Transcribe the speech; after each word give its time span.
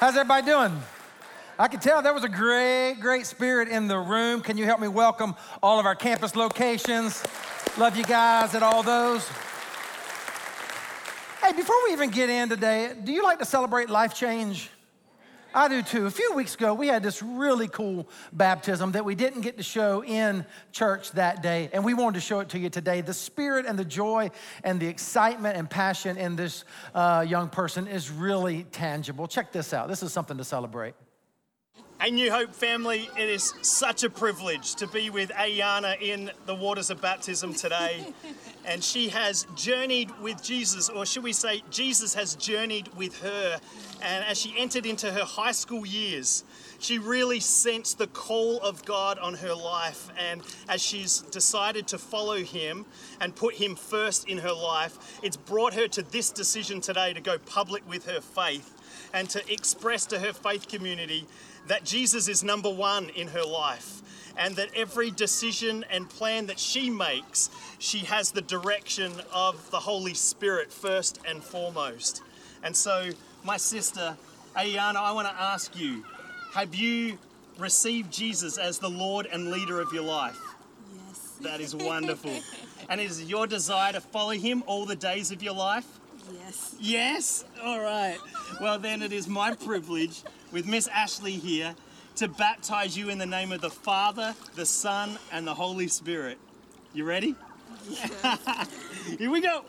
How's 0.00 0.16
everybody 0.16 0.46
doing? 0.46 0.80
I 1.58 1.68
can 1.68 1.78
tell 1.78 2.00
there 2.00 2.14
was 2.14 2.24
a 2.24 2.28
great, 2.30 2.94
great 3.02 3.26
spirit 3.26 3.68
in 3.68 3.86
the 3.86 3.98
room. 3.98 4.40
Can 4.40 4.56
you 4.56 4.64
help 4.64 4.80
me 4.80 4.88
welcome 4.88 5.34
all 5.62 5.78
of 5.78 5.84
our 5.84 5.94
campus 5.94 6.34
locations? 6.34 7.22
Love 7.76 7.98
you 7.98 8.04
guys 8.04 8.54
at 8.54 8.62
all 8.62 8.82
those. 8.82 9.28
Hey, 11.42 11.52
before 11.52 11.76
we 11.84 11.92
even 11.92 12.08
get 12.08 12.30
in 12.30 12.48
today, 12.48 12.94
do 13.04 13.12
you 13.12 13.22
like 13.22 13.40
to 13.40 13.44
celebrate 13.44 13.90
life 13.90 14.14
change? 14.14 14.70
I 15.52 15.68
do 15.68 15.82
too. 15.82 16.06
A 16.06 16.10
few 16.10 16.32
weeks 16.34 16.54
ago, 16.54 16.74
we 16.74 16.86
had 16.86 17.02
this 17.02 17.22
really 17.22 17.66
cool 17.66 18.08
baptism 18.32 18.92
that 18.92 19.04
we 19.04 19.16
didn't 19.16 19.40
get 19.40 19.56
to 19.56 19.62
show 19.62 20.04
in 20.04 20.44
church 20.70 21.10
that 21.12 21.42
day, 21.42 21.68
and 21.72 21.84
we 21.84 21.92
wanted 21.92 22.14
to 22.14 22.20
show 22.20 22.40
it 22.40 22.50
to 22.50 22.58
you 22.58 22.70
today. 22.70 23.00
The 23.00 23.14
spirit 23.14 23.66
and 23.66 23.78
the 23.78 23.84
joy 23.84 24.30
and 24.62 24.78
the 24.78 24.86
excitement 24.86 25.56
and 25.56 25.68
passion 25.68 26.16
in 26.16 26.36
this 26.36 26.64
uh, 26.94 27.24
young 27.26 27.48
person 27.48 27.88
is 27.88 28.10
really 28.10 28.64
tangible. 28.64 29.26
Check 29.26 29.50
this 29.50 29.72
out. 29.72 29.88
This 29.88 30.02
is 30.02 30.12
something 30.12 30.36
to 30.38 30.44
celebrate. 30.44 30.94
Hey, 32.02 32.12
New 32.12 32.32
Hope 32.32 32.54
family, 32.54 33.10
it 33.18 33.28
is 33.28 33.52
such 33.60 34.04
a 34.04 34.08
privilege 34.08 34.74
to 34.76 34.86
be 34.86 35.10
with 35.10 35.28
Ayana 35.32 36.00
in 36.00 36.30
the 36.46 36.54
waters 36.54 36.88
of 36.88 37.02
baptism 37.02 37.52
today. 37.52 38.14
and 38.64 38.82
she 38.82 39.10
has 39.10 39.46
journeyed 39.54 40.10
with 40.22 40.42
Jesus, 40.42 40.88
or 40.88 41.04
should 41.04 41.22
we 41.22 41.34
say, 41.34 41.62
Jesus 41.70 42.14
has 42.14 42.36
journeyed 42.36 42.88
with 42.96 43.20
her. 43.20 43.60
And 44.00 44.24
as 44.24 44.40
she 44.40 44.54
entered 44.56 44.86
into 44.86 45.12
her 45.12 45.26
high 45.26 45.52
school 45.52 45.84
years, 45.84 46.42
she 46.78 46.98
really 46.98 47.38
sensed 47.38 47.98
the 47.98 48.06
call 48.06 48.60
of 48.60 48.82
God 48.86 49.18
on 49.18 49.34
her 49.34 49.54
life. 49.54 50.08
And 50.18 50.40
as 50.70 50.80
she's 50.80 51.20
decided 51.20 51.86
to 51.88 51.98
follow 51.98 52.38
Him 52.38 52.86
and 53.20 53.36
put 53.36 53.56
Him 53.56 53.76
first 53.76 54.26
in 54.26 54.38
her 54.38 54.54
life, 54.54 55.20
it's 55.22 55.36
brought 55.36 55.74
her 55.74 55.86
to 55.88 56.02
this 56.02 56.30
decision 56.30 56.80
today 56.80 57.12
to 57.12 57.20
go 57.20 57.36
public 57.36 57.86
with 57.86 58.06
her 58.06 58.22
faith 58.22 58.74
and 59.12 59.28
to 59.30 59.52
express 59.52 60.06
to 60.06 60.18
her 60.18 60.32
faith 60.32 60.66
community 60.66 61.26
that 61.66 61.84
Jesus 61.84 62.28
is 62.28 62.42
number 62.42 62.70
one 62.70 63.10
in 63.10 63.28
her 63.28 63.44
life 63.44 64.00
and 64.36 64.56
that 64.56 64.68
every 64.74 65.10
decision 65.10 65.84
and 65.90 66.08
plan 66.08 66.46
that 66.46 66.58
she 66.58 66.90
makes, 66.90 67.50
she 67.78 67.98
has 67.98 68.30
the 68.30 68.40
direction 68.42 69.12
of 69.32 69.70
the 69.70 69.80
Holy 69.80 70.14
Spirit 70.14 70.72
first 70.72 71.20
and 71.26 71.42
foremost. 71.42 72.22
And 72.62 72.74
so, 72.74 73.10
my 73.44 73.56
sister, 73.56 74.16
Ayana, 74.56 74.96
I 74.96 75.12
want 75.12 75.28
to 75.28 75.34
ask 75.34 75.78
you 75.78 76.04
have 76.54 76.74
you 76.74 77.18
received 77.58 78.12
Jesus 78.12 78.58
as 78.58 78.78
the 78.78 78.90
Lord 78.90 79.26
and 79.26 79.50
leader 79.50 79.80
of 79.80 79.92
your 79.92 80.02
life? 80.02 80.38
Yes. 81.06 81.36
That 81.42 81.60
is 81.60 81.76
wonderful. 81.76 82.32
and 82.88 83.00
is 83.00 83.22
your 83.24 83.46
desire 83.46 83.92
to 83.92 84.00
follow 84.00 84.32
him 84.32 84.64
all 84.66 84.84
the 84.86 84.96
days 84.96 85.30
of 85.30 85.42
your 85.42 85.54
life? 85.54 85.86
Yes. 86.32 86.74
Yes? 86.80 87.44
All 87.62 87.80
right. 87.80 88.18
Well, 88.60 88.78
then 88.78 89.02
it 89.02 89.12
is 89.12 89.28
my 89.28 89.54
privilege 89.54 90.22
with 90.52 90.66
Miss 90.66 90.88
Ashley 90.88 91.32
here 91.32 91.74
to 92.16 92.28
baptize 92.28 92.96
you 92.96 93.08
in 93.08 93.18
the 93.18 93.26
name 93.26 93.52
of 93.52 93.60
the 93.60 93.70
Father, 93.70 94.34
the 94.54 94.66
Son, 94.66 95.18
and 95.32 95.46
the 95.46 95.54
Holy 95.54 95.88
Spirit. 95.88 96.38
You 96.92 97.04
ready? 97.04 97.34
Yes. 97.88 98.68
here 99.18 99.30
we 99.30 99.40
go. 99.40 99.64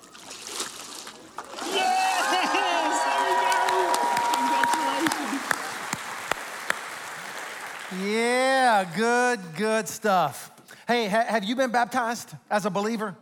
Yeah, 7.99 8.85
good, 8.95 9.39
good 9.57 9.87
stuff. 9.87 10.49
Hey, 10.87 11.07
ha- 11.07 11.25
have 11.27 11.43
you 11.43 11.55
been 11.55 11.71
baptized 11.71 12.33
as 12.49 12.65
a 12.65 12.69
believer? 12.69 13.15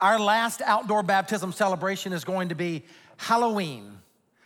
Our 0.00 0.18
last 0.18 0.62
outdoor 0.62 1.02
baptism 1.02 1.52
celebration 1.52 2.12
is 2.12 2.24
going 2.24 2.48
to 2.48 2.54
be 2.54 2.84
Halloween, 3.18 3.99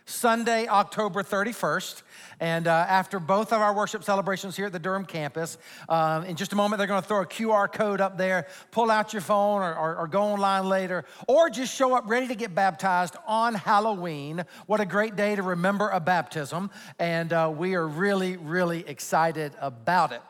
Sunday, 0.05 0.67
October 0.67 1.23
31st. 1.23 2.03
And 2.39 2.67
uh, 2.67 2.71
after 2.71 3.19
both 3.19 3.51
of 3.51 3.61
our 3.61 3.73
worship 3.73 4.03
celebrations 4.03 4.55
here 4.55 4.67
at 4.67 4.71
the 4.71 4.79
Durham 4.79 5.05
campus, 5.05 5.57
um, 5.89 6.23
in 6.25 6.35
just 6.35 6.53
a 6.53 6.55
moment, 6.55 6.77
they're 6.77 6.87
going 6.87 7.01
to 7.01 7.07
throw 7.07 7.21
a 7.21 7.25
QR 7.25 7.71
code 7.71 8.01
up 8.01 8.17
there. 8.17 8.47
Pull 8.71 8.91
out 8.91 9.13
your 9.13 9.21
phone 9.21 9.61
or, 9.61 9.73
or, 9.73 9.95
or, 9.97 10.07
go 10.07 10.21
online 10.21 10.67
later, 10.67 11.05
or 11.27 11.49
just 11.49 11.73
show 11.73 11.95
up 11.95 12.03
ready 12.07 12.27
to 12.27 12.35
get 12.35 12.53
baptized 12.53 13.15
on 13.25 13.55
Halloween. 13.55 14.43
What 14.67 14.79
a 14.79 14.85
great 14.85 15.15
day 15.15 15.35
to 15.35 15.41
remember 15.41 15.89
a 15.89 15.99
baptism. 15.99 16.69
And 16.99 17.33
uh, 17.33 17.51
we 17.55 17.75
are 17.75 17.87
really, 17.87 18.37
really 18.37 18.87
excited 18.87 19.53
about 19.59 20.11
it. 20.11 20.21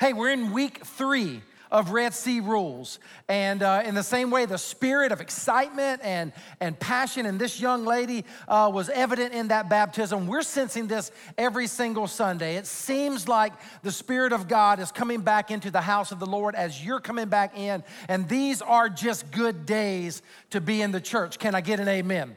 Hey, 0.00 0.12
we're 0.12 0.30
in 0.30 0.52
week 0.52 0.84
three 0.84 1.42
of 1.70 1.90
Red 1.90 2.14
Sea 2.14 2.40
rules. 2.40 2.98
And 3.28 3.62
uh, 3.62 3.82
in 3.84 3.94
the 3.94 4.02
same 4.02 4.30
way, 4.30 4.46
the 4.46 4.58
spirit 4.58 5.12
of 5.12 5.20
excitement 5.20 6.00
and, 6.04 6.32
and 6.60 6.78
passion 6.78 7.26
in 7.26 7.38
this 7.38 7.60
young 7.60 7.84
lady 7.84 8.24
uh, 8.48 8.70
was 8.72 8.88
evident 8.88 9.34
in 9.34 9.48
that 9.48 9.68
baptism. 9.68 10.26
We're 10.26 10.42
sensing 10.42 10.86
this 10.86 11.10
every 11.36 11.66
single 11.66 12.06
Sunday. 12.06 12.56
It 12.56 12.66
seems 12.66 13.28
like 13.28 13.52
the 13.82 13.92
Spirit 13.92 14.32
of 14.32 14.48
God 14.48 14.78
is 14.80 14.92
coming 14.92 15.20
back 15.20 15.50
into 15.50 15.70
the 15.70 15.80
house 15.80 16.12
of 16.12 16.18
the 16.18 16.26
Lord 16.26 16.54
as 16.54 16.84
you're 16.84 17.00
coming 17.00 17.28
back 17.28 17.56
in. 17.56 17.82
And 18.08 18.28
these 18.28 18.62
are 18.62 18.88
just 18.88 19.30
good 19.30 19.66
days 19.66 20.22
to 20.50 20.60
be 20.60 20.82
in 20.82 20.92
the 20.92 21.00
church. 21.00 21.38
Can 21.38 21.54
I 21.54 21.60
get 21.60 21.80
an 21.80 21.88
amen? 21.88 22.36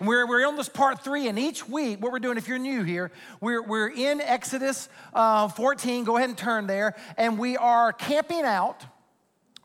We're, 0.00 0.26
we're 0.28 0.46
on 0.46 0.56
this 0.56 0.68
part 0.68 1.02
three, 1.02 1.26
and 1.26 1.38
each 1.38 1.68
week, 1.68 2.00
what 2.00 2.12
we're 2.12 2.20
doing, 2.20 2.38
if 2.38 2.46
you're 2.46 2.58
new 2.58 2.84
here, 2.84 3.10
we're, 3.40 3.62
we're 3.62 3.88
in 3.88 4.20
Exodus 4.20 4.88
uh, 5.12 5.48
14. 5.48 6.04
Go 6.04 6.16
ahead 6.16 6.28
and 6.28 6.38
turn 6.38 6.68
there. 6.68 6.94
And 7.16 7.38
we 7.38 7.56
are 7.56 7.92
camping 7.92 8.42
out 8.42 8.84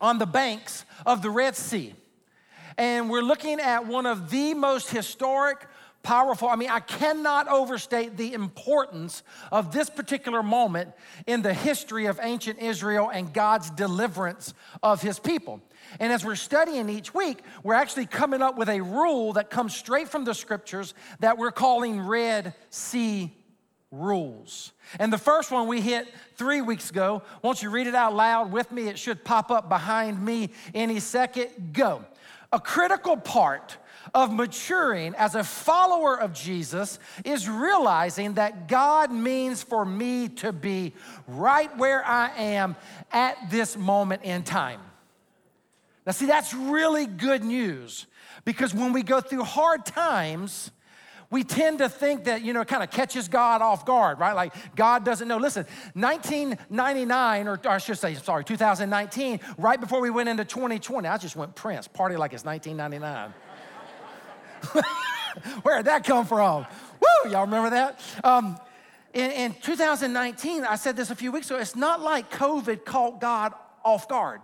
on 0.01 0.17
the 0.17 0.25
banks 0.25 0.85
of 1.05 1.21
the 1.21 1.29
Red 1.29 1.55
Sea. 1.55 1.93
And 2.77 3.11
we're 3.11 3.21
looking 3.21 3.59
at 3.59 3.85
one 3.85 4.07
of 4.07 4.31
the 4.31 4.55
most 4.55 4.89
historic, 4.89 5.67
powerful. 6.03 6.49
I 6.49 6.55
mean, 6.57 6.69
I 6.69 6.81
cannot 6.81 7.47
overstate 7.47 8.17
the 8.17 8.33
importance 8.33 9.23
of 9.51 9.71
this 9.71 9.89
particular 9.89 10.43
moment 10.43 10.91
in 11.25 11.41
the 11.41 11.53
history 11.53 12.05
of 12.05 12.19
ancient 12.21 12.59
Israel 12.59 13.09
and 13.11 13.33
God's 13.33 13.69
deliverance 13.71 14.53
of 14.83 15.01
his 15.01 15.17
people. 15.17 15.61
And 15.99 16.11
as 16.13 16.25
we're 16.25 16.35
studying 16.35 16.89
each 16.89 17.13
week, 17.13 17.39
we're 17.63 17.73
actually 17.73 18.05
coming 18.05 18.41
up 18.41 18.57
with 18.57 18.69
a 18.69 18.81
rule 18.81 19.33
that 19.33 19.49
comes 19.49 19.75
straight 19.75 20.09
from 20.09 20.25
the 20.25 20.33
scriptures 20.33 20.93
that 21.19 21.37
we're 21.37 21.51
calling 21.51 21.99
Red 21.99 22.53
Sea 22.69 23.31
rules. 23.91 24.73
And 24.99 25.13
the 25.13 25.17
first 25.17 25.51
one 25.51 25.67
we 25.67 25.79
hit 25.79 26.07
three 26.35 26.61
weeks 26.61 26.89
ago. 26.89 27.21
Won't 27.41 27.61
you 27.61 27.69
read 27.69 27.87
it 27.87 27.95
out 27.95 28.13
loud 28.13 28.51
with 28.51 28.71
me? 28.71 28.87
It 28.87 28.99
should 28.99 29.23
pop 29.23 29.51
up 29.51 29.69
behind 29.69 30.23
me 30.23 30.49
any 30.73 30.99
second. 30.99 31.73
Go. 31.73 32.03
A 32.51 32.59
critical 32.59 33.17
part 33.17 33.77
of 34.13 34.31
maturing 34.31 35.15
as 35.15 35.35
a 35.35 35.43
follower 35.43 36.19
of 36.19 36.33
Jesus 36.33 36.99
is 37.25 37.49
realizing 37.49 38.33
that 38.33 38.67
God 38.67 39.11
means 39.11 39.63
for 39.63 39.83
me 39.83 40.29
to 40.29 40.53
be 40.53 40.93
right 41.27 41.75
where 41.77 42.05
I 42.05 42.29
am 42.37 42.75
at 43.11 43.49
this 43.49 43.75
moment 43.75 44.23
in 44.23 44.43
time. 44.43 44.79
Now, 46.05 46.11
see, 46.11 46.25
that's 46.25 46.53
really 46.53 47.05
good 47.05 47.43
news 47.43 48.05
because 48.45 48.73
when 48.73 48.93
we 48.93 49.03
go 49.03 49.21
through 49.21 49.43
hard 49.43 49.85
times, 49.85 50.71
we 51.29 51.43
tend 51.43 51.79
to 51.79 51.89
think 51.89 52.25
that, 52.25 52.43
you 52.43 52.53
know, 52.53 52.63
kind 52.63 52.83
of 52.83 52.91
catches 52.91 53.27
God 53.27 53.63
off 53.63 53.85
guard, 53.87 54.19
right? 54.19 54.33
Like 54.33 54.53
God 54.75 55.03
doesn't 55.03 55.27
know. 55.27 55.37
Listen, 55.37 55.65
1999, 55.93 57.47
or, 57.47 57.53
or, 57.53 57.69
I 57.69 57.77
should 57.79 57.97
say, 57.97 58.13
sorry, 58.13 58.43
2019, 58.43 59.39
right 59.57 59.79
before 59.79 59.99
we 59.99 60.11
went 60.11 60.29
into 60.29 60.45
2020, 60.45 61.07
I 61.07 61.17
just 61.17 61.35
went 61.35 61.55
Prince, 61.55 61.87
party 61.87 62.17
like 62.17 62.33
it's 62.33 62.45
1999. 62.45 63.33
Where 65.63 65.77
did 65.77 65.85
that 65.85 66.03
come 66.03 66.25
from? 66.25 66.65
Woo, 66.99 67.31
y'all 67.31 67.45
remember 67.45 67.71
that? 67.71 67.99
Um, 68.23 68.57
in, 69.13 69.31
in 69.31 69.53
2019, 69.61 70.63
I 70.63 70.75
said 70.75 70.95
this 70.95 71.11
a 71.11 71.15
few 71.15 71.31
weeks 71.31 71.49
ago, 71.49 71.59
it's 71.59 71.75
not 71.75 72.01
like 72.01 72.31
COVID 72.31 72.85
caught 72.85 73.21
God 73.21 73.53
off 73.83 74.07
guard. 74.07 74.41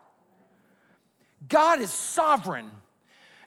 God 1.47 1.79
is 1.79 1.91
sovereign. 1.91 2.69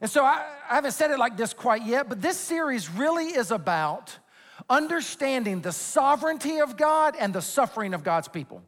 And 0.00 0.10
so 0.10 0.24
I, 0.24 0.44
I, 0.68 0.74
haven't 0.74 0.92
said 0.92 1.10
it 1.10 1.18
like 1.18 1.36
this 1.36 1.52
quite 1.54 1.86
yet, 1.86 2.08
but 2.08 2.20
this 2.20 2.36
series 2.36 2.90
really 2.90 3.26
is 3.26 3.50
about 3.52 4.18
understanding 4.68 5.60
the 5.60 5.70
sovereignty 5.70 6.58
of 6.58 6.76
God 6.76 7.14
and 7.18 7.32
the 7.32 7.42
suffering 7.42 7.94
of 7.94 8.02
God's 8.02 8.28
people. 8.28 8.62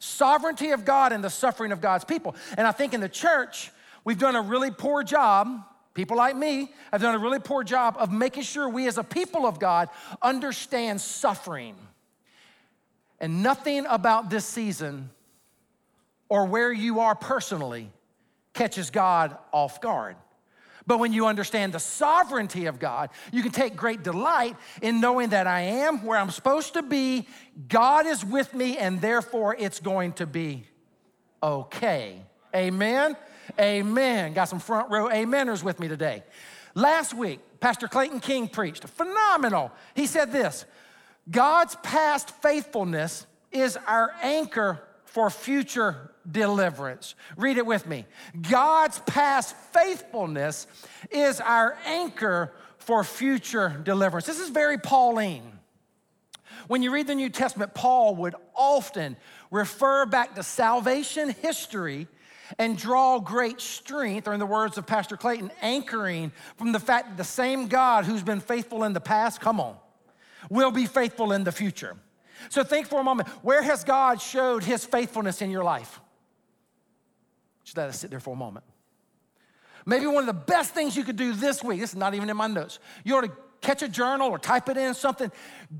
Sovereignty 0.00 0.70
of 0.70 0.84
God 0.84 1.12
and 1.12 1.22
the 1.22 1.30
suffering 1.30 1.72
of 1.72 1.80
God's 1.80 2.04
people. 2.04 2.34
And 2.56 2.66
I 2.66 2.72
think 2.72 2.94
in 2.94 3.00
the 3.00 3.08
church, 3.08 3.70
we've 4.04 4.18
done 4.18 4.34
a 4.34 4.42
really 4.42 4.70
poor 4.70 5.04
job. 5.04 5.64
People 5.94 6.16
like 6.16 6.36
me 6.36 6.72
have 6.92 7.02
done 7.02 7.14
a 7.14 7.18
really 7.18 7.40
poor 7.40 7.64
job 7.64 7.96
of 7.98 8.12
making 8.12 8.44
sure 8.44 8.68
we 8.68 8.86
as 8.86 8.96
a 8.96 9.04
people 9.04 9.46
of 9.46 9.58
God 9.58 9.88
understand 10.22 11.00
suffering. 11.00 11.74
And 13.18 13.42
nothing 13.42 13.86
about 13.86 14.30
this 14.30 14.46
season 14.46 15.10
or 16.28 16.46
where 16.46 16.72
you 16.72 17.00
are 17.00 17.14
personally 17.14 17.90
catches 18.54 18.90
God 18.90 19.36
off 19.52 19.80
guard. 19.80 20.16
But 20.86 20.98
when 20.98 21.12
you 21.12 21.26
understand 21.26 21.72
the 21.72 21.78
sovereignty 21.78 22.66
of 22.66 22.78
God, 22.78 23.10
you 23.32 23.42
can 23.42 23.52
take 23.52 23.76
great 23.76 24.02
delight 24.02 24.56
in 24.80 25.00
knowing 25.00 25.30
that 25.30 25.46
I 25.46 25.60
am 25.60 26.04
where 26.04 26.18
I'm 26.18 26.30
supposed 26.30 26.74
to 26.74 26.82
be, 26.82 27.28
God 27.68 28.06
is 28.06 28.24
with 28.24 28.54
me, 28.54 28.78
and 28.78 29.00
therefore 29.00 29.54
it's 29.58 29.78
going 29.80 30.14
to 30.14 30.26
be 30.26 30.64
okay. 31.42 32.22
Amen? 32.54 33.16
Amen. 33.58 34.32
Got 34.32 34.48
some 34.48 34.58
front 34.60 34.90
row 34.90 35.08
ameners 35.08 35.62
with 35.62 35.80
me 35.80 35.88
today. 35.88 36.22
Last 36.74 37.14
week, 37.14 37.40
Pastor 37.60 37.88
Clayton 37.88 38.20
King 38.20 38.48
preached. 38.48 38.84
Phenomenal. 38.84 39.72
He 39.94 40.06
said 40.06 40.32
this 40.32 40.64
God's 41.30 41.76
past 41.82 42.30
faithfulness 42.42 43.26
is 43.52 43.76
our 43.86 44.12
anchor 44.22 44.80
for 45.04 45.30
future 45.30 46.12
deliverance. 46.30 47.14
Read 47.36 47.58
it 47.58 47.66
with 47.66 47.86
me. 47.86 48.06
God's 48.48 48.98
past 49.00 49.56
faithfulness 49.72 50.66
is 51.10 51.40
our 51.40 51.76
anchor 51.84 52.52
for 52.78 53.02
future 53.04 53.80
deliverance. 53.84 54.26
This 54.26 54.40
is 54.40 54.50
very 54.50 54.78
Pauline. 54.78 55.52
When 56.68 56.82
you 56.82 56.92
read 56.92 57.08
the 57.08 57.16
New 57.16 57.30
Testament, 57.30 57.74
Paul 57.74 58.14
would 58.16 58.36
often 58.54 59.16
refer 59.50 60.06
back 60.06 60.36
to 60.36 60.42
salvation 60.44 61.30
history 61.30 62.06
and 62.58 62.76
draw 62.76 63.18
great 63.18 63.60
strength, 63.60 64.26
or 64.26 64.32
in 64.32 64.40
the 64.40 64.46
words 64.46 64.78
of 64.78 64.86
Pastor 64.86 65.16
Clayton, 65.16 65.50
anchoring 65.62 66.32
from 66.56 66.72
the 66.72 66.80
fact 66.80 67.08
that 67.08 67.16
the 67.16 67.24
same 67.24 67.68
God 67.68 68.04
who's 68.04 68.22
been 68.22 68.40
faithful 68.40 68.84
in 68.84 68.92
the 68.92 69.00
past, 69.00 69.40
come 69.40 69.60
on, 69.60 69.76
will 70.48 70.70
be 70.70 70.86
faithful 70.86 71.32
in 71.32 71.44
the 71.44 71.52
future. 71.52 71.96
So 72.48 72.64
think 72.64 72.86
for 72.86 73.00
a 73.00 73.04
moment 73.04 73.28
where 73.42 73.62
has 73.62 73.84
God 73.84 74.20
showed 74.20 74.64
his 74.64 74.84
faithfulness 74.84 75.42
in 75.42 75.50
your 75.50 75.64
life? 75.64 76.00
Just 77.64 77.76
let 77.76 77.88
us 77.88 77.98
sit 77.98 78.10
there 78.10 78.20
for 78.20 78.34
a 78.34 78.36
moment. 78.36 78.64
Maybe 79.86 80.06
one 80.06 80.18
of 80.18 80.26
the 80.26 80.32
best 80.32 80.72
things 80.72 80.96
you 80.96 81.04
could 81.04 81.16
do 81.16 81.32
this 81.32 81.62
week, 81.62 81.80
this 81.80 81.90
is 81.90 81.96
not 81.96 82.14
even 82.14 82.28
in 82.30 82.36
my 82.36 82.46
notes, 82.46 82.78
you 83.04 83.16
ought 83.16 83.22
to 83.22 83.32
catch 83.60 83.82
a 83.82 83.88
journal 83.88 84.28
or 84.28 84.38
type 84.38 84.68
it 84.68 84.76
in 84.76 84.94
something. 84.94 85.30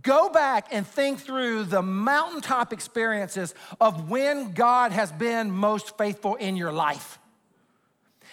Go 0.03 0.29
back 0.29 0.69
and 0.71 0.87
think 0.87 1.21
through 1.21 1.65
the 1.65 1.82
mountaintop 1.82 2.73
experiences 2.73 3.55
of 3.81 4.11
when 4.11 4.53
God 4.53 4.93
has 4.93 5.11
been 5.12 5.50
most 5.50 5.97
faithful 5.97 6.37
in 6.37 6.56
your 6.56 6.73
life. 6.73 7.19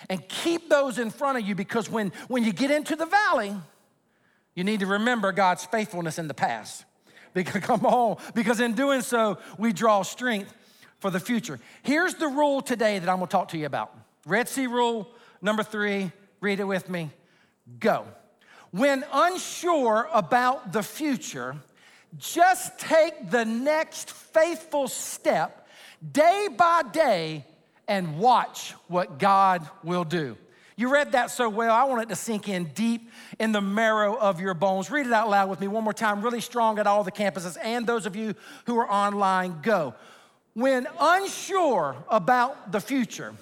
And 0.10 0.28
keep 0.28 0.70
those 0.70 1.00
in 1.00 1.10
front 1.10 1.38
of 1.38 1.48
you 1.48 1.56
because 1.56 1.90
when, 1.90 2.12
when 2.28 2.44
you 2.44 2.54
get 2.54 2.72
into 2.72 2.96
the 2.96 3.06
valley, 3.06 3.56
you 4.54 4.64
need 4.64 4.82
to 4.82 4.86
remember 4.86 5.32
God's 5.32 5.66
faithfulness 5.66 6.20
in 6.20 6.28
the 6.28 6.34
past. 6.34 6.84
Because, 7.34 7.62
come 7.62 7.86
on, 7.86 8.18
because 8.34 8.60
in 8.60 8.74
doing 8.74 9.02
so, 9.02 9.38
we 9.60 9.72
draw 9.72 10.02
strength 10.02 10.52
for 10.98 11.12
the 11.12 11.20
future. 11.20 11.60
Here's 11.84 12.16
the 12.16 12.28
rule 12.28 12.62
today 12.62 12.98
that 12.98 13.08
I'm 13.08 13.18
gonna 13.18 13.28
talk 13.28 13.50
to 13.50 13.60
you 13.60 13.68
about 13.68 13.94
Red 14.26 14.50
Sea 14.50 14.66
rule 14.66 15.08
number 15.40 15.62
three, 15.62 16.12
read 16.42 16.60
it 16.60 16.64
with 16.64 16.90
me. 16.90 17.12
Go. 17.80 18.06
When 18.72 19.04
unsure 19.12 20.10
about 20.14 20.74
the 20.74 20.84
future, 20.84 21.56
just 22.18 22.78
take 22.80 23.30
the 23.30 23.46
next 23.46 24.12
faithful 24.12 24.88
step 24.88 25.68
day 26.12 26.48
by 26.56 26.84
day 26.92 27.46
and 27.88 28.20
watch 28.20 28.74
what 28.88 29.20
God 29.20 29.68
will 29.84 30.04
do. 30.04 30.38
You 30.76 30.94
read 30.94 31.14
that 31.14 31.32
so 31.32 31.50
well, 31.50 31.74
I 31.74 31.86
want 31.86 32.04
it 32.04 32.10
to 32.10 32.16
sink 32.16 32.48
in 32.50 32.66
deep 32.66 33.10
in 33.40 33.52
the 33.52 33.62
marrow 33.62 34.16
of 34.16 34.40
your 34.40 34.54
bones. 34.54 34.92
Read 34.92 35.08
it 35.08 35.14
out 35.14 35.28
loud 35.28 35.50
with 35.50 35.60
me 35.60 35.68
one 35.68 35.84
more 35.84 35.94
time, 35.94 36.22
really 36.22 36.42
strong 36.42 36.78
at 36.78 36.86
all 36.86 37.04
the 37.04 37.12
campuses, 37.12 37.58
and 37.62 37.88
those 37.88 38.06
of 38.06 38.16
you 38.16 38.36
who 38.66 38.78
are 38.78 38.90
online, 38.90 39.60
go. 39.64 39.96
When 40.54 40.88
unsure 41.00 41.96
about 42.10 42.72
the 42.72 42.80
future, 42.80 43.34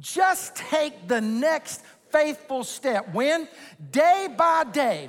just 0.00 0.56
take 0.56 1.08
the 1.08 1.20
next 1.20 1.82
faithful 2.10 2.64
step. 2.64 3.14
When? 3.14 3.48
Day 3.90 4.28
by 4.36 4.64
day, 4.64 5.08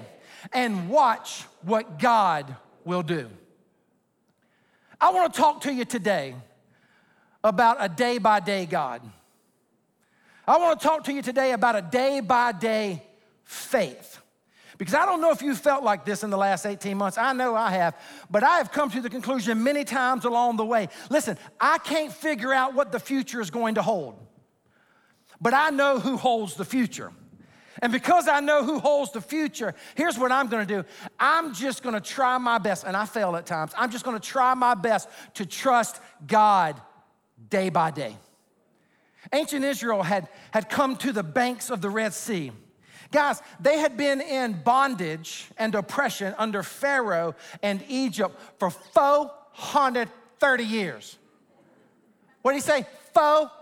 and 0.53 0.89
watch 0.89 1.43
what 1.61 1.99
God 1.99 2.55
will 2.85 3.03
do. 3.03 3.29
I 5.01 5.11
want 5.11 5.33
to 5.33 5.39
talk 5.39 5.61
to 5.61 5.73
you 5.73 5.85
today 5.85 6.35
about 7.43 7.77
a 7.79 7.87
day 7.87 8.17
by 8.17 8.39
day 8.39 8.65
God. 8.65 9.01
I 10.47 10.57
want 10.57 10.79
to 10.79 10.85
talk 10.85 11.03
to 11.05 11.13
you 11.13 11.21
today 11.21 11.51
about 11.51 11.75
a 11.75 11.81
day 11.81 12.19
by 12.19 12.51
day 12.51 13.03
faith. 13.43 14.19
Because 14.77 14.93
I 14.93 15.05
don't 15.05 15.19
know 15.19 15.31
if 15.31 15.41
you 15.41 15.55
felt 15.55 15.83
like 15.83 16.05
this 16.05 16.23
in 16.23 16.29
the 16.29 16.37
last 16.37 16.65
18 16.65 16.97
months. 16.97 17.17
I 17.17 17.33
know 17.33 17.53
I 17.53 17.69
have. 17.71 17.97
But 18.31 18.43
I 18.43 18.57
have 18.57 18.71
come 18.71 18.89
to 18.91 19.01
the 19.01 19.09
conclusion 19.09 19.61
many 19.61 19.83
times 19.83 20.23
along 20.23 20.55
the 20.55 20.65
way 20.65 20.87
listen, 21.09 21.37
I 21.59 21.77
can't 21.79 22.11
figure 22.11 22.53
out 22.53 22.73
what 22.73 22.91
the 22.91 22.99
future 22.99 23.41
is 23.41 23.51
going 23.51 23.75
to 23.75 23.81
hold 23.81 24.17
but 25.41 25.53
I 25.53 25.69
know 25.69 25.99
who 25.99 26.17
holds 26.17 26.55
the 26.55 26.65
future. 26.65 27.11
And 27.81 27.91
because 27.91 28.27
I 28.27 28.41
know 28.41 28.63
who 28.63 28.79
holds 28.79 29.11
the 29.11 29.21
future, 29.21 29.73
here's 29.95 30.17
what 30.17 30.31
I'm 30.31 30.47
gonna 30.47 30.65
do. 30.65 30.83
I'm 31.19 31.53
just 31.53 31.81
gonna 31.81 32.01
try 32.01 32.37
my 32.37 32.57
best, 32.57 32.83
and 32.85 32.95
I 32.95 33.05
fail 33.05 33.35
at 33.35 33.45
times. 33.45 33.71
I'm 33.77 33.89
just 33.89 34.03
gonna 34.03 34.19
try 34.19 34.53
my 34.53 34.73
best 34.73 35.07
to 35.35 35.45
trust 35.45 36.01
God 36.27 36.79
day 37.49 37.69
by 37.69 37.91
day. 37.91 38.17
Ancient 39.31 39.63
Israel 39.63 40.03
had, 40.03 40.27
had 40.51 40.69
come 40.69 40.95
to 40.97 41.11
the 41.11 41.23
banks 41.23 41.69
of 41.69 41.81
the 41.81 41.89
Red 41.89 42.13
Sea. 42.13 42.51
Guys, 43.11 43.41
they 43.59 43.79
had 43.79 43.97
been 43.97 44.21
in 44.21 44.61
bondage 44.63 45.47
and 45.57 45.73
oppression 45.73 46.35
under 46.37 46.63
Pharaoh 46.63 47.35
and 47.63 47.83
Egypt 47.87 48.39
for 48.59 48.69
430 48.69 50.63
years. 50.63 51.17
What 52.41 52.51
did 52.51 52.57
he 52.57 52.61
say? 52.61 52.85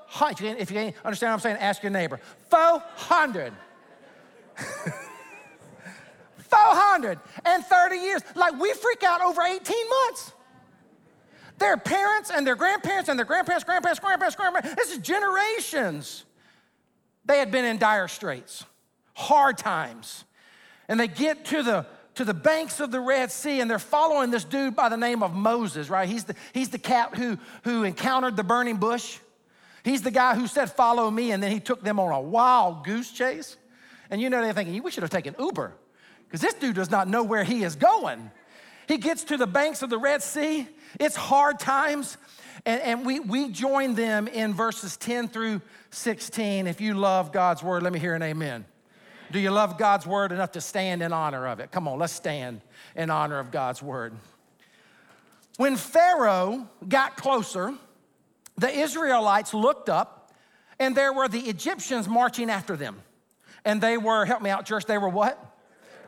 400. 0.07 0.57
If 0.59 0.71
you 0.71 0.75
can't 0.77 0.95
understand 1.03 1.31
what 1.31 1.33
I'm 1.35 1.39
saying, 1.41 1.57
ask 1.57 1.83
your 1.83 1.91
neighbor. 1.91 2.19
400. 2.49 3.53
430 6.37 7.95
years. 7.97 8.21
Like 8.35 8.59
we 8.59 8.73
freak 8.73 9.03
out 9.03 9.21
over 9.21 9.41
18 9.41 9.59
months. 9.89 10.31
Their 11.59 11.77
parents 11.77 12.29
and 12.31 12.45
their 12.45 12.55
grandparents 12.55 13.09
and 13.09 13.17
their 13.17 13.25
grandparents, 13.25 13.63
grandparents, 13.63 13.99
grandparents, 13.99 14.35
grandparents. 14.35 14.75
This 14.75 14.91
is 14.91 14.99
generations. 14.99 16.23
They 17.25 17.39
had 17.39 17.51
been 17.51 17.65
in 17.65 17.77
dire 17.77 18.07
straits, 18.07 18.63
hard 19.15 19.57
times. 19.57 20.23
And 20.87 20.99
they 20.99 21.07
get 21.07 21.45
to 21.45 21.63
the 21.63 21.85
to 22.15 22.25
the 22.25 22.33
banks 22.33 22.79
of 22.79 22.89
the 22.89 22.99
Red 22.99 23.31
Sea 23.31 23.61
and 23.61 23.69
they're 23.69 23.77
following 23.77 24.31
this 24.31 24.43
dude 24.43 24.75
by 24.75 24.89
the 24.89 24.97
name 24.97 25.21
of 25.21 25.35
Moses, 25.35 25.87
right? 25.87 26.09
He's 26.09 26.23
the, 26.23 26.35
he's 26.51 26.69
the 26.69 26.79
cat 26.79 27.15
who, 27.15 27.37
who 27.63 27.83
encountered 27.83 28.35
the 28.35 28.43
burning 28.43 28.77
bush. 28.77 29.19
He's 29.87 30.01
the 30.01 30.11
guy 30.11 30.35
who 30.35 30.47
said, 30.47 30.69
Follow 30.69 31.09
me, 31.09 31.31
and 31.31 31.41
then 31.41 31.49
he 31.49 31.61
took 31.61 31.81
them 31.81 31.97
on 31.97 32.11
a 32.11 32.19
wild 32.19 32.83
goose 32.83 33.09
chase. 33.09 33.55
And 34.09 34.19
you 34.19 34.29
know, 34.29 34.41
they're 34.41 34.51
thinking, 34.51 34.83
We 34.83 34.91
should 34.91 35.03
have 35.03 35.09
taken 35.09 35.33
Uber 35.39 35.73
because 36.25 36.41
this 36.41 36.55
dude 36.55 36.75
does 36.75 36.91
not 36.91 37.07
know 37.07 37.23
where 37.23 37.45
he 37.45 37.63
is 37.63 37.77
going. 37.77 38.29
He 38.89 38.97
gets 38.97 39.23
to 39.25 39.37
the 39.37 39.47
banks 39.47 39.81
of 39.81 39.89
the 39.89 39.97
Red 39.97 40.21
Sea, 40.21 40.67
it's 40.99 41.15
hard 41.15 41.59
times. 41.59 42.17
And, 42.65 42.81
and 42.81 43.05
we, 43.05 43.21
we 43.21 43.47
join 43.47 43.95
them 43.95 44.27
in 44.27 44.53
verses 44.53 44.97
10 44.97 45.29
through 45.29 45.61
16. 45.91 46.67
If 46.67 46.81
you 46.81 46.93
love 46.93 47.31
God's 47.31 47.63
word, 47.63 47.81
let 47.81 47.93
me 47.93 47.99
hear 47.99 48.13
an 48.13 48.23
amen. 48.23 48.65
Do 49.31 49.39
you 49.39 49.51
love 49.51 49.77
God's 49.77 50.05
word 50.05 50.33
enough 50.33 50.51
to 50.53 50.61
stand 50.61 51.01
in 51.01 51.13
honor 51.13 51.47
of 51.47 51.61
it? 51.61 51.71
Come 51.71 51.87
on, 51.87 51.97
let's 51.97 52.11
stand 52.11 52.59
in 52.93 53.09
honor 53.09 53.39
of 53.39 53.51
God's 53.51 53.81
word. 53.81 54.15
When 55.55 55.77
Pharaoh 55.77 56.67
got 56.85 57.15
closer, 57.15 57.73
the 58.57 58.69
Israelites 58.69 59.53
looked 59.53 59.89
up, 59.89 60.31
and 60.79 60.95
there 60.95 61.13
were 61.13 61.27
the 61.27 61.41
Egyptians 61.41 62.07
marching 62.07 62.49
after 62.49 62.75
them. 62.75 63.01
And 63.65 63.81
they 63.81 63.97
were, 63.97 64.25
help 64.25 64.41
me 64.41 64.49
out, 64.49 64.65
church, 64.65 64.85
they 64.85 64.97
were 64.97 65.09
what? 65.09 65.43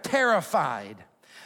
Terrified. 0.01 0.98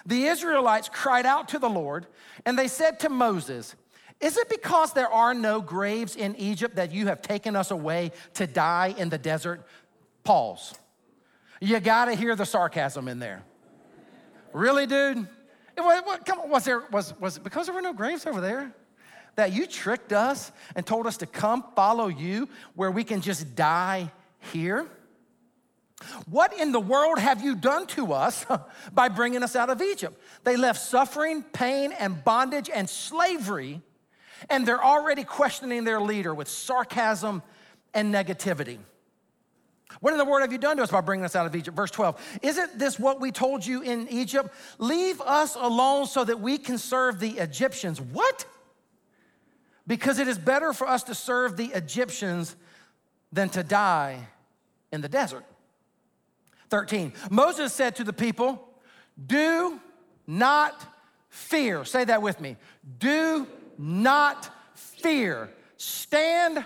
The 0.06 0.26
Israelites 0.26 0.90
cried 0.92 1.26
out 1.26 1.50
to 1.50 1.60
the 1.60 1.70
Lord, 1.70 2.08
and 2.46 2.58
they 2.58 2.68
said 2.68 3.00
to 3.02 3.10
Moses, 3.10 3.76
Is 4.20 4.38
it 4.38 4.50
because 4.50 4.94
there 4.94 5.12
are 5.12 5.34
no 5.34 5.62
graves 5.62 6.16
in 6.16 6.36
Egypt 6.36 6.76
that 6.76 6.92
you 6.92 7.08
have 7.08 7.22
taken 7.22 7.56
us 7.56 7.72
away 7.72 8.12
to 8.36 8.48
die 8.48 8.94
in 8.98 9.10
the 9.10 9.18
desert? 9.18 9.66
Pause. 10.24 10.74
You 11.60 11.80
gotta 11.80 12.14
hear 12.14 12.36
the 12.36 12.46
sarcasm 12.46 13.08
in 13.08 13.20
there. 13.20 13.44
Really, 14.52 14.86
dude? 14.86 15.28
Come 15.76 16.40
on, 16.40 16.50
was 16.50 16.66
there 16.66 16.84
was 16.92 17.18
was 17.20 17.38
it 17.38 17.44
because 17.44 17.66
there 17.66 17.76
were 17.76 17.82
no 17.82 17.94
graves 17.94 18.26
over 18.26 18.42
there? 18.42 18.74
That 19.36 19.54
you 19.54 19.66
tricked 19.66 20.14
us 20.14 20.52
and 20.76 20.86
told 20.86 21.08
us 21.08 21.18
to 21.18 21.26
come 21.26 21.64
follow 21.76 22.08
you 22.08 22.50
where 22.76 22.92
we 22.92 23.04
can 23.04 23.22
just 23.22 23.56
die 23.56 24.12
here? 24.52 24.88
What 26.30 26.60
in 26.60 26.72
the 26.72 26.80
world 26.80 27.20
have 27.20 27.42
you 27.42 27.56
done 27.56 27.88
to 27.88 28.14
us 28.14 28.46
by 28.94 29.10
bringing 29.10 29.44
us 29.44 29.56
out 29.56 29.70
of 29.70 29.82
Egypt? 29.82 30.20
They 30.44 30.58
left 30.58 30.82
suffering, 30.82 31.44
pain, 31.44 31.92
and 31.94 32.24
bondage 32.24 32.70
and 32.74 32.90
slavery, 32.90 33.82
and 34.50 34.68
they're 34.68 34.84
already 34.84 35.24
questioning 35.24 35.84
their 35.84 36.02
leader 36.02 36.34
with 36.34 36.50
sarcasm 36.50 37.42
and 37.94 38.14
negativity. 38.14 38.80
What 40.00 40.12
in 40.12 40.18
the 40.18 40.26
world 40.26 40.42
have 40.42 40.52
you 40.52 40.58
done 40.58 40.78
to 40.78 40.84
us 40.84 40.92
by 40.92 41.02
bringing 41.02 41.24
us 41.24 41.36
out 41.36 41.46
of 41.46 41.56
Egypt? 41.56 41.78
Verse 41.78 41.92
12. 41.92 42.40
Isn't 42.42 42.80
this 42.80 43.00
what 43.00 43.22
we 43.22 43.32
told 43.32 43.66
you 43.66 43.82
in 43.82 44.08
Egypt? 44.10 44.50
Leave 44.80 45.22
us 45.22 45.56
alone 45.56 46.08
so 46.08 46.24
that 46.24 46.40
we 46.40 46.58
can 46.58 46.78
serve 46.78 47.20
the 47.20 47.30
Egyptians. 47.32 48.02
What? 48.02 48.46
Because 49.86 50.20
it 50.20 50.28
is 50.28 50.38
better 50.38 50.74
for 50.74 50.88
us 50.88 51.04
to 51.04 51.16
serve 51.16 51.58
the 51.58 51.66
Egyptians 51.68 52.56
than 53.32 53.50
to 53.50 53.64
die 53.64 54.28
in 54.92 55.02
the 55.02 55.10
desert. 55.10 55.44
13. 56.70 57.14
Moses 57.30 57.74
said 57.74 57.96
to 57.98 58.04
the 58.04 58.14
people, 58.14 58.68
Do 59.28 59.80
not 60.26 60.86
fear. 61.30 61.84
Say 61.86 62.06
that 62.06 62.22
with 62.22 62.40
me. 62.40 62.58
Do 63.00 63.48
not 63.78 64.50
fear. 64.76 65.50
Stand 65.78 66.66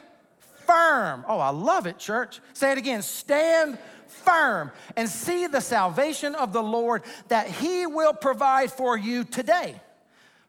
firm. 0.66 1.26
Oh, 1.28 1.40
I 1.40 1.50
love 1.50 1.88
it, 1.88 1.98
church. 1.98 2.40
Say 2.54 2.72
it 2.72 2.78
again. 2.78 3.02
Stand 3.02 3.78
firm 4.08 4.72
and 4.96 5.10
see 5.10 5.48
the 5.48 5.62
salvation 5.62 6.36
of 6.36 6.54
the 6.54 6.64
Lord 6.64 7.04
that 7.30 7.48
he 7.48 7.86
will 7.88 8.14
provide 8.14 8.72
for 8.72 8.98
you 8.98 9.24
today. 9.24 9.80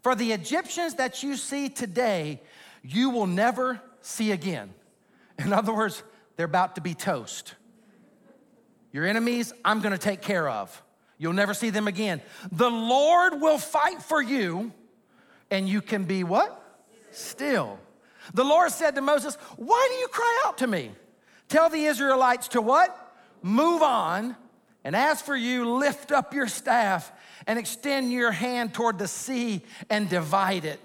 For 0.03 0.15
the 0.15 0.33
Egyptians 0.33 0.95
that 0.95 1.23
you 1.23 1.37
see 1.37 1.69
today, 1.69 2.41
you 2.83 3.11
will 3.11 3.27
never 3.27 3.81
see 4.01 4.33
again. 4.33 4.73
In 5.39 5.53
other 5.53 5.73
words, 5.73 6.03
they're 6.37 6.47
about 6.47 6.75
to 6.77 6.81
be 6.81 6.95
toast. 6.95 7.55
Your 8.93 9.07
enemies, 9.07 9.53
I'm 9.65 9.81
gonna 9.81 9.99
take 9.99 10.23
care 10.23 10.49
of. 10.49 10.83
You'll 11.19 11.33
never 11.33 11.53
see 11.53 11.71
them 11.71 11.89
again. 11.89 12.23
The 12.53 12.71
Lord 12.71 13.41
will 13.41 13.59
fight 13.59 14.03
for 14.03 14.23
you, 14.23 14.73
and 15.51 15.69
you 15.69 15.83
can 15.83 16.05
be 16.05 16.25
what? 16.25 16.63
Still. 17.11 17.79
The 18.35 18.45
Lord 18.45 18.71
said 18.71 18.95
to 18.95 19.01
Moses, 19.01 19.37
Why 19.57 19.89
do 19.91 19.97
you 19.97 20.09
cry 20.09 20.43
out 20.47 20.59
to 20.59 20.67
me? 20.67 20.93
Tell 21.49 21.69
the 21.69 21.85
Israelites 21.85 22.49
to 22.49 22.63
what? 22.63 22.97
Move 23.43 23.83
on. 23.83 24.37
And 24.85 24.95
as 24.95 25.21
for 25.21 25.37
you, 25.37 25.75
lift 25.77 26.13
up 26.13 26.33
your 26.33 26.47
staff 26.47 27.11
and 27.47 27.59
extend 27.59 28.13
your 28.13 28.31
hand 28.31 28.75
toward 28.75 28.99
the 28.99 29.09
sea 29.09 29.63
and 29.91 30.09
divide 30.09 30.65
it, 30.65 30.81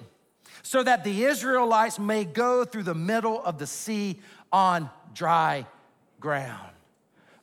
so 0.63 0.82
that 0.82 1.03
the 1.03 1.25
Israelites 1.25 2.00
may 2.00 2.24
go 2.24 2.63
through 2.63 2.84
the 2.84 2.96
middle 2.96 3.43
of 3.43 3.60
the 3.60 3.67
sea 3.67 4.20
on 4.51 4.89
dry 5.13 5.67
ground. 6.20 6.72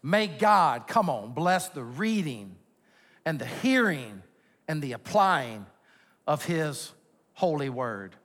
May 0.02 0.26
God, 0.26 0.88
come 0.88 1.10
on, 1.10 1.32
bless 1.32 1.68
the 1.68 1.82
reading 1.84 2.56
and 3.26 3.38
the 3.38 3.46
hearing 3.46 4.22
and 4.66 4.80
the 4.80 4.92
applying 4.92 5.66
of 6.26 6.44
His 6.44 6.92
holy 7.34 7.68
word. 7.68 8.16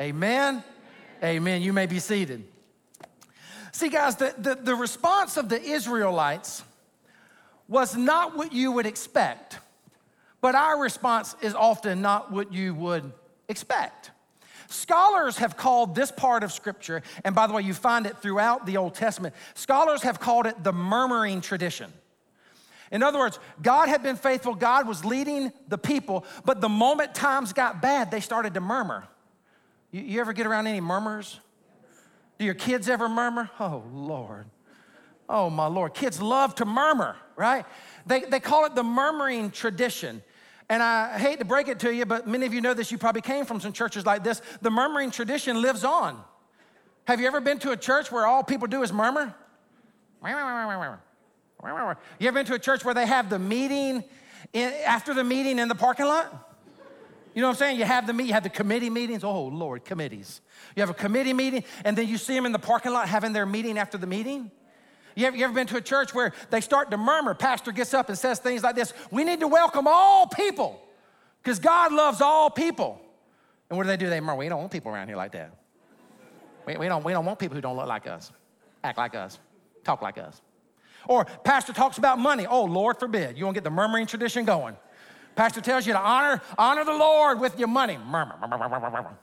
Amen. 0.00 0.64
Amen. 1.22 1.60
You 1.60 1.74
may 1.74 1.84
be 1.84 1.98
seated. 1.98 2.44
See, 3.72 3.90
guys, 3.90 4.16
the, 4.16 4.34
the, 4.38 4.54
the, 4.54 4.74
response 4.74 5.36
of 5.36 5.48
the 5.48 5.60
Israelites 5.60 6.64
was 7.68 7.94
not 7.94 8.36
what 8.36 8.52
you 8.52 8.72
would 8.72 8.86
expect, 8.86 9.58
but 10.40 10.54
our 10.54 10.80
response 10.80 11.36
is 11.42 11.54
often 11.54 12.00
not 12.00 12.32
what 12.32 12.52
you 12.52 12.74
would 12.74 13.12
expect. 13.48 14.10
Scholars 14.70 15.38
have 15.38 15.56
called 15.56 15.96
this 15.96 16.12
part 16.12 16.44
of 16.44 16.52
Scripture, 16.52 17.02
and 17.24 17.34
by 17.34 17.48
the 17.48 17.52
way, 17.52 17.62
you 17.62 17.74
find 17.74 18.06
it 18.06 18.18
throughout 18.18 18.66
the 18.66 18.76
Old 18.76 18.94
Testament, 18.94 19.34
scholars 19.54 20.02
have 20.02 20.20
called 20.20 20.46
it 20.46 20.62
the 20.62 20.72
murmuring 20.72 21.40
tradition. 21.40 21.92
In 22.92 23.02
other 23.02 23.18
words, 23.18 23.40
God 23.60 23.88
had 23.88 24.00
been 24.00 24.14
faithful, 24.14 24.54
God 24.54 24.86
was 24.86 25.04
leading 25.04 25.52
the 25.66 25.76
people, 25.76 26.24
but 26.44 26.60
the 26.60 26.68
moment 26.68 27.16
times 27.16 27.52
got 27.52 27.82
bad, 27.82 28.12
they 28.12 28.20
started 28.20 28.54
to 28.54 28.60
murmur. 28.60 29.08
You, 29.90 30.02
you 30.02 30.20
ever 30.20 30.32
get 30.32 30.46
around 30.46 30.68
any 30.68 30.80
murmurs? 30.80 31.40
Do 32.38 32.44
your 32.44 32.54
kids 32.54 32.88
ever 32.88 33.08
murmur? 33.08 33.50
Oh, 33.58 33.82
Lord. 33.92 34.46
Oh, 35.28 35.50
my 35.50 35.66
Lord. 35.66 35.94
Kids 35.94 36.22
love 36.22 36.54
to 36.56 36.64
murmur, 36.64 37.16
right? 37.34 37.64
They, 38.06 38.20
they 38.20 38.38
call 38.38 38.66
it 38.66 38.76
the 38.76 38.84
murmuring 38.84 39.50
tradition. 39.50 40.22
And 40.70 40.84
I 40.84 41.18
hate 41.18 41.40
to 41.40 41.44
break 41.44 41.66
it 41.66 41.80
to 41.80 41.92
you, 41.92 42.06
but 42.06 42.28
many 42.28 42.46
of 42.46 42.54
you 42.54 42.60
know 42.60 42.74
this. 42.74 42.92
You 42.92 42.96
probably 42.96 43.22
came 43.22 43.44
from 43.44 43.60
some 43.60 43.72
churches 43.72 44.06
like 44.06 44.22
this. 44.22 44.40
The 44.62 44.70
murmuring 44.70 45.10
tradition 45.10 45.60
lives 45.60 45.82
on. 45.82 46.22
Have 47.06 47.20
you 47.20 47.26
ever 47.26 47.40
been 47.40 47.58
to 47.58 47.72
a 47.72 47.76
church 47.76 48.12
where 48.12 48.24
all 48.24 48.44
people 48.44 48.68
do 48.68 48.84
is 48.84 48.92
murmur? 48.92 49.34
You 52.20 52.28
ever 52.28 52.38
been 52.38 52.46
to 52.46 52.54
a 52.54 52.58
church 52.60 52.84
where 52.84 52.94
they 52.94 53.04
have 53.04 53.28
the 53.28 53.38
meeting 53.40 54.04
in, 54.52 54.72
after 54.86 55.12
the 55.12 55.24
meeting 55.24 55.58
in 55.58 55.66
the 55.66 55.74
parking 55.74 56.06
lot? 56.06 56.46
You 57.34 57.42
know 57.42 57.48
what 57.48 57.54
I'm 57.54 57.58
saying? 57.58 57.78
You 57.80 57.84
have 57.84 58.06
the 58.06 58.12
meet, 58.12 58.28
you 58.28 58.32
have 58.32 58.44
the 58.44 58.48
committee 58.48 58.90
meetings. 58.90 59.24
Oh 59.24 59.46
Lord, 59.46 59.84
committees. 59.84 60.40
You 60.76 60.82
have 60.82 60.90
a 60.90 60.94
committee 60.94 61.32
meeting, 61.32 61.64
and 61.84 61.98
then 61.98 62.06
you 62.06 62.16
see 62.16 62.34
them 62.34 62.46
in 62.46 62.52
the 62.52 62.60
parking 62.60 62.92
lot 62.92 63.08
having 63.08 63.32
their 63.32 63.46
meeting 63.46 63.76
after 63.76 63.98
the 63.98 64.06
meeting. 64.06 64.52
You 65.14 65.26
ever, 65.26 65.36
you 65.36 65.44
ever 65.44 65.52
been 65.52 65.66
to 65.68 65.76
a 65.76 65.80
church 65.80 66.14
where 66.14 66.32
they 66.50 66.60
start 66.60 66.90
to 66.90 66.96
murmur? 66.96 67.34
Pastor 67.34 67.72
gets 67.72 67.94
up 67.94 68.08
and 68.08 68.18
says 68.18 68.38
things 68.38 68.62
like 68.62 68.74
this 68.74 68.92
We 69.10 69.24
need 69.24 69.40
to 69.40 69.48
welcome 69.48 69.86
all 69.88 70.26
people 70.26 70.80
because 71.42 71.58
God 71.58 71.92
loves 71.92 72.20
all 72.20 72.50
people. 72.50 73.00
And 73.68 73.76
what 73.76 73.84
do 73.84 73.88
they 73.88 73.96
do? 73.96 74.10
They 74.10 74.20
murmur. 74.20 74.38
We 74.38 74.48
don't 74.48 74.60
want 74.60 74.72
people 74.72 74.92
around 74.92 75.08
here 75.08 75.16
like 75.16 75.32
that. 75.32 75.54
We, 76.66 76.76
we, 76.76 76.88
don't, 76.88 77.04
we 77.04 77.12
don't 77.12 77.24
want 77.24 77.38
people 77.38 77.54
who 77.54 77.60
don't 77.60 77.76
look 77.76 77.86
like 77.88 78.06
us, 78.06 78.32
act 78.84 78.98
like 78.98 79.14
us, 79.14 79.38
talk 79.84 80.02
like 80.02 80.18
us. 80.18 80.40
Or 81.08 81.24
pastor 81.24 81.72
talks 81.72 81.98
about 81.98 82.18
money. 82.18 82.46
Oh, 82.46 82.64
Lord 82.64 82.98
forbid. 82.98 83.38
You 83.38 83.44
want 83.44 83.54
to 83.54 83.60
get 83.60 83.64
the 83.64 83.70
murmuring 83.70 84.06
tradition 84.06 84.44
going. 84.44 84.76
Pastor 85.34 85.60
tells 85.60 85.86
you 85.86 85.92
to 85.92 85.98
honor, 85.98 86.42
honor 86.58 86.84
the 86.84 86.92
Lord 86.92 87.40
with 87.40 87.58
your 87.58 87.68
money. 87.68 87.96
Murmur, 87.96 88.36
murmur, 88.40 88.58
murmur, 88.58 88.90
murmur. 88.90 89.18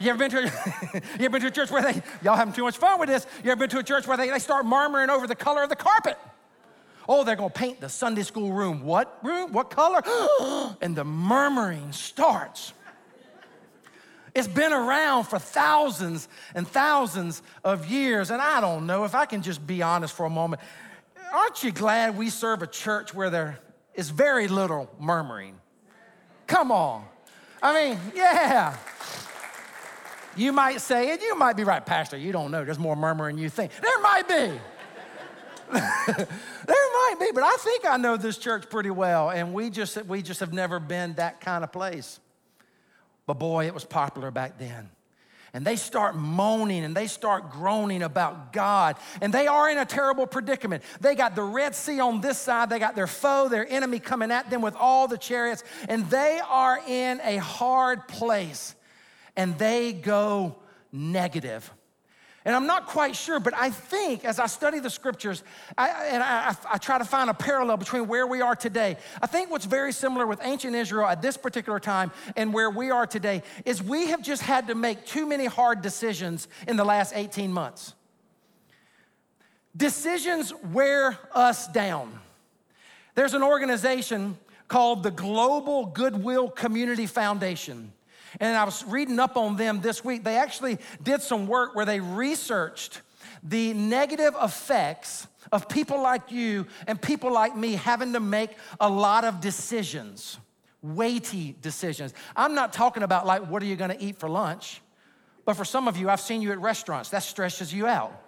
You 0.00 0.10
ever 0.10 0.18
been 0.18 0.30
to 0.30 0.38
a, 0.38 0.42
you 1.18 1.24
ever 1.26 1.30
been 1.30 1.40
to 1.42 1.46
a 1.48 1.50
church 1.50 1.70
where 1.70 1.82
they, 1.82 2.02
y'all 2.22 2.36
having 2.36 2.54
too 2.54 2.64
much 2.64 2.76
fun 2.76 2.98
with 2.98 3.08
this? 3.08 3.26
You 3.44 3.50
ever 3.50 3.60
been 3.60 3.70
to 3.70 3.78
a 3.78 3.82
church 3.82 4.06
where 4.06 4.16
they, 4.16 4.28
they 4.28 4.38
start 4.38 4.66
murmuring 4.66 5.10
over 5.10 5.26
the 5.26 5.34
color 5.34 5.62
of 5.62 5.68
the 5.68 5.76
carpet? 5.76 6.18
Oh, 7.08 7.24
they're 7.24 7.36
gonna 7.36 7.50
paint 7.50 7.80
the 7.80 7.88
Sunday 7.88 8.22
school 8.22 8.52
room. 8.52 8.82
What 8.82 9.18
room? 9.22 9.52
What 9.52 9.70
color? 9.70 10.02
and 10.80 10.96
the 10.96 11.04
murmuring 11.04 11.92
starts. 11.92 12.72
It's 14.34 14.48
been 14.48 14.72
around 14.72 15.24
for 15.24 15.38
thousands 15.38 16.28
and 16.54 16.68
thousands 16.68 17.42
of 17.64 17.86
years. 17.86 18.30
And 18.30 18.42
I 18.42 18.60
don't 18.60 18.86
know 18.86 19.04
if 19.04 19.14
I 19.14 19.24
can 19.24 19.40
just 19.40 19.66
be 19.66 19.82
honest 19.82 20.14
for 20.14 20.26
a 20.26 20.30
moment. 20.30 20.60
Aren't 21.32 21.62
you 21.62 21.72
glad 21.72 22.18
we 22.18 22.28
serve 22.28 22.62
a 22.62 22.66
church 22.66 23.14
where 23.14 23.30
there 23.30 23.58
is 23.94 24.10
very 24.10 24.46
little 24.46 24.90
murmuring? 25.00 25.58
Come 26.46 26.70
on. 26.70 27.06
I 27.62 27.88
mean, 27.88 28.00
yeah. 28.14 28.76
You 30.36 30.52
might 30.52 30.80
say, 30.80 31.10
and 31.10 31.20
you 31.20 31.36
might 31.36 31.56
be 31.56 31.64
right, 31.64 31.84
Pastor, 31.84 32.16
you 32.16 32.30
don't 32.32 32.50
know, 32.50 32.64
there's 32.64 32.78
more 32.78 32.96
murmuring 32.96 33.36
than 33.36 33.42
you 33.42 33.50
think. 33.50 33.72
There 33.80 34.00
might 34.00 34.28
be. 34.28 34.60
there 35.72 36.26
might 36.66 37.14
be, 37.18 37.30
but 37.34 37.42
I 37.42 37.56
think 37.58 37.84
I 37.86 37.96
know 37.96 38.16
this 38.16 38.38
church 38.38 38.68
pretty 38.70 38.90
well, 38.90 39.30
and 39.30 39.52
we 39.52 39.70
just, 39.70 40.04
we 40.06 40.22
just 40.22 40.40
have 40.40 40.52
never 40.52 40.78
been 40.78 41.14
that 41.14 41.40
kind 41.40 41.64
of 41.64 41.72
place. 41.72 42.20
But 43.26 43.34
boy, 43.34 43.66
it 43.66 43.74
was 43.74 43.84
popular 43.84 44.30
back 44.30 44.58
then. 44.58 44.90
And 45.52 45.64
they 45.64 45.76
start 45.76 46.14
moaning 46.14 46.84
and 46.84 46.94
they 46.94 47.06
start 47.06 47.50
groaning 47.50 48.02
about 48.02 48.52
God. 48.52 48.96
And 49.22 49.32
they 49.32 49.46
are 49.46 49.70
in 49.70 49.78
a 49.78 49.86
terrible 49.86 50.26
predicament. 50.26 50.82
They 51.00 51.14
got 51.14 51.34
the 51.34 51.42
Red 51.42 51.74
Sea 51.74 51.98
on 51.98 52.20
this 52.20 52.36
side, 52.36 52.68
they 52.68 52.78
got 52.78 52.94
their 52.94 53.06
foe, 53.06 53.48
their 53.48 53.66
enemy 53.66 53.98
coming 53.98 54.30
at 54.30 54.50
them 54.50 54.60
with 54.60 54.76
all 54.76 55.08
the 55.08 55.16
chariots, 55.16 55.64
and 55.88 56.08
they 56.10 56.40
are 56.46 56.78
in 56.86 57.20
a 57.24 57.38
hard 57.38 58.06
place 58.06 58.74
and 59.36 59.58
they 59.58 59.92
go 59.92 60.56
negative. 60.92 61.70
And 62.46 62.54
I'm 62.54 62.68
not 62.68 62.86
quite 62.86 63.16
sure, 63.16 63.40
but 63.40 63.54
I 63.54 63.70
think 63.70 64.24
as 64.24 64.38
I 64.38 64.46
study 64.46 64.78
the 64.78 64.88
scriptures, 64.88 65.42
I, 65.76 65.88
and 66.12 66.22
I, 66.22 66.54
I, 66.70 66.78
try 66.78 66.96
to 66.96 67.04
find 67.04 67.28
a 67.28 67.34
parallel 67.34 67.76
between 67.76 68.06
where 68.06 68.24
we 68.24 68.40
are 68.40 68.54
today, 68.54 68.98
I 69.20 69.26
think 69.26 69.50
what's 69.50 69.64
very 69.64 69.92
similar 69.92 70.28
with 70.28 70.38
ancient 70.44 70.76
Israel 70.76 71.08
at 71.08 71.20
this 71.20 71.36
particular 71.36 71.80
time 71.80 72.12
and 72.36 72.54
where 72.54 72.70
we 72.70 72.92
are 72.92 73.04
today 73.04 73.42
is 73.64 73.82
we 73.82 74.06
have 74.10 74.22
just 74.22 74.42
had 74.42 74.68
to 74.68 74.76
make 74.76 75.04
too 75.06 75.26
many 75.26 75.46
hard 75.46 75.82
decisions 75.82 76.46
in 76.68 76.76
the 76.76 76.84
last 76.84 77.14
18 77.16 77.52
months. 77.52 77.94
Decisions 79.76 80.54
wear 80.72 81.18
us 81.32 81.66
down. 81.66 82.16
There's 83.16 83.34
an 83.34 83.42
organization 83.42 84.38
called 84.68 85.02
the 85.02 85.10
Global 85.10 85.86
Goodwill 85.86 86.48
Community 86.50 87.06
Foundation. 87.06 87.92
And 88.40 88.56
I 88.56 88.64
was 88.64 88.84
reading 88.84 89.18
up 89.18 89.36
on 89.36 89.56
them 89.56 89.80
this 89.80 90.04
week. 90.04 90.24
They 90.24 90.36
actually 90.36 90.78
did 91.02 91.22
some 91.22 91.46
work 91.46 91.74
where 91.74 91.84
they 91.84 92.00
researched 92.00 93.02
the 93.42 93.74
negative 93.74 94.34
effects 94.40 95.26
of 95.52 95.68
people 95.68 96.02
like 96.02 96.32
you 96.32 96.66
and 96.86 97.00
people 97.00 97.32
like 97.32 97.56
me 97.56 97.72
having 97.72 98.12
to 98.12 98.20
make 98.20 98.50
a 98.80 98.88
lot 98.88 99.24
of 99.24 99.40
decisions, 99.40 100.38
weighty 100.82 101.54
decisions. 101.60 102.12
I'm 102.34 102.54
not 102.54 102.72
talking 102.72 103.02
about 103.02 103.26
like, 103.26 103.48
what 103.48 103.62
are 103.62 103.66
you 103.66 103.76
gonna 103.76 103.96
eat 103.98 104.18
for 104.18 104.28
lunch? 104.28 104.80
But 105.44 105.54
for 105.54 105.64
some 105.64 105.86
of 105.86 105.96
you, 105.96 106.10
I've 106.10 106.20
seen 106.20 106.42
you 106.42 106.50
at 106.52 106.60
restaurants, 106.60 107.10
that 107.10 107.22
stresses 107.22 107.72
you 107.72 107.86
out. 107.86 108.22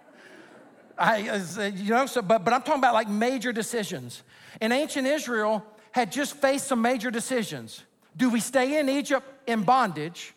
I, 0.97 1.29
uh, 1.29 1.63
you 1.75 1.91
know, 1.91 2.05
so, 2.05 2.21
but, 2.21 2.43
but 2.43 2.53
I'm 2.53 2.61
talking 2.61 2.79
about 2.79 2.93
like 2.93 3.09
major 3.09 3.51
decisions. 3.51 4.23
And 4.61 4.73
ancient 4.73 5.07
Israel, 5.07 5.65
had 5.91 6.11
just 6.11 6.35
faced 6.35 6.67
some 6.67 6.81
major 6.81 7.11
decisions. 7.11 7.83
Do 8.19 8.29
we 8.29 8.41
stay 8.41 8.77
in 8.77 8.89
Egypt 8.89 9.25
in 9.47 9.63
bondage? 9.63 10.33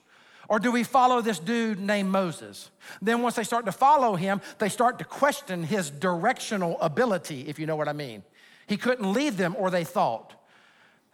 Or 0.48 0.58
do 0.60 0.70
we 0.70 0.84
follow 0.84 1.20
this 1.20 1.38
dude 1.38 1.80
named 1.80 2.10
Moses? 2.10 2.70
Then, 3.00 3.22
once 3.22 3.34
they 3.34 3.42
start 3.42 3.66
to 3.66 3.72
follow 3.72 4.14
him, 4.14 4.40
they 4.58 4.68
start 4.68 4.98
to 4.98 5.04
question 5.04 5.64
his 5.64 5.90
directional 5.90 6.80
ability, 6.80 7.48
if 7.48 7.58
you 7.58 7.66
know 7.66 7.74
what 7.74 7.88
I 7.88 7.92
mean. 7.92 8.22
He 8.66 8.76
couldn't 8.76 9.12
lead 9.12 9.36
them, 9.36 9.56
or 9.58 9.70
they 9.70 9.84
thought. 9.84 10.34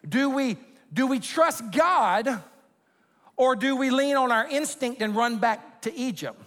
Do 0.06 0.28
we, 0.28 0.58
do 0.92 1.06
we 1.06 1.20
trust 1.20 1.70
God, 1.70 2.42
or 3.36 3.56
do 3.56 3.74
we 3.74 3.90
lean 3.90 4.16
on 4.16 4.30
our 4.30 4.46
instinct 4.46 5.00
and 5.00 5.16
run 5.16 5.38
back 5.38 5.82
to 5.82 5.94
Egypt? 5.94 6.42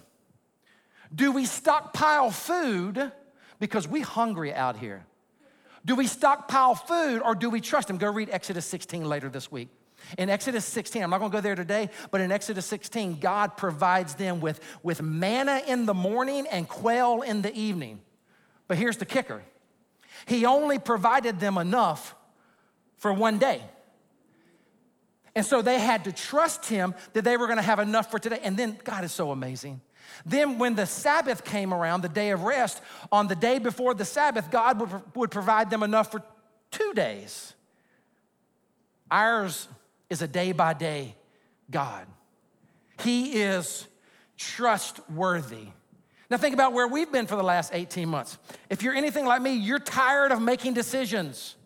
Do 1.12 1.32
we 1.32 1.46
stockpile 1.46 2.30
food 2.30 3.10
because 3.58 3.88
we 3.88 4.02
hungry 4.02 4.54
out 4.54 4.76
here? 4.76 5.04
Do 5.84 5.96
we 5.96 6.06
stockpile 6.06 6.76
food, 6.76 7.22
or 7.22 7.34
do 7.34 7.50
we 7.50 7.60
trust 7.60 7.90
him? 7.90 7.96
Go 7.96 8.12
read 8.12 8.28
Exodus 8.30 8.66
16 8.66 9.04
later 9.04 9.28
this 9.28 9.50
week. 9.50 9.68
In 10.18 10.28
Exodus 10.28 10.64
16, 10.64 11.02
I'm 11.02 11.10
not 11.10 11.18
gonna 11.18 11.32
go 11.32 11.40
there 11.40 11.54
today, 11.54 11.90
but 12.10 12.20
in 12.20 12.30
Exodus 12.32 12.66
16, 12.66 13.18
God 13.18 13.56
provides 13.56 14.14
them 14.14 14.40
with, 14.40 14.60
with 14.82 15.02
manna 15.02 15.62
in 15.66 15.86
the 15.86 15.94
morning 15.94 16.46
and 16.50 16.68
quail 16.68 17.22
in 17.22 17.42
the 17.42 17.54
evening. 17.54 18.00
But 18.68 18.78
here's 18.78 18.96
the 18.96 19.06
kicker 19.06 19.42
He 20.26 20.44
only 20.46 20.78
provided 20.78 21.40
them 21.40 21.58
enough 21.58 22.14
for 22.96 23.12
one 23.12 23.38
day. 23.38 23.62
And 25.34 25.46
so 25.46 25.62
they 25.62 25.78
had 25.78 26.04
to 26.04 26.12
trust 26.12 26.66
Him 26.66 26.94
that 27.14 27.24
they 27.24 27.36
were 27.36 27.46
gonna 27.46 27.62
have 27.62 27.78
enough 27.78 28.10
for 28.10 28.18
today. 28.18 28.40
And 28.42 28.56
then 28.56 28.78
God 28.84 29.04
is 29.04 29.12
so 29.12 29.30
amazing. 29.30 29.80
Then, 30.26 30.58
when 30.58 30.74
the 30.74 30.86
Sabbath 30.86 31.44
came 31.44 31.72
around, 31.72 32.02
the 32.02 32.08
day 32.08 32.30
of 32.30 32.42
rest, 32.42 32.80
on 33.10 33.28
the 33.28 33.34
day 33.34 33.58
before 33.58 33.94
the 33.94 34.04
Sabbath, 34.04 34.50
God 34.50 34.80
would, 34.80 35.16
would 35.16 35.30
provide 35.30 35.70
them 35.70 35.82
enough 35.82 36.10
for 36.10 36.22
two 36.70 36.92
days. 36.94 37.54
Ours 39.10 39.68
is 40.12 40.22
a 40.22 40.28
day 40.28 40.52
by 40.52 40.74
day 40.74 41.16
God. 41.70 42.06
He 43.02 43.42
is 43.42 43.86
trustworthy. 44.36 45.68
Now, 46.30 46.36
think 46.36 46.54
about 46.54 46.72
where 46.72 46.86
we've 46.86 47.10
been 47.10 47.26
for 47.26 47.36
the 47.36 47.42
last 47.42 47.72
18 47.74 48.08
months. 48.08 48.38
If 48.70 48.82
you're 48.82 48.94
anything 48.94 49.26
like 49.26 49.42
me, 49.42 49.54
you're 49.54 49.78
tired 49.78 50.32
of 50.32 50.40
making 50.40 50.74
decisions. 50.74 51.56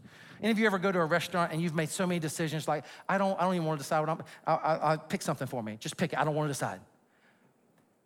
Any 0.42 0.50
of 0.50 0.58
you 0.58 0.66
ever 0.66 0.78
go 0.78 0.90
to 0.90 0.98
a 1.00 1.04
restaurant 1.04 1.52
and 1.52 1.60
you've 1.62 1.74
made 1.74 1.88
so 1.88 2.06
many 2.06 2.20
decisions 2.20 2.66
like, 2.66 2.84
I 3.08 3.18
don't, 3.18 3.38
I 3.38 3.44
don't 3.44 3.54
even 3.54 3.66
want 3.66 3.78
to 3.78 3.84
decide 3.84 4.00
what 4.00 4.08
I'm, 4.08 4.22
I'll, 4.46 4.60
I'll, 4.62 4.80
I'll 4.82 4.98
pick 4.98 5.22
something 5.22 5.46
for 5.46 5.62
me. 5.62 5.76
Just 5.78 5.96
pick 5.96 6.12
it. 6.12 6.18
I 6.18 6.24
don't 6.24 6.34
want 6.34 6.48
to 6.48 6.50
decide. 6.50 6.80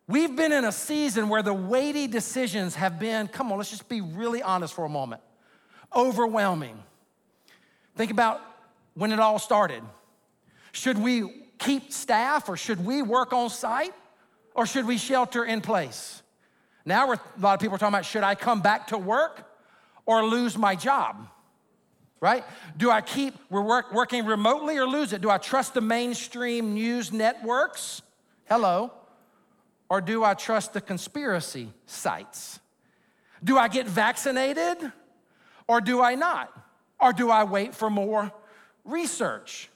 We've 0.07 0.35
been 0.35 0.51
in 0.51 0.65
a 0.65 0.71
season 0.71 1.29
where 1.29 1.41
the 1.41 1.53
weighty 1.53 2.07
decisions 2.07 2.75
have 2.75 2.99
been, 2.99 3.27
come 3.27 3.51
on, 3.51 3.57
let's 3.57 3.69
just 3.69 3.87
be 3.87 4.01
really 4.01 4.41
honest 4.41 4.73
for 4.73 4.85
a 4.85 4.89
moment, 4.89 5.21
overwhelming. 5.95 6.77
Think 7.95 8.11
about 8.11 8.41
when 8.93 9.11
it 9.11 9.19
all 9.19 9.39
started. 9.39 9.83
Should 10.71 10.97
we 10.97 11.45
keep 11.57 11.91
staff 11.91 12.49
or 12.49 12.57
should 12.57 12.85
we 12.85 13.01
work 13.01 13.33
on 13.33 13.49
site 13.49 13.93
or 14.55 14.65
should 14.65 14.85
we 14.85 14.97
shelter 14.97 15.43
in 15.43 15.61
place? 15.61 16.21
Now, 16.85 17.11
a 17.11 17.19
lot 17.39 17.53
of 17.53 17.59
people 17.59 17.75
are 17.75 17.77
talking 17.77 17.93
about 17.93 18.05
should 18.05 18.23
I 18.23 18.35
come 18.35 18.61
back 18.61 18.87
to 18.87 18.97
work 18.97 19.47
or 20.05 20.25
lose 20.25 20.57
my 20.57 20.75
job? 20.75 21.27
Right? 22.19 22.43
Do 22.77 22.91
I 22.91 23.01
keep 23.01 23.33
work, 23.49 23.91
working 23.93 24.25
remotely 24.25 24.77
or 24.77 24.85
lose 24.85 25.11
it? 25.11 25.21
Do 25.21 25.29
I 25.29 25.39
trust 25.39 25.73
the 25.73 25.81
mainstream 25.81 26.75
news 26.75 27.11
networks? 27.11 28.01
Hello. 28.45 28.91
Or 29.89 30.01
do 30.01 30.23
I 30.23 30.35
trust 30.35 30.73
the 30.73 30.81
conspiracy 30.81 31.73
sites? 31.85 32.59
Do 33.43 33.57
I 33.57 33.67
get 33.67 33.87
vaccinated 33.87 34.91
or 35.67 35.81
do 35.81 36.01
I 36.01 36.15
not? 36.15 36.55
Or 36.99 37.11
do 37.11 37.31
I 37.31 37.43
wait 37.43 37.73
for 37.73 37.89
more 37.89 38.31
research? 38.85 39.70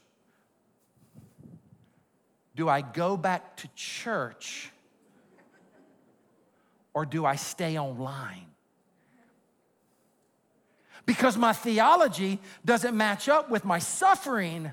Do 2.56 2.70
I 2.70 2.82
go 2.82 3.18
back 3.18 3.58
to 3.58 3.68
church 3.76 4.72
or 6.94 7.06
do 7.06 7.26
I 7.26 7.36
stay 7.36 7.78
online? 7.78 8.48
Because 11.06 11.38
my 11.38 11.54
theology 11.54 12.40
doesn't 12.64 12.96
match 12.96 13.30
up 13.30 13.50
with 13.50 13.64
my 13.66 13.78
suffering, 13.80 14.72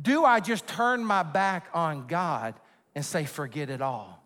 do 0.00 0.24
I 0.24 0.40
just 0.40 0.66
turn 0.66 1.04
my 1.04 1.22
back 1.22 1.68
on 1.74 2.06
God 2.06 2.54
and 2.94 3.04
say, 3.04 3.24
forget 3.24 3.68
it 3.68 3.82
all? 3.82 4.22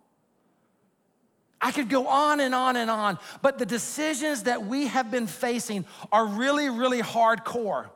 I 1.61 1.73
could 1.73 1.88
go 1.88 2.07
on 2.07 2.40
and 2.40 2.54
on 2.54 2.76
and 2.76 2.90
on, 2.90 3.19
but 3.42 3.59
the 3.59 3.66
decisions 3.66 4.45
that 4.45 4.64
we 4.64 4.87
have 4.87 5.11
been 5.11 5.26
facing 5.26 5.85
are 6.12 6.25
really, 6.25 6.71
really 6.71 7.02
hardcore. 7.02 7.90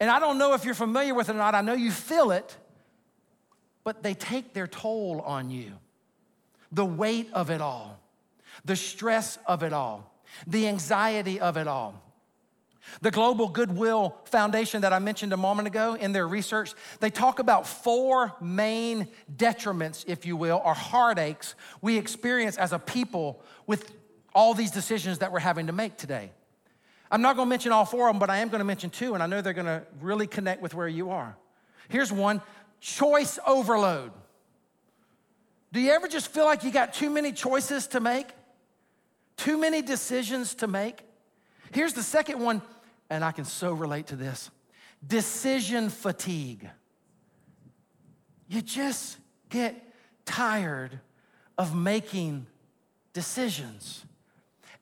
And 0.00 0.10
I 0.10 0.18
don't 0.18 0.38
know 0.38 0.54
if 0.54 0.64
you're 0.64 0.74
familiar 0.74 1.14
with 1.14 1.28
it 1.28 1.32
or 1.32 1.38
not, 1.38 1.54
I 1.54 1.60
know 1.60 1.74
you 1.74 1.92
feel 1.92 2.30
it 2.30 2.56
but 3.84 4.02
they 4.02 4.14
take 4.14 4.54
their 4.54 4.66
toll 4.66 5.20
on 5.20 5.50
you. 5.50 5.72
The 6.72 6.84
weight 6.84 7.28
of 7.32 7.50
it 7.50 7.60
all, 7.60 8.00
the 8.64 8.74
stress 8.74 9.38
of 9.46 9.62
it 9.62 9.72
all, 9.72 10.12
the 10.46 10.66
anxiety 10.66 11.38
of 11.38 11.56
it 11.56 11.68
all. 11.68 12.00
The 13.00 13.10
Global 13.10 13.48
Goodwill 13.48 14.14
Foundation 14.26 14.82
that 14.82 14.92
I 14.92 14.98
mentioned 14.98 15.32
a 15.32 15.38
moment 15.38 15.68
ago 15.68 15.94
in 15.94 16.12
their 16.12 16.28
research, 16.28 16.74
they 17.00 17.10
talk 17.10 17.38
about 17.38 17.66
four 17.66 18.34
main 18.40 19.08
detriments, 19.34 20.04
if 20.06 20.26
you 20.26 20.36
will, 20.36 20.60
or 20.64 20.74
heartaches 20.74 21.54
we 21.80 21.96
experience 21.96 22.58
as 22.58 22.72
a 22.72 22.78
people 22.78 23.42
with 23.66 23.90
all 24.34 24.52
these 24.52 24.70
decisions 24.70 25.18
that 25.20 25.32
we're 25.32 25.38
having 25.38 25.68
to 25.68 25.72
make 25.72 25.96
today. 25.96 26.30
I'm 27.10 27.22
not 27.22 27.36
gonna 27.36 27.48
mention 27.48 27.72
all 27.72 27.84
four 27.84 28.08
of 28.08 28.14
them, 28.14 28.18
but 28.18 28.28
I 28.28 28.38
am 28.38 28.48
gonna 28.48 28.64
mention 28.64 28.90
two, 28.90 29.14
and 29.14 29.22
I 29.22 29.26
know 29.26 29.40
they're 29.40 29.52
gonna 29.52 29.84
really 30.00 30.26
connect 30.26 30.60
with 30.60 30.74
where 30.74 30.88
you 30.88 31.10
are. 31.10 31.36
Here's 31.88 32.12
one 32.12 32.42
choice 32.84 33.38
overload. 33.46 34.12
Do 35.72 35.80
you 35.80 35.90
ever 35.92 36.06
just 36.06 36.28
feel 36.28 36.44
like 36.44 36.64
you 36.64 36.70
got 36.70 36.92
too 36.92 37.08
many 37.08 37.32
choices 37.32 37.86
to 37.88 38.00
make? 38.00 38.26
Too 39.38 39.58
many 39.58 39.80
decisions 39.80 40.54
to 40.56 40.66
make? 40.66 41.02
Here's 41.72 41.94
the 41.94 42.02
second 42.02 42.40
one, 42.40 42.60
and 43.08 43.24
I 43.24 43.32
can 43.32 43.46
so 43.46 43.72
relate 43.72 44.08
to 44.08 44.16
this 44.16 44.50
decision 45.04 45.88
fatigue. 45.88 46.68
You 48.48 48.60
just 48.60 49.16
get 49.48 49.74
tired 50.26 51.00
of 51.56 51.74
making 51.74 52.46
decisions. 53.14 54.04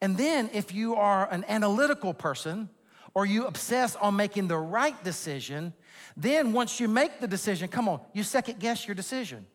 And 0.00 0.18
then, 0.18 0.50
if 0.52 0.74
you 0.74 0.96
are 0.96 1.30
an 1.30 1.44
analytical 1.48 2.14
person 2.14 2.68
or 3.14 3.26
you 3.26 3.46
obsess 3.46 3.94
on 3.94 4.16
making 4.16 4.48
the 4.48 4.58
right 4.58 5.02
decision, 5.04 5.72
then, 6.16 6.52
once 6.52 6.78
you 6.78 6.88
make 6.88 7.20
the 7.20 7.28
decision, 7.28 7.68
come 7.68 7.88
on, 7.88 8.00
you 8.12 8.22
second 8.22 8.58
guess 8.58 8.86
your 8.86 8.94
decision. 8.94 9.46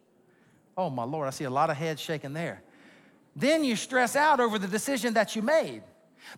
Oh, 0.75 0.89
my 0.89 1.03
Lord, 1.03 1.27
I 1.27 1.31
see 1.31 1.43
a 1.43 1.49
lot 1.49 1.69
of 1.69 1.77
heads 1.77 2.01
shaking 2.01 2.33
there. 2.33 2.63
Then 3.35 3.63
you 3.63 3.75
stress 3.75 4.15
out 4.15 4.39
over 4.39 4.57
the 4.57 4.67
decision 4.67 5.13
that 5.13 5.35
you 5.35 5.41
made. 5.41 5.83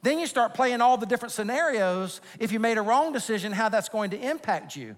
Then 0.02 0.20
you 0.20 0.28
start 0.28 0.54
playing 0.54 0.82
all 0.82 0.98
the 0.98 1.06
different 1.06 1.32
scenarios 1.32 2.22
if 2.40 2.52
you 2.52 2.60
made 2.60 2.78
a 2.78 2.82
wrong 2.82 3.14
decision, 3.14 3.52
how 3.52 3.70
that's 3.70 3.90
going 3.90 4.12
to 4.12 4.18
impact 4.18 4.76
you. 4.76 4.98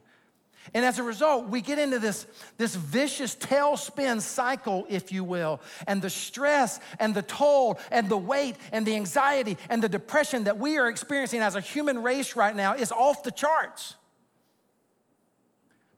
And 0.73 0.85
as 0.85 0.99
a 0.99 1.03
result, 1.03 1.47
we 1.47 1.61
get 1.61 1.79
into 1.79 1.97
this, 1.97 2.27
this 2.57 2.75
vicious 2.75 3.35
tailspin 3.35 4.21
cycle, 4.21 4.85
if 4.89 5.11
you 5.11 5.23
will, 5.23 5.59
and 5.87 6.01
the 6.01 6.09
stress 6.09 6.79
and 6.99 7.15
the 7.15 7.23
toll 7.23 7.79
and 7.89 8.09
the 8.09 8.17
weight 8.17 8.57
and 8.71 8.85
the 8.85 8.95
anxiety 8.95 9.57
and 9.69 9.81
the 9.81 9.89
depression 9.89 10.43
that 10.43 10.59
we 10.59 10.77
are 10.77 10.87
experiencing 10.87 11.41
as 11.41 11.55
a 11.55 11.61
human 11.61 12.03
race 12.03 12.35
right 12.35 12.55
now 12.55 12.75
is 12.75 12.91
off 12.91 13.23
the 13.23 13.31
charts. 13.31 13.95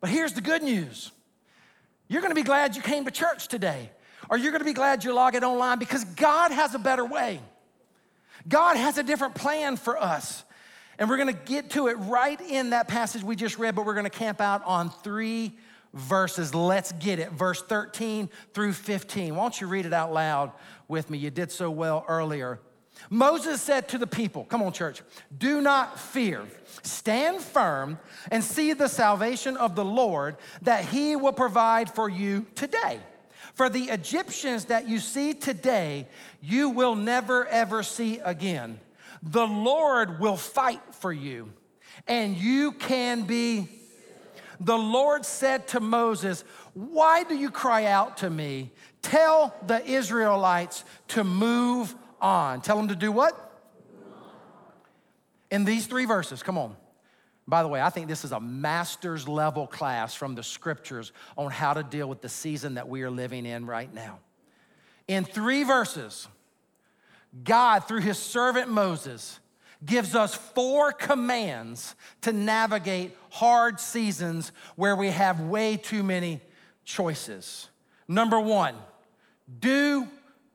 But 0.03 0.09
here's 0.09 0.33
the 0.33 0.41
good 0.41 0.63
news 0.63 1.13
you're 2.09 2.21
gonna 2.21 2.35
be 2.35 2.43
glad 2.43 2.75
you 2.75 2.81
came 2.81 3.05
to 3.05 3.11
church 3.11 3.47
today, 3.47 3.89
or 4.29 4.37
you're 4.37 4.51
gonna 4.51 4.65
be 4.65 4.73
glad 4.73 5.05
you're 5.05 5.13
logging 5.13 5.45
online 5.45 5.79
because 5.79 6.03
God 6.03 6.51
has 6.51 6.75
a 6.75 6.77
better 6.77 7.05
way. 7.05 7.39
God 8.45 8.75
has 8.75 8.97
a 8.97 9.03
different 9.03 9.33
plan 9.33 9.77
for 9.77 9.97
us. 9.97 10.43
And 10.99 11.09
we're 11.09 11.15
gonna 11.15 11.31
get 11.31 11.69
to 11.69 11.87
it 11.87 11.93
right 11.93 12.39
in 12.41 12.71
that 12.71 12.89
passage 12.89 13.23
we 13.23 13.37
just 13.37 13.57
read, 13.57 13.75
but 13.75 13.85
we're 13.85 13.93
gonna 13.93 14.09
camp 14.09 14.41
out 14.41 14.61
on 14.65 14.89
three 14.89 15.57
verses. 15.93 16.53
Let's 16.53 16.91
get 16.91 17.19
it. 17.19 17.31
Verse 17.31 17.61
13 17.61 18.29
through 18.53 18.73
15. 18.73 19.33
Why 19.33 19.41
don't 19.41 19.61
you 19.61 19.67
read 19.67 19.85
it 19.85 19.93
out 19.93 20.11
loud 20.11 20.51
with 20.89 21.09
me? 21.09 21.17
You 21.17 21.29
did 21.29 21.49
so 21.49 21.71
well 21.71 22.03
earlier. 22.09 22.59
Moses 23.09 23.61
said 23.61 23.87
to 23.89 23.97
the 23.97 24.07
people, 24.07 24.45
Come 24.45 24.61
on, 24.61 24.73
church, 24.73 25.01
do 25.37 25.61
not 25.61 25.99
fear. 25.99 26.45
Stand 26.83 27.41
firm 27.41 27.99
and 28.31 28.43
see 28.43 28.73
the 28.73 28.87
salvation 28.87 29.57
of 29.57 29.75
the 29.75 29.85
Lord 29.85 30.37
that 30.61 30.85
he 30.85 31.15
will 31.15 31.33
provide 31.33 31.93
for 31.93 32.09
you 32.09 32.45
today. 32.55 32.99
For 33.53 33.69
the 33.69 33.83
Egyptians 33.85 34.65
that 34.65 34.87
you 34.87 34.99
see 34.99 35.33
today, 35.33 36.07
you 36.41 36.69
will 36.69 36.95
never 36.95 37.45
ever 37.47 37.83
see 37.83 38.19
again. 38.19 38.79
The 39.21 39.45
Lord 39.45 40.19
will 40.19 40.37
fight 40.37 40.81
for 40.95 41.13
you, 41.13 41.51
and 42.07 42.35
you 42.35 42.71
can 42.73 43.23
be. 43.23 43.69
The 44.59 44.77
Lord 44.77 45.25
said 45.25 45.67
to 45.69 45.79
Moses, 45.79 46.43
Why 46.73 47.23
do 47.23 47.35
you 47.35 47.51
cry 47.51 47.85
out 47.85 48.17
to 48.17 48.29
me? 48.29 48.71
Tell 49.01 49.53
the 49.67 49.85
Israelites 49.85 50.83
to 51.09 51.23
move 51.23 51.95
on. 52.23 52.61
Tell 52.61 52.77
them 52.77 52.87
to 52.87 52.95
do 52.95 53.11
what? 53.11 53.51
In 55.51 55.65
these 55.65 55.85
three 55.85 56.05
verses, 56.05 56.41
come 56.41 56.57
on. 56.57 56.75
By 57.47 57.61
the 57.61 57.69
way, 57.69 57.81
I 57.81 57.89
think 57.89 58.07
this 58.07 58.23
is 58.23 58.31
a 58.31 58.39
master's 58.39 59.27
level 59.27 59.67
class 59.67 60.15
from 60.15 60.33
the 60.33 60.41
scriptures 60.41 61.11
on 61.37 61.51
how 61.51 61.73
to 61.73 61.83
deal 61.83 62.07
with 62.07 62.21
the 62.21 62.29
season 62.29 62.75
that 62.75 62.87
we 62.87 63.03
are 63.03 63.11
living 63.11 63.45
in 63.45 63.65
right 63.65 63.93
now. 63.93 64.19
In 65.07 65.25
three 65.25 65.63
verses, 65.63 66.27
God, 67.43 67.79
through 67.81 67.99
his 67.99 68.17
servant 68.17 68.69
Moses, 68.69 69.39
gives 69.85 70.15
us 70.15 70.33
four 70.33 70.93
commands 70.93 71.95
to 72.21 72.31
navigate 72.31 73.15
hard 73.29 73.79
seasons 73.79 74.53
where 74.77 74.95
we 74.95 75.09
have 75.09 75.41
way 75.41 75.75
too 75.75 76.03
many 76.03 76.39
choices. 76.85 77.69
Number 78.07 78.39
one, 78.39 78.75
do 79.59 80.07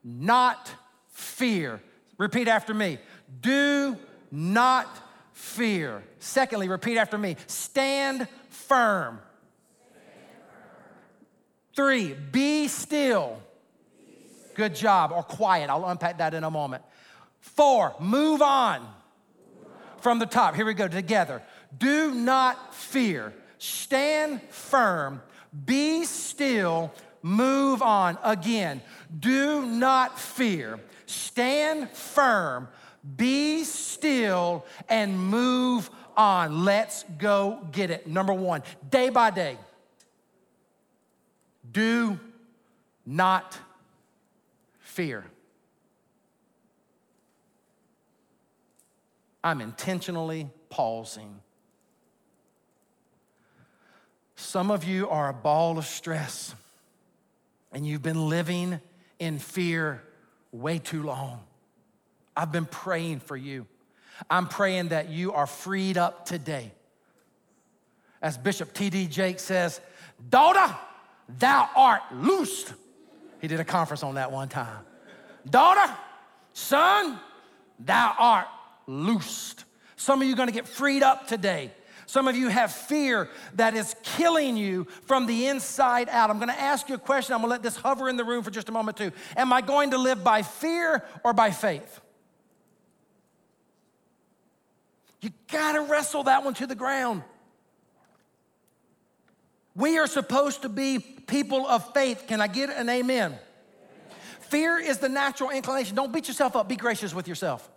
not 0.03 0.71
fear. 1.19 1.81
Repeat 2.17 2.49
after 2.49 2.73
me. 2.73 2.99
Do 3.41 3.97
not 4.31 4.87
fear. 5.33 6.03
Secondly, 6.21 6.69
repeat 6.69 6.97
after 6.97 7.19
me. 7.19 7.37
Stand 7.47 8.29
firm. 8.49 9.19
Three, 11.75 12.15
be 12.15 12.69
still. 12.69 13.41
Good 14.55 14.75
job, 14.75 15.13
or 15.13 15.23
quiet. 15.23 15.71
I'll 15.71 15.87
unpack 15.87 16.19
that 16.19 16.35
in 16.35 16.43
a 16.45 16.51
moment. 16.51 16.83
Four, 17.41 17.95
move 18.01 18.43
on 18.43 18.87
from 19.99 20.19
the 20.19 20.27
top. 20.27 20.55
Here 20.55 20.67
we 20.67 20.75
go 20.75 20.89
together. 20.89 21.43
Do 21.77 22.15
not 22.15 22.75
fear. 22.75 23.33
Stand 23.59 24.43
firm. 24.51 25.23
Be 25.65 26.05
still. 26.05 26.93
Move 27.23 27.83
on. 27.83 28.19
Again, 28.25 28.81
do 29.19 29.65
not 29.67 30.19
fear. 30.19 30.81
Stand 31.09 31.89
firm. 31.91 32.69
Be 33.17 33.65
still 33.65 34.67
and 34.91 35.19
move 35.19 35.89
on. 36.17 36.65
Let's 36.65 37.05
go 37.17 37.67
get 37.73 37.91
it. 37.91 38.07
Number 38.07 38.35
one, 38.35 38.63
day 38.91 39.09
by 39.09 39.31
day, 39.31 39.57
do 41.73 42.21
not 43.07 43.59
fear. 44.81 45.25
I'm 49.43 49.63
intentionally 49.63 50.51
pausing. 50.69 51.41
Some 54.37 54.71
of 54.71 54.85
you 54.85 55.09
are 55.09 55.31
a 55.31 55.35
ball 55.35 55.79
of 55.79 55.87
stress 55.87 56.55
and 57.73 57.87
you've 57.87 58.03
been 58.03 58.29
living 58.29 58.81
in 59.19 59.39
fear 59.39 60.03
way 60.53 60.79
too 60.79 61.03
long. 61.03 61.41
I've 62.37 62.53
been 62.53 62.67
praying 62.67 63.21
for 63.21 63.37
you. 63.37 63.67
I'm 64.31 64.49
praying 64.49 64.89
that 64.89 65.09
you 65.09 65.33
are 65.33 65.47
freed 65.47 65.97
up 65.99 66.27
today. 66.27 66.73
As 68.21 68.37
Bishop 68.37 68.73
T.D. 68.73 69.07
Jake 69.07 69.39
says, 69.39 69.81
Daughter, 70.29 70.75
thou 71.39 71.69
art 71.77 72.03
loosed. 72.13 72.73
He 73.41 73.49
did 73.49 73.61
a 73.61 73.65
conference 73.65 74.03
on 74.03 74.17
that 74.17 74.33
one 74.33 74.49
time. 74.49 74.85
Daughter, 75.49 75.93
son, 76.53 77.19
thou 77.79 78.15
art 78.19 78.47
loosed. 78.87 79.65
Some 79.97 80.21
of 80.21 80.29
you 80.29 80.35
are 80.35 80.37
gonna 80.37 80.53
get 80.53 80.67
freed 80.67 81.03
up 81.03 81.29
today. 81.29 81.71
Some 82.09 82.27
of 82.27 82.37
you 82.37 82.49
have 82.49 82.73
fear 82.73 83.29
that 83.57 83.75
is 83.75 83.95
killing 84.03 84.57
you 84.57 84.87
from 85.05 85.27
the 85.27 85.47
inside 85.47 86.09
out. 86.09 86.31
I'm 86.31 86.39
gonna 86.39 86.53
ask 86.53 86.89
you 86.89 86.95
a 86.95 86.99
question. 86.99 87.35
I'm 87.35 87.43
gonna 87.43 87.51
let 87.51 87.63
this 87.63 87.77
hover 87.77 88.09
in 88.09 88.17
the 88.17 88.25
room 88.25 88.43
for 88.43 88.51
just 88.51 88.71
a 88.71 88.73
moment, 88.73 88.97
too. 88.97 89.13
Am 89.37 89.53
I 89.53 89.61
going 89.61 89.91
to 89.91 89.99
live 89.99 90.25
by 90.25 90.41
fear 90.41 91.05
or 91.23 91.35
by 91.35 91.51
faith? 91.51 92.01
You 95.21 95.29
gotta 95.53 95.83
wrestle 95.83 96.23
that 96.23 96.45
one 96.45 96.55
to 96.55 96.67
the 96.67 96.75
ground. 96.75 97.25
We 99.75 99.99
are 99.99 100.07
supposed 100.07 100.63
to 100.63 100.71
be 100.71 101.01
people 101.01 101.67
of 101.67 101.93
faith. 101.93 102.25
Can 102.27 102.41
I 102.41 102.47
get 102.47 102.71
an 102.71 102.89
amen? 102.89 103.39
Fear 104.49 104.79
is 104.79 104.97
the 104.97 105.11
natural 105.11 105.51
inclination. 105.51 105.95
Don't 105.95 106.11
beat 106.11 106.27
yourself 106.27 106.57
up, 106.57 106.71
be 106.71 106.77
gracious 106.77 107.13
with 107.13 107.29
yourself. 107.29 107.71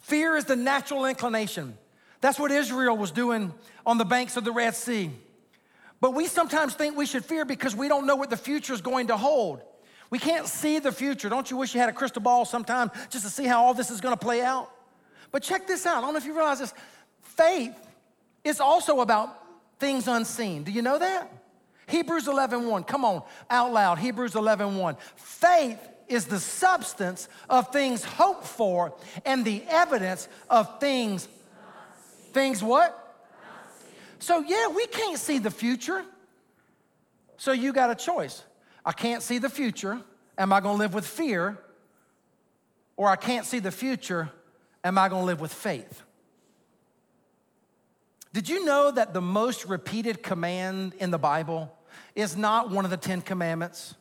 Fear 0.00 0.36
is 0.36 0.44
the 0.44 0.56
natural 0.56 1.06
inclination. 1.06 1.78
That's 2.20 2.38
what 2.38 2.50
Israel 2.50 2.96
was 2.96 3.10
doing 3.10 3.54
on 3.86 3.98
the 3.98 4.04
banks 4.04 4.36
of 4.36 4.44
the 4.44 4.52
Red 4.52 4.74
Sea. 4.74 5.10
But 6.00 6.14
we 6.14 6.26
sometimes 6.26 6.74
think 6.74 6.96
we 6.96 7.06
should 7.06 7.24
fear 7.24 7.44
because 7.44 7.76
we 7.76 7.88
don't 7.88 8.06
know 8.06 8.16
what 8.16 8.30
the 8.30 8.36
future 8.36 8.72
is 8.72 8.80
going 8.80 9.08
to 9.08 9.16
hold. 9.16 9.62
We 10.08 10.18
can't 10.18 10.46
see 10.46 10.78
the 10.78 10.92
future. 10.92 11.28
Don't 11.28 11.50
you 11.50 11.56
wish 11.56 11.74
you 11.74 11.80
had 11.80 11.88
a 11.88 11.92
crystal 11.92 12.22
ball 12.22 12.44
sometime 12.44 12.90
just 13.10 13.24
to 13.24 13.30
see 13.30 13.44
how 13.44 13.64
all 13.64 13.74
this 13.74 13.90
is 13.90 14.00
going 14.00 14.14
to 14.14 14.20
play 14.20 14.42
out? 14.42 14.70
But 15.30 15.42
check 15.42 15.66
this 15.66 15.86
out. 15.86 15.98
I 15.98 16.00
don't 16.00 16.12
know 16.12 16.18
if 16.18 16.24
you 16.24 16.34
realize 16.34 16.58
this. 16.58 16.74
Faith 17.20 17.76
is 18.42 18.60
also 18.60 19.00
about 19.00 19.36
things 19.78 20.08
unseen. 20.08 20.64
Do 20.64 20.72
you 20.72 20.82
know 20.82 20.98
that? 20.98 21.30
Hebrews 21.86 22.26
11:1. 22.26 22.86
Come 22.86 23.04
on, 23.04 23.22
out 23.48 23.72
loud. 23.72 23.98
Hebrews 23.98 24.34
11:1. 24.34 24.96
Faith 25.16 25.78
is 26.08 26.26
the 26.26 26.40
substance 26.40 27.28
of 27.48 27.72
things 27.72 28.04
hoped 28.04 28.46
for 28.46 28.94
and 29.24 29.44
the 29.44 29.62
evidence 29.68 30.28
of 30.48 30.80
things 30.80 31.28
things 32.32 32.62
what? 32.62 32.96
So 34.18 34.40
yeah, 34.40 34.68
we 34.68 34.86
can't 34.86 35.18
see 35.18 35.38
the 35.38 35.50
future. 35.50 36.04
So 37.36 37.52
you 37.52 37.72
got 37.72 37.90
a 37.90 37.94
choice. 37.94 38.44
I 38.84 38.92
can't 38.92 39.22
see 39.22 39.38
the 39.38 39.48
future. 39.48 40.00
Am 40.36 40.52
I 40.52 40.60
going 40.60 40.76
to 40.76 40.78
live 40.78 40.94
with 40.94 41.06
fear? 41.06 41.58
Or 42.96 43.08
I 43.08 43.16
can't 43.16 43.46
see 43.46 43.58
the 43.58 43.70
future. 43.70 44.30
Am 44.84 44.98
I 44.98 45.08
going 45.08 45.22
to 45.22 45.26
live 45.26 45.40
with 45.40 45.52
faith? 45.52 46.02
Did 48.32 48.48
you 48.48 48.64
know 48.64 48.90
that 48.90 49.12
the 49.12 49.20
most 49.20 49.64
repeated 49.64 50.22
command 50.22 50.94
in 50.98 51.10
the 51.10 51.18
Bible 51.18 51.74
is 52.14 52.36
not 52.36 52.70
one 52.70 52.84
of 52.84 52.90
the 52.90 52.96
Ten 52.96 53.22
Commandments? 53.22 53.94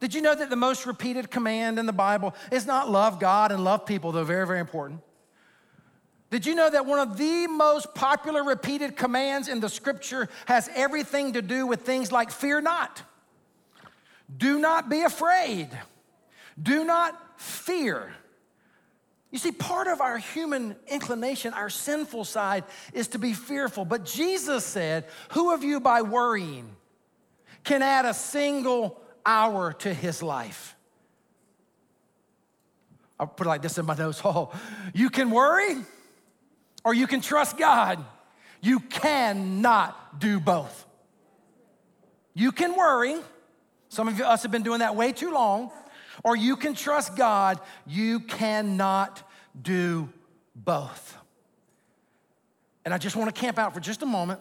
Did 0.00 0.14
you 0.14 0.20
know 0.20 0.34
that 0.34 0.50
the 0.50 0.56
most 0.56 0.84
repeated 0.84 1.30
command 1.30 1.78
in 1.78 1.86
the 1.86 1.92
Bible 1.92 2.34
is 2.50 2.66
not 2.66 2.90
love 2.90 3.20
God 3.20 3.52
and 3.52 3.62
love 3.62 3.86
people, 3.86 4.10
though 4.12 4.24
very, 4.24 4.46
very 4.46 4.58
important? 4.58 5.00
Did 6.32 6.46
you 6.46 6.54
know 6.54 6.70
that 6.70 6.86
one 6.86 6.98
of 6.98 7.18
the 7.18 7.46
most 7.46 7.94
popular 7.94 8.42
repeated 8.42 8.96
commands 8.96 9.48
in 9.48 9.60
the 9.60 9.68
scripture 9.68 10.30
has 10.46 10.66
everything 10.74 11.34
to 11.34 11.42
do 11.42 11.66
with 11.66 11.82
things 11.82 12.10
like 12.10 12.30
fear 12.30 12.62
not? 12.62 13.02
Do 14.34 14.58
not 14.58 14.88
be 14.88 15.02
afraid. 15.02 15.68
Do 16.60 16.86
not 16.86 17.38
fear. 17.38 18.14
You 19.30 19.38
see, 19.38 19.52
part 19.52 19.88
of 19.88 20.00
our 20.00 20.16
human 20.16 20.74
inclination, 20.88 21.52
our 21.52 21.68
sinful 21.68 22.24
side, 22.24 22.64
is 22.94 23.08
to 23.08 23.18
be 23.18 23.34
fearful. 23.34 23.84
But 23.84 24.06
Jesus 24.06 24.64
said, 24.64 25.04
Who 25.32 25.52
of 25.52 25.62
you 25.62 25.80
by 25.80 26.00
worrying 26.00 26.76
can 27.62 27.82
add 27.82 28.06
a 28.06 28.14
single 28.14 28.98
hour 29.26 29.74
to 29.74 29.92
his 29.92 30.22
life? 30.22 30.76
I'll 33.20 33.26
put 33.26 33.46
it 33.46 33.50
like 33.50 33.60
this 33.60 33.76
in 33.76 33.84
my 33.84 33.94
notes. 33.94 34.22
Oh, 34.24 34.50
you 34.94 35.10
can 35.10 35.30
worry 35.30 35.76
or 36.84 36.94
you 36.94 37.06
can 37.06 37.20
trust 37.20 37.56
God. 37.56 38.04
You 38.60 38.80
cannot 38.80 40.20
do 40.20 40.40
both. 40.40 40.86
You 42.34 42.52
can 42.52 42.76
worry. 42.76 43.16
Some 43.88 44.08
of 44.08 44.20
us 44.20 44.42
have 44.42 44.52
been 44.52 44.62
doing 44.62 44.78
that 44.80 44.96
way 44.96 45.12
too 45.12 45.32
long. 45.32 45.70
Or 46.24 46.36
you 46.36 46.56
can 46.56 46.74
trust 46.74 47.16
God. 47.16 47.60
You 47.86 48.20
cannot 48.20 49.22
do 49.60 50.08
both. 50.54 51.16
And 52.84 52.92
I 52.92 52.98
just 52.98 53.16
want 53.16 53.34
to 53.34 53.40
camp 53.40 53.58
out 53.58 53.74
for 53.74 53.80
just 53.80 54.02
a 54.02 54.06
moment. 54.06 54.40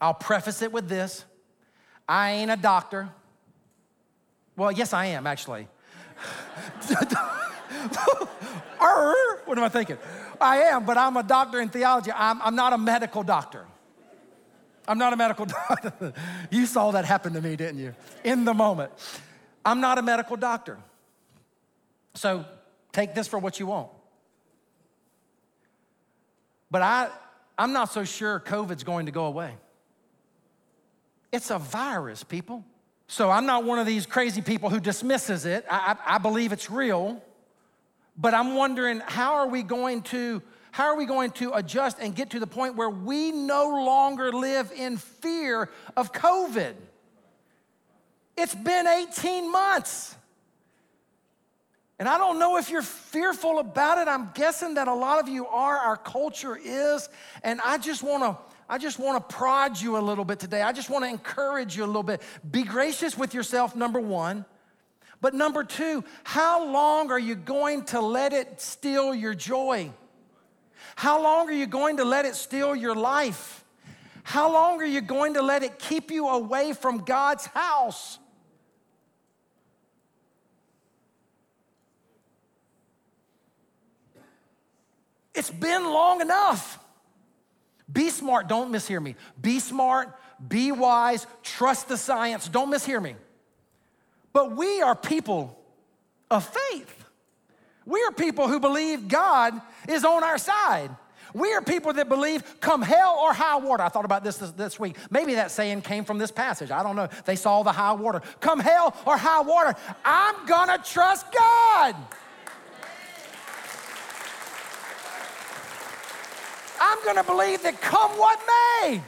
I'll 0.00 0.14
preface 0.14 0.62
it 0.62 0.72
with 0.72 0.88
this 0.88 1.24
I 2.08 2.32
ain't 2.32 2.50
a 2.50 2.56
doctor. 2.56 3.08
Well, 4.56 4.72
yes, 4.72 4.92
I 4.92 5.06
am 5.06 5.26
actually. 5.26 5.68
Er, 8.82 9.42
what 9.44 9.56
am 9.58 9.64
I 9.64 9.68
thinking? 9.68 9.96
I 10.40 10.58
am, 10.58 10.84
but 10.84 10.96
I'm 10.96 11.16
a 11.16 11.22
doctor 11.22 11.60
in 11.60 11.68
theology. 11.68 12.10
I'm, 12.14 12.40
I'm 12.42 12.54
not 12.54 12.72
a 12.72 12.78
medical 12.78 13.22
doctor. 13.22 13.66
I'm 14.88 14.98
not 14.98 15.12
a 15.12 15.16
medical 15.16 15.46
doctor. 15.68 16.12
you 16.50 16.66
saw 16.66 16.90
that 16.92 17.04
happen 17.04 17.34
to 17.34 17.40
me, 17.40 17.56
didn't 17.56 17.78
you? 17.78 17.94
In 18.24 18.44
the 18.44 18.54
moment. 18.54 18.92
I'm 19.64 19.80
not 19.80 19.98
a 19.98 20.02
medical 20.02 20.36
doctor. 20.36 20.78
So 22.14 22.44
take 22.92 23.14
this 23.14 23.28
for 23.28 23.38
what 23.38 23.60
you 23.60 23.66
want. 23.66 23.90
But 26.70 26.82
I, 26.82 27.08
I'm 27.58 27.72
not 27.72 27.92
so 27.92 28.04
sure 28.04 28.40
COVID's 28.40 28.84
going 28.84 29.06
to 29.06 29.12
go 29.12 29.26
away. 29.26 29.54
It's 31.32 31.50
a 31.50 31.58
virus, 31.58 32.24
people. 32.24 32.64
So 33.06 33.30
I'm 33.30 33.46
not 33.46 33.64
one 33.64 33.78
of 33.78 33.86
these 33.86 34.06
crazy 34.06 34.40
people 34.40 34.70
who 34.70 34.80
dismisses 34.80 35.44
it. 35.44 35.64
I, 35.70 35.96
I, 36.06 36.14
I 36.14 36.18
believe 36.18 36.52
it's 36.52 36.70
real. 36.70 37.22
But 38.20 38.34
I'm 38.34 38.54
wondering 38.54 39.00
how 39.00 39.36
are 39.36 39.48
we 39.48 39.62
going 39.62 40.02
to 40.02 40.42
how 40.72 40.84
are 40.84 40.96
we 40.96 41.04
going 41.04 41.32
to 41.32 41.52
adjust 41.54 41.98
and 42.00 42.14
get 42.14 42.30
to 42.30 42.38
the 42.38 42.46
point 42.46 42.76
where 42.76 42.90
we 42.90 43.32
no 43.32 43.84
longer 43.84 44.30
live 44.30 44.70
in 44.70 44.98
fear 44.98 45.68
of 45.96 46.12
COVID? 46.12 46.74
It's 48.36 48.54
been 48.54 48.86
18 48.86 49.50
months. 49.50 50.14
And 51.98 52.08
I 52.08 52.18
don't 52.18 52.38
know 52.38 52.56
if 52.56 52.70
you're 52.70 52.82
fearful 52.82 53.58
about 53.58 53.98
it. 53.98 54.06
I'm 54.06 54.30
guessing 54.32 54.74
that 54.74 54.86
a 54.86 54.94
lot 54.94 55.18
of 55.18 55.28
you 55.28 55.46
are. 55.48 55.76
Our 55.76 55.96
culture 55.96 56.56
is. 56.56 57.08
And 57.42 57.60
I 57.64 57.78
just 57.78 58.02
want 58.02 58.22
to 58.22 58.38
I 58.68 58.78
just 58.78 59.00
want 59.00 59.28
to 59.28 59.34
prod 59.34 59.80
you 59.80 59.96
a 59.96 59.98
little 59.98 60.24
bit 60.24 60.38
today. 60.38 60.62
I 60.62 60.70
just 60.70 60.88
want 60.88 61.04
to 61.04 61.08
encourage 61.08 61.76
you 61.76 61.84
a 61.84 61.88
little 61.88 62.04
bit. 62.04 62.22
Be 62.48 62.62
gracious 62.62 63.18
with 63.18 63.34
yourself 63.34 63.74
number 63.74 63.98
1. 63.98 64.44
But 65.20 65.34
number 65.34 65.64
two, 65.64 66.04
how 66.24 66.64
long 66.64 67.10
are 67.10 67.18
you 67.18 67.34
going 67.34 67.84
to 67.86 68.00
let 68.00 68.32
it 68.32 68.60
steal 68.60 69.14
your 69.14 69.34
joy? 69.34 69.90
How 70.96 71.22
long 71.22 71.48
are 71.48 71.54
you 71.54 71.66
going 71.66 71.98
to 71.98 72.04
let 72.04 72.24
it 72.24 72.34
steal 72.34 72.74
your 72.74 72.94
life? 72.94 73.64
How 74.22 74.52
long 74.52 74.80
are 74.80 74.86
you 74.86 75.00
going 75.00 75.34
to 75.34 75.42
let 75.42 75.62
it 75.62 75.78
keep 75.78 76.10
you 76.10 76.28
away 76.28 76.72
from 76.72 77.04
God's 77.04 77.46
house? 77.46 78.18
It's 85.34 85.50
been 85.50 85.84
long 85.84 86.20
enough. 86.20 86.78
Be 87.90 88.10
smart, 88.10 88.48
don't 88.48 88.72
mishear 88.72 89.02
me. 89.02 89.16
Be 89.40 89.58
smart, 89.58 90.14
be 90.46 90.70
wise, 90.70 91.26
trust 91.42 91.88
the 91.88 91.96
science. 91.96 92.48
Don't 92.48 92.72
mishear 92.72 93.02
me. 93.02 93.16
But 94.32 94.56
we 94.56 94.80
are 94.82 94.94
people 94.94 95.58
of 96.30 96.44
faith. 96.44 97.04
We 97.84 98.02
are 98.04 98.12
people 98.12 98.48
who 98.48 98.60
believe 98.60 99.08
God 99.08 99.60
is 99.88 100.04
on 100.04 100.22
our 100.22 100.38
side. 100.38 100.90
We 101.34 101.52
are 101.52 101.62
people 101.62 101.92
that 101.92 102.08
believe 102.08 102.60
come 102.60 102.82
hell 102.82 103.18
or 103.22 103.32
high 103.32 103.56
water. 103.56 103.82
I 103.82 103.88
thought 103.88 104.04
about 104.04 104.24
this, 104.24 104.38
this 104.38 104.50
this 104.52 104.80
week. 104.80 104.96
Maybe 105.10 105.34
that 105.34 105.50
saying 105.50 105.82
came 105.82 106.04
from 106.04 106.18
this 106.18 106.30
passage. 106.30 106.70
I 106.70 106.82
don't 106.82 106.96
know. 106.96 107.08
They 107.24 107.36
saw 107.36 107.62
the 107.62 107.72
high 107.72 107.92
water. 107.92 108.20
Come 108.40 108.58
hell 108.58 108.96
or 109.06 109.16
high 109.16 109.42
water, 109.42 109.74
I'm 110.04 110.46
gonna 110.46 110.78
trust 110.78 111.26
God. 111.32 111.94
I'm 116.80 117.04
gonna 117.04 117.24
believe 117.24 117.62
that 117.62 117.80
come 117.80 118.10
what 118.12 118.40
may, 118.46 119.02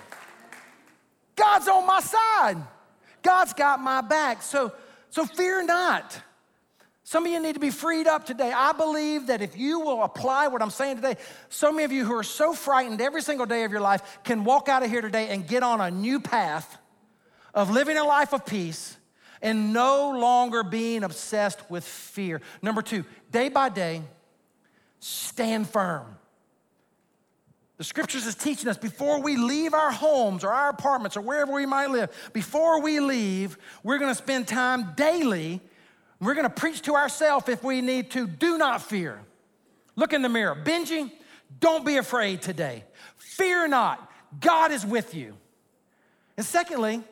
God's 1.35 1.68
on 1.68 1.87
my 1.87 2.00
side. 2.00 2.56
God's 3.22 3.54
got 3.54 3.80
my 3.80 4.00
back. 4.00 4.42
So, 4.42 4.72
so 5.12 5.27
fear 5.27 5.62
not. 5.62 6.18
Some 7.05 7.27
of 7.27 7.33
you 7.33 7.38
need 7.38 7.53
to 7.53 7.61
be 7.61 7.68
freed 7.68 8.07
up 8.07 8.25
today. 8.25 8.51
I 8.51 8.72
believe 8.72 9.27
that 9.27 9.42
if 9.42 9.59
you 9.59 9.81
will 9.81 10.03
apply 10.03 10.48
what 10.48 10.62
I'm 10.62 10.70
saying 10.70 10.96
today, 10.96 11.16
so 11.51 11.70
many 11.70 11.85
of 11.85 11.92
you 11.92 12.07
who 12.07 12.14
are 12.14 12.22
so 12.22 12.55
frightened 12.55 12.98
every 12.98 13.20
single 13.20 13.44
day 13.44 13.64
of 13.64 13.70
your 13.70 13.83
life 13.83 14.20
can 14.25 14.42
walk 14.42 14.70
out 14.70 14.83
of 14.83 14.88
here 14.88 15.03
today 15.03 15.29
and 15.29 15.46
get 15.46 15.62
on 15.62 15.83
a 15.83 15.90
new 15.90 16.18
path 16.18 16.79
of 17.53 17.70
living 17.70 17.98
a 17.98 18.05
life 18.05 18.33
of 18.33 18.46
peace 18.46 18.96
and 19.42 19.75
no 19.75 20.18
longer 20.18 20.62
being 20.62 21.05
obsessed 21.05 21.70
with 21.70 21.85
fear. 21.85 22.40
Number 22.62 22.81
two, 22.81 23.05
day 23.31 23.51
by 23.51 23.68
day, 23.68 24.01
stand 24.98 25.68
firm. 25.68 26.07
The 27.78 27.85
scriptures 27.85 28.26
is 28.26 28.35
teaching 28.35 28.68
us 28.68 28.76
before 28.76 29.20
we 29.20 29.37
leave 29.37 29.74
our 29.74 29.90
homes 29.90 30.44
or 30.44 30.52
our 30.52 30.68
apartments 30.68 31.16
or 31.16 31.20
wherever 31.22 31.52
we 31.52 31.66
might 31.66 31.90
live, 31.90 32.11
before 32.32 32.80
we 32.80 33.00
leave, 33.00 33.58
we're 33.82 33.98
gonna 33.98 34.14
spend 34.14 34.46
time 34.46 34.92
daily. 34.94 35.61
We're 36.20 36.35
gonna 36.35 36.50
preach 36.50 36.82
to 36.82 36.94
ourselves 36.94 37.48
if 37.48 37.64
we 37.64 37.80
need 37.80 38.11
to. 38.12 38.26
Do 38.26 38.58
not 38.58 38.82
fear. 38.82 39.20
Look 39.96 40.12
in 40.12 40.22
the 40.22 40.28
mirror. 40.28 40.54
Benji, 40.54 41.11
don't 41.61 41.85
be 41.85 41.96
afraid 41.96 42.42
today. 42.42 42.85
Fear 43.16 43.68
not. 43.68 44.11
God 44.40 44.72
is 44.72 44.87
with 44.87 45.14
you. 45.14 45.37
And 46.37 46.46
secondly, 46.46 47.02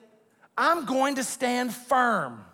I'm 0.57 0.85
going 0.85 1.17
to 1.17 1.25
stand 1.25 1.73
firm. 1.73 2.45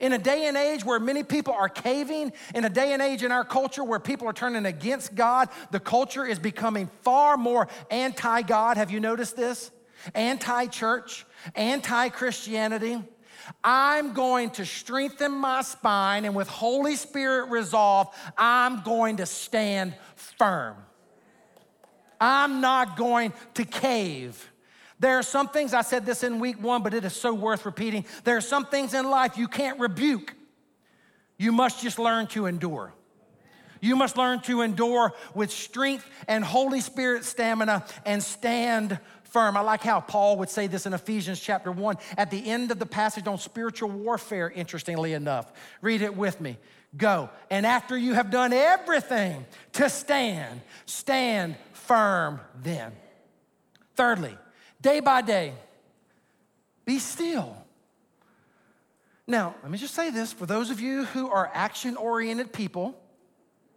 In 0.00 0.12
a 0.12 0.18
day 0.18 0.46
and 0.46 0.56
age 0.56 0.84
where 0.84 0.98
many 0.98 1.22
people 1.22 1.54
are 1.54 1.68
caving, 1.68 2.32
in 2.54 2.64
a 2.64 2.68
day 2.68 2.92
and 2.92 3.00
age 3.00 3.22
in 3.22 3.32
our 3.32 3.44
culture 3.44 3.84
where 3.84 4.00
people 4.00 4.28
are 4.28 4.32
turning 4.32 4.66
against 4.66 5.14
God, 5.14 5.48
the 5.70 5.80
culture 5.80 6.24
is 6.24 6.38
becoming 6.38 6.90
far 7.02 7.36
more 7.36 7.68
anti 7.90 8.42
God. 8.42 8.76
Have 8.76 8.90
you 8.90 9.00
noticed 9.00 9.36
this? 9.36 9.70
Anti 10.14 10.66
church, 10.66 11.24
anti 11.54 12.08
Christianity. 12.10 13.02
I'm 13.62 14.12
going 14.12 14.50
to 14.50 14.66
strengthen 14.66 15.32
my 15.32 15.62
spine 15.62 16.24
and 16.24 16.34
with 16.34 16.48
Holy 16.48 16.96
Spirit 16.96 17.50
resolve, 17.50 18.08
I'm 18.36 18.82
going 18.82 19.18
to 19.18 19.26
stand 19.26 19.94
firm. 20.16 20.76
I'm 22.20 22.60
not 22.60 22.96
going 22.96 23.32
to 23.54 23.64
cave. 23.64 24.50
There 24.98 25.18
are 25.18 25.22
some 25.22 25.48
things, 25.48 25.74
I 25.74 25.82
said 25.82 26.06
this 26.06 26.22
in 26.22 26.38
week 26.38 26.62
one, 26.62 26.82
but 26.82 26.94
it 26.94 27.04
is 27.04 27.14
so 27.14 27.34
worth 27.34 27.66
repeating. 27.66 28.06
There 28.24 28.36
are 28.36 28.42
some 28.42 28.64
things 28.64 28.94
in 28.94 29.10
life 29.10 29.36
you 29.36 29.48
can't 29.48 29.78
rebuke. 29.78 30.34
You 31.36 31.52
must 31.52 31.82
just 31.82 31.98
learn 31.98 32.28
to 32.28 32.46
endure. 32.46 32.94
You 33.80 33.94
must 33.94 34.16
learn 34.16 34.40
to 34.42 34.62
endure 34.62 35.12
with 35.34 35.50
strength 35.50 36.08
and 36.26 36.42
Holy 36.42 36.80
Spirit 36.80 37.24
stamina 37.24 37.84
and 38.06 38.22
stand 38.22 38.98
firm. 39.24 39.54
I 39.56 39.60
like 39.60 39.82
how 39.82 40.00
Paul 40.00 40.38
would 40.38 40.48
say 40.48 40.66
this 40.66 40.86
in 40.86 40.94
Ephesians 40.94 41.40
chapter 41.40 41.70
1 41.70 41.96
at 42.16 42.30
the 42.30 42.48
end 42.48 42.70
of 42.70 42.78
the 42.78 42.86
passage 42.86 43.26
on 43.26 43.36
spiritual 43.36 43.90
warfare, 43.90 44.50
interestingly 44.50 45.12
enough. 45.12 45.52
Read 45.82 46.00
it 46.00 46.16
with 46.16 46.40
me. 46.40 46.56
Go. 46.96 47.28
And 47.50 47.66
after 47.66 47.98
you 47.98 48.14
have 48.14 48.30
done 48.30 48.54
everything 48.54 49.44
to 49.74 49.90
stand, 49.90 50.62
stand 50.86 51.56
firm 51.74 52.40
then. 52.62 52.92
Thirdly, 53.94 54.36
day 54.86 55.00
by 55.00 55.20
day, 55.20 55.52
be 56.84 57.00
still. 57.00 57.56
Now, 59.26 59.56
let 59.64 59.72
me 59.72 59.78
just 59.78 59.94
say 59.94 60.10
this 60.10 60.32
for 60.32 60.46
those 60.46 60.70
of 60.70 60.80
you 60.80 61.06
who 61.06 61.28
are 61.28 61.50
action 61.52 61.96
oriented 61.96 62.52
people. 62.52 62.96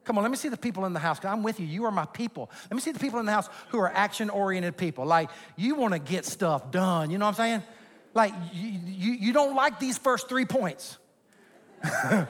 Come 0.03 0.19
on, 0.19 0.23
let 0.23 0.29
me 0.29 0.37
see 0.37 0.49
the 0.49 0.57
people 0.57 0.85
in 0.85 0.93
the 0.93 0.99
house. 0.99 1.19
I'm 1.25 1.41
with 1.41 1.59
you. 1.59 1.65
You 1.65 1.85
are 1.85 1.91
my 1.91 2.05
people. 2.05 2.51
Let 2.69 2.75
me 2.75 2.81
see 2.81 2.91
the 2.91 2.99
people 2.99 3.19
in 3.19 3.25
the 3.25 3.31
house 3.31 3.49
who 3.69 3.79
are 3.79 3.91
action 3.91 4.29
oriented 4.29 4.77
people. 4.77 5.03
Like, 5.03 5.31
you 5.55 5.73
want 5.73 5.93
to 5.93 5.99
get 5.99 6.25
stuff 6.25 6.69
done. 6.69 7.09
You 7.09 7.17
know 7.17 7.25
what 7.25 7.39
I'm 7.39 7.43
saying? 7.43 7.63
Like, 8.13 8.33
you, 8.53 8.69
you, 8.85 9.13
you 9.13 9.33
don't 9.33 9.55
like 9.55 9.79
these 9.79 9.97
first 9.97 10.29
three 10.29 10.45
points. 10.45 10.99
then 11.83 12.27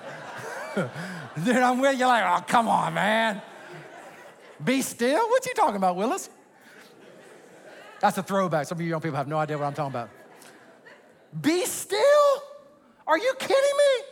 I'm 1.37 1.81
with 1.81 1.99
you, 1.99 2.05
like, 2.05 2.23
oh, 2.25 2.45
come 2.47 2.69
on, 2.69 2.93
man. 2.93 3.41
Be 4.63 4.81
still? 4.81 5.29
What 5.29 5.45
you 5.45 5.53
talking 5.53 5.75
about, 5.75 5.97
Willis? 5.97 6.29
That's 7.99 8.17
a 8.17 8.23
throwback. 8.23 8.67
Some 8.67 8.77
of 8.77 8.81
you 8.81 8.89
young 8.89 9.01
people 9.01 9.17
have 9.17 9.27
no 9.27 9.37
idea 9.37 9.57
what 9.57 9.65
I'm 9.65 9.73
talking 9.73 9.91
about. 9.91 10.09
Be 11.41 11.65
still? 11.65 12.43
Are 13.05 13.17
you 13.17 13.33
kidding 13.39 13.55
me? 13.55 14.05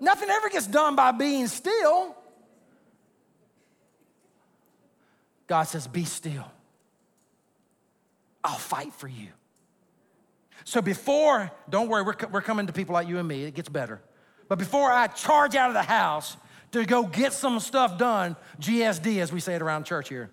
Nothing 0.00 0.30
ever 0.30 0.48
gets 0.48 0.66
done 0.66 0.96
by 0.96 1.12
being 1.12 1.46
still. 1.46 2.16
God 5.46 5.64
says, 5.64 5.86
Be 5.86 6.04
still. 6.04 6.50
I'll 8.44 8.56
fight 8.56 8.92
for 8.94 9.08
you. 9.08 9.28
So 10.64 10.82
before, 10.82 11.50
don't 11.68 11.88
worry, 11.88 12.02
we're, 12.02 12.14
we're 12.30 12.42
coming 12.42 12.66
to 12.66 12.72
people 12.72 12.92
like 12.92 13.08
you 13.08 13.18
and 13.18 13.26
me, 13.26 13.44
it 13.44 13.54
gets 13.54 13.68
better. 13.68 14.00
But 14.48 14.58
before 14.58 14.90
I 14.90 15.06
charge 15.06 15.54
out 15.54 15.68
of 15.68 15.74
the 15.74 15.82
house 15.82 16.36
to 16.72 16.84
go 16.84 17.04
get 17.04 17.32
some 17.32 17.60
stuff 17.60 17.98
done, 17.98 18.36
GSD, 18.60 19.18
as 19.18 19.32
we 19.32 19.40
say 19.40 19.54
it 19.54 19.62
around 19.62 19.84
church 19.84 20.08
here. 20.08 20.30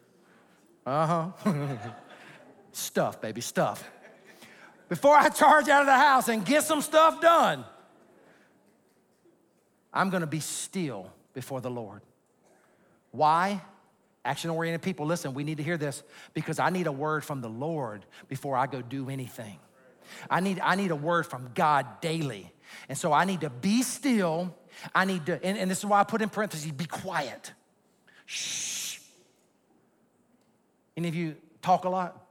Uh 0.86 1.32
huh. 1.44 1.80
stuff, 2.76 3.22
baby, 3.22 3.42
stuff. 3.42 3.84
Before 4.90 5.16
I 5.16 5.30
charge 5.30 5.68
out 5.70 5.82
of 5.82 5.88
the 5.88 5.98
house 5.98 6.28
and 6.28 6.46
get 6.46 6.64
some 6.64 6.82
stuff 6.82 7.22
done, 7.22 7.66
I'm 9.94 10.10
gonna 10.10 10.28
be 10.28 10.42
still 10.42 11.12
before 11.34 11.62
the 11.62 11.72
Lord. 11.72 12.02
Why? 13.12 13.62
Action 14.24 14.50
oriented 14.50 14.82
people, 14.82 15.06
listen, 15.06 15.34
we 15.34 15.44
need 15.44 15.58
to 15.58 15.64
hear 15.64 15.78
this 15.78 16.04
because 16.34 16.60
I 16.60 16.70
need 16.70 16.88
a 16.88 16.92
word 16.92 17.24
from 17.24 17.42
the 17.42 17.50
Lord 17.50 18.06
before 18.28 18.58
I 18.58 18.66
go 18.66 18.82
do 18.82 19.10
anything. 19.10 19.60
I 20.30 20.40
need, 20.40 20.60
I 20.60 20.76
need 20.76 20.92
a 20.92 20.96
word 20.96 21.26
from 21.26 21.52
God 21.54 22.02
daily. 22.02 22.52
And 22.90 22.98
so 22.98 23.14
I 23.14 23.26
need 23.26 23.42
to 23.42 23.50
be 23.50 23.84
still. 23.84 24.56
I 24.94 25.06
need 25.06 25.26
to, 25.28 25.44
and, 25.44 25.58
and 25.58 25.70
this 25.70 25.80
is 25.80 25.86
why 25.86 26.00
I 26.00 26.04
put 26.04 26.22
in 26.22 26.30
parentheses 26.30 26.72
be 26.72 26.86
quiet. 26.86 27.54
Shh. 28.26 29.00
Any 30.98 31.08
of 31.08 31.16
you 31.16 31.36
talk 31.62 31.86
a 31.86 31.90
lot? 31.90 32.25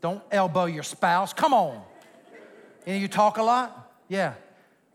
Don't 0.00 0.22
elbow 0.30 0.64
your 0.64 0.82
spouse. 0.82 1.32
Come 1.32 1.52
on. 1.52 1.82
Of 2.86 2.96
you 2.96 3.08
talk 3.08 3.38
a 3.38 3.42
lot? 3.42 3.92
Yeah. 4.08 4.34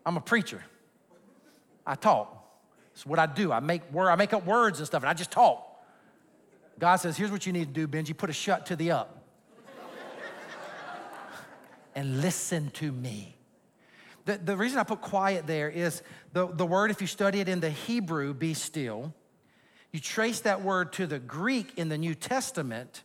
I'm 0.05 0.17
a 0.17 0.21
preacher. 0.21 0.63
I 1.85 1.95
talk. 1.95 2.31
It's 2.93 3.05
what 3.05 3.19
I 3.19 3.25
do. 3.25 3.51
I 3.51 3.59
make 3.59 3.91
word, 3.91 4.09
I 4.09 4.15
make 4.15 4.33
up 4.33 4.45
words 4.45 4.79
and 4.79 4.87
stuff, 4.87 5.03
and 5.03 5.09
I 5.09 5.13
just 5.13 5.31
talk. 5.31 5.61
God 6.79 6.97
says, 6.97 7.17
here's 7.17 7.31
what 7.31 7.45
you 7.45 7.53
need 7.53 7.73
to 7.73 7.73
do, 7.73 7.87
Benji. 7.87 8.15
Put 8.15 8.29
a 8.29 8.33
shut 8.33 8.65
to 8.67 8.75
the 8.75 8.91
up. 8.91 9.23
and 11.95 12.21
listen 12.21 12.69
to 12.71 12.91
me. 12.91 13.35
The, 14.25 14.37
the 14.37 14.57
reason 14.57 14.79
I 14.79 14.83
put 14.83 15.01
quiet 15.01 15.45
there 15.45 15.69
is 15.69 16.01
the, 16.33 16.47
the 16.47 16.65
word, 16.65 16.91
if 16.91 16.99
you 16.99 17.07
study 17.07 17.39
it 17.39 17.47
in 17.47 17.59
the 17.59 17.69
Hebrew, 17.69 18.33
be 18.33 18.53
still, 18.53 19.13
you 19.91 19.99
trace 19.99 20.41
that 20.41 20.61
word 20.61 20.91
to 20.93 21.07
the 21.07 21.19
Greek 21.19 21.77
in 21.77 21.89
the 21.89 21.97
New 21.97 22.15
Testament, 22.15 23.03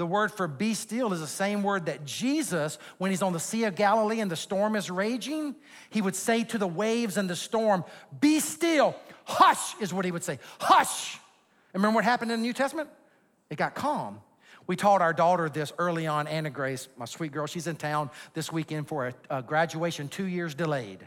the 0.00 0.06
word 0.06 0.32
for 0.32 0.48
be 0.48 0.72
still 0.72 1.12
is 1.12 1.20
the 1.20 1.26
same 1.26 1.62
word 1.62 1.84
that 1.84 2.06
Jesus, 2.06 2.78
when 2.96 3.10
he's 3.10 3.20
on 3.20 3.34
the 3.34 3.38
Sea 3.38 3.64
of 3.64 3.74
Galilee 3.74 4.20
and 4.20 4.30
the 4.30 4.36
storm 4.36 4.74
is 4.74 4.90
raging, 4.90 5.54
he 5.90 6.00
would 6.00 6.16
say 6.16 6.42
to 6.44 6.56
the 6.56 6.66
waves 6.66 7.18
and 7.18 7.28
the 7.28 7.36
storm, 7.36 7.84
Be 8.18 8.40
still. 8.40 8.96
Hush, 9.24 9.78
is 9.78 9.92
what 9.92 10.06
he 10.06 10.10
would 10.10 10.24
say. 10.24 10.38
Hush. 10.58 11.18
And 11.74 11.82
remember 11.82 11.96
what 11.96 12.04
happened 12.04 12.32
in 12.32 12.40
the 12.40 12.46
New 12.46 12.54
Testament? 12.54 12.88
It 13.50 13.56
got 13.56 13.74
calm. 13.74 14.22
We 14.66 14.74
taught 14.74 15.02
our 15.02 15.12
daughter 15.12 15.50
this 15.50 15.70
early 15.78 16.06
on, 16.06 16.26
Anna 16.26 16.48
Grace, 16.48 16.88
my 16.96 17.04
sweet 17.04 17.32
girl. 17.32 17.46
She's 17.46 17.66
in 17.66 17.76
town 17.76 18.08
this 18.32 18.50
weekend 18.50 18.88
for 18.88 19.08
a, 19.08 19.14
a 19.28 19.42
graduation, 19.42 20.08
two 20.08 20.26
years 20.26 20.54
delayed. 20.54 21.06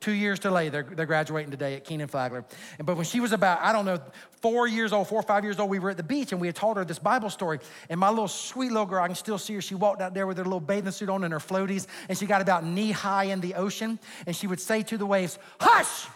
Two 0.00 0.12
years 0.12 0.38
delayed. 0.38 0.72
They're, 0.72 0.82
they're 0.82 1.04
graduating 1.04 1.50
today 1.50 1.74
at 1.74 1.84
Kenan-Flagler. 1.84 2.46
And, 2.78 2.86
but 2.86 2.96
when 2.96 3.04
she 3.04 3.20
was 3.20 3.32
about, 3.32 3.60
I 3.60 3.70
don't 3.74 3.84
know, 3.84 4.00
four 4.40 4.66
years 4.66 4.94
old, 4.94 5.08
four 5.08 5.20
or 5.20 5.22
five 5.22 5.44
years 5.44 5.58
old, 5.58 5.68
we 5.68 5.78
were 5.78 5.90
at 5.90 5.98
the 5.98 6.02
beach 6.02 6.32
and 6.32 6.40
we 6.40 6.48
had 6.48 6.56
told 6.56 6.78
her 6.78 6.86
this 6.86 6.98
Bible 6.98 7.28
story. 7.28 7.58
And 7.90 8.00
my 8.00 8.08
little 8.08 8.26
sweet 8.26 8.72
little 8.72 8.86
girl, 8.86 9.02
I 9.02 9.08
can 9.08 9.14
still 9.14 9.36
see 9.36 9.54
her. 9.54 9.60
She 9.60 9.74
walked 9.74 10.00
out 10.00 10.14
there 10.14 10.26
with 10.26 10.38
her 10.38 10.44
little 10.44 10.58
bathing 10.58 10.92
suit 10.92 11.10
on 11.10 11.22
and 11.22 11.32
her 11.34 11.38
floaties, 11.38 11.86
and 12.08 12.16
she 12.16 12.24
got 12.24 12.40
about 12.40 12.64
knee 12.64 12.92
high 12.92 13.24
in 13.24 13.42
the 13.42 13.54
ocean. 13.54 13.98
And 14.26 14.34
she 14.34 14.46
would 14.46 14.60
say 14.60 14.82
to 14.84 14.96
the 14.96 15.04
waves, 15.04 15.38
Hush! 15.60 16.06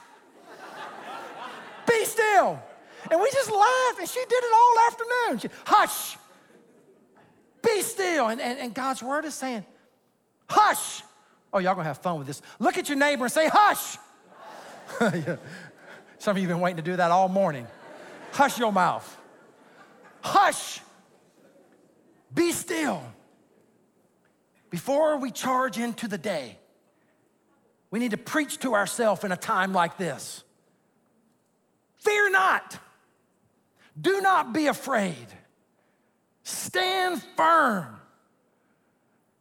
Be 1.87 2.05
still! 2.07 2.63
And 3.11 3.21
we 3.21 3.31
just 3.33 3.51
laughed, 3.51 3.99
and 3.99 4.09
she 4.09 4.21
did 4.21 4.43
it 4.43 4.53
all 4.55 4.75
afternoon. 4.87 5.39
She, 5.41 5.49
Hush! 5.67 6.17
Be 7.63 7.83
still. 7.83 8.29
And, 8.29 8.41
and, 8.41 8.59
and 8.59 8.75
God's 8.75 9.03
word 9.03 9.27
is 9.27 9.35
saying, 9.35 9.67
Hush. 10.49 11.03
Oh, 11.55 11.61
y'all 11.61 11.77
gonna 11.77 11.87
have 11.87 11.99
fun 11.99 12.19
with 12.19 12.27
this. 12.27 12.43
Look 12.59 12.77
at 12.77 12.89
your 12.89 12.99
neighbor 12.99 13.25
and 13.25 13.33
say, 13.33 13.49
Hush. 13.49 13.97
yeah. 15.01 15.37
Some 16.19 16.37
of 16.37 16.43
you 16.43 16.49
have 16.49 16.57
been 16.57 16.61
waiting 16.61 16.79
to 16.79 16.83
do 16.83 16.97
that 16.97 17.11
all 17.11 17.29
morning. 17.29 17.67
Hush 18.33 18.59
your 18.59 18.73
mouth. 18.73 19.19
Hush. 20.21 20.81
Be 22.35 22.51
still. 22.51 23.03
Before 24.71 25.17
we 25.19 25.31
charge 25.31 25.79
into 25.79 26.09
the 26.09 26.19
day, 26.19 26.59
we 27.91 28.01
need 28.01 28.11
to 28.11 28.17
preach 28.17 28.59
to 28.61 28.75
ourselves 28.75 29.23
in 29.23 29.31
a 29.31 29.37
time 29.37 29.73
like 29.73 29.97
this. 29.99 30.43
Fear 31.99 32.31
not. 32.31 32.79
Do 34.01 34.21
not 34.21 34.53
be 34.53 34.67
afraid. 34.67 35.27
Stand 36.43 37.23
firm. 37.37 38.01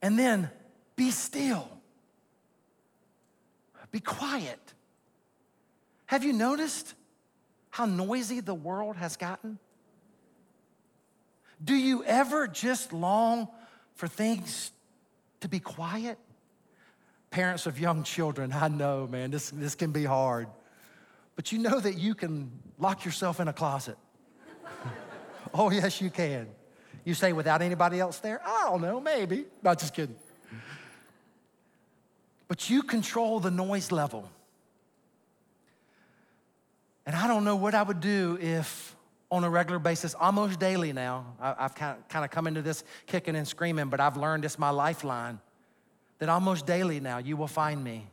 And 0.01 0.19
then 0.19 0.51
be 0.95 1.09
still. 1.09 1.72
Be 3.93 3.99
quiet. 3.99 4.59
Have 6.07 6.23
you 6.23 6.33
noticed 6.33 6.95
how 7.69 7.85
noisy 7.85 8.39
the 8.39 8.53
world 8.53 8.97
has 8.97 9.15
gotten? 9.15 9.59
Do 11.63 11.75
you 11.75 12.03
ever 12.03 12.47
just 12.47 12.91
long 12.91 13.47
for 13.93 14.07
things 14.07 14.71
to 15.41 15.47
be 15.47 15.59
quiet? 15.59 16.17
Parents 17.29 17.67
of 17.67 17.79
young 17.79 18.03
children, 18.03 18.51
I 18.51 18.67
know, 18.67 19.07
man, 19.07 19.29
this, 19.29 19.51
this 19.51 19.75
can 19.75 19.91
be 19.91 20.05
hard. 20.05 20.47
But 21.35 21.51
you 21.51 21.59
know 21.59 21.79
that 21.79 21.95
you 21.95 22.15
can 22.15 22.51
lock 22.79 23.05
yourself 23.05 23.39
in 23.39 23.47
a 23.47 23.53
closet. 23.53 23.97
oh, 25.53 25.69
yes, 25.69 26.01
you 26.01 26.09
can. 26.09 26.47
You 27.05 27.13
say, 27.13 27.31
without 27.31 27.61
anybody 27.61 27.99
else 27.99 28.17
there? 28.19 28.41
I 28.43 28.69
don't 28.71 28.81
know, 28.81 28.99
maybe. 28.99 29.45
Not 29.61 29.77
just 29.77 29.93
kidding. 29.93 30.15
But 32.53 32.69
you 32.69 32.83
control 32.83 33.39
the 33.39 33.49
noise 33.49 33.91
level. 33.91 34.29
And 37.03 37.15
I 37.15 37.27
don't 37.27 37.45
know 37.45 37.55
what 37.55 37.73
I 37.73 37.81
would 37.81 37.99
do 37.99 38.37
if, 38.39 38.95
on 39.31 39.43
a 39.43 39.49
regular 39.49 39.79
basis, 39.79 40.13
almost 40.13 40.59
daily 40.59 40.93
now, 40.93 41.33
I've 41.41 41.73
kind 41.73 41.97
of 42.13 42.29
come 42.29 42.45
into 42.45 42.61
this 42.61 42.83
kicking 43.07 43.35
and 43.35 43.47
screaming, 43.47 43.87
but 43.87 43.99
I've 43.99 44.17
learned 44.17 44.45
it's 44.45 44.59
my 44.59 44.69
lifeline 44.69 45.39
that 46.19 46.29
almost 46.29 46.67
daily 46.67 46.99
now 46.99 47.17
you 47.17 47.37
will 47.37 47.47
find 47.47 47.83
me 47.83 48.05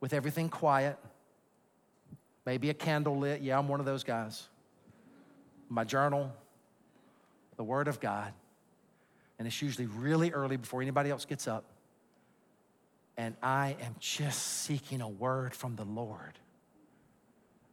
with 0.00 0.14
everything 0.14 0.48
quiet, 0.48 0.96
maybe 2.46 2.70
a 2.70 2.74
candle 2.74 3.18
lit. 3.18 3.42
Yeah, 3.42 3.58
I'm 3.58 3.68
one 3.68 3.78
of 3.78 3.84
those 3.84 4.04
guys. 4.04 4.48
My 5.68 5.84
journal, 5.84 6.32
the 7.58 7.64
Word 7.64 7.88
of 7.88 8.00
God, 8.00 8.32
and 9.38 9.46
it's 9.46 9.60
usually 9.60 9.86
really 9.86 10.32
early 10.32 10.56
before 10.56 10.80
anybody 10.80 11.10
else 11.10 11.26
gets 11.26 11.46
up. 11.46 11.66
And 13.18 13.34
I 13.42 13.76
am 13.82 13.96
just 13.98 14.62
seeking 14.62 15.00
a 15.00 15.08
word 15.08 15.52
from 15.52 15.74
the 15.74 15.84
Lord. 15.84 16.38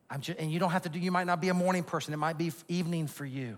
I'm 0.10 0.20
just, 0.20 0.40
and 0.40 0.52
you 0.52 0.60
don't 0.60 0.72
have 0.72 0.82
to 0.82 0.90
do, 0.90 1.00
you 1.00 1.12
might 1.12 1.28
not 1.28 1.40
be 1.40 1.50
a 1.50 1.54
morning 1.54 1.84
person, 1.84 2.14
it 2.14 2.18
might 2.18 2.38
be 2.38 2.52
evening 2.68 3.08
for 3.08 3.26
you, 3.26 3.58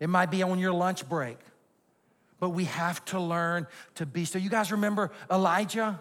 it 0.00 0.08
might 0.08 0.30
be 0.30 0.42
on 0.42 0.58
your 0.58 0.72
lunch 0.72 1.08
break. 1.08 1.38
But 2.40 2.50
we 2.50 2.64
have 2.64 3.04
to 3.06 3.20
learn 3.20 3.66
to 3.96 4.06
be 4.06 4.24
So 4.24 4.38
You 4.38 4.50
guys 4.50 4.72
remember 4.72 5.10
Elijah? 5.30 6.00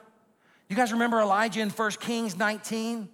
You 0.69 0.75
guys 0.75 0.91
remember 0.91 1.19
Elijah 1.19 1.59
in 1.59 1.69
1 1.69 1.91
Kings 1.99 2.37
19? 2.37 3.09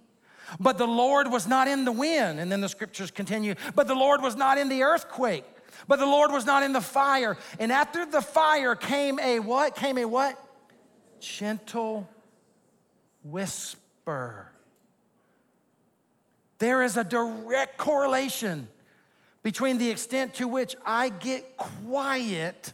But 0.60 0.78
the 0.78 0.86
Lord 0.86 1.30
was 1.30 1.48
not 1.48 1.66
in 1.66 1.84
the 1.84 1.90
wind. 1.90 2.38
And 2.38 2.52
then 2.52 2.60
the 2.60 2.68
scriptures 2.68 3.10
continue. 3.10 3.54
But 3.74 3.88
the 3.88 3.96
Lord 3.96 4.22
was 4.22 4.36
not 4.36 4.58
in 4.58 4.68
the 4.68 4.84
earthquake. 4.84 5.44
But 5.88 5.98
the 5.98 6.06
Lord 6.06 6.30
was 6.30 6.46
not 6.46 6.62
in 6.62 6.72
the 6.72 6.80
fire. 6.80 7.36
And 7.58 7.72
after 7.72 8.06
the 8.06 8.20
fire 8.20 8.76
came 8.76 9.18
a 9.18 9.40
what? 9.40 9.74
Came 9.74 9.98
a 9.98 10.04
what? 10.04 10.38
Gentle 11.26 12.08
whisper. 13.24 14.48
There 16.58 16.82
is 16.82 16.96
a 16.96 17.04
direct 17.04 17.76
correlation 17.76 18.68
between 19.42 19.78
the 19.78 19.90
extent 19.90 20.34
to 20.34 20.48
which 20.48 20.76
I 20.84 21.08
get 21.08 21.56
quiet 21.56 22.72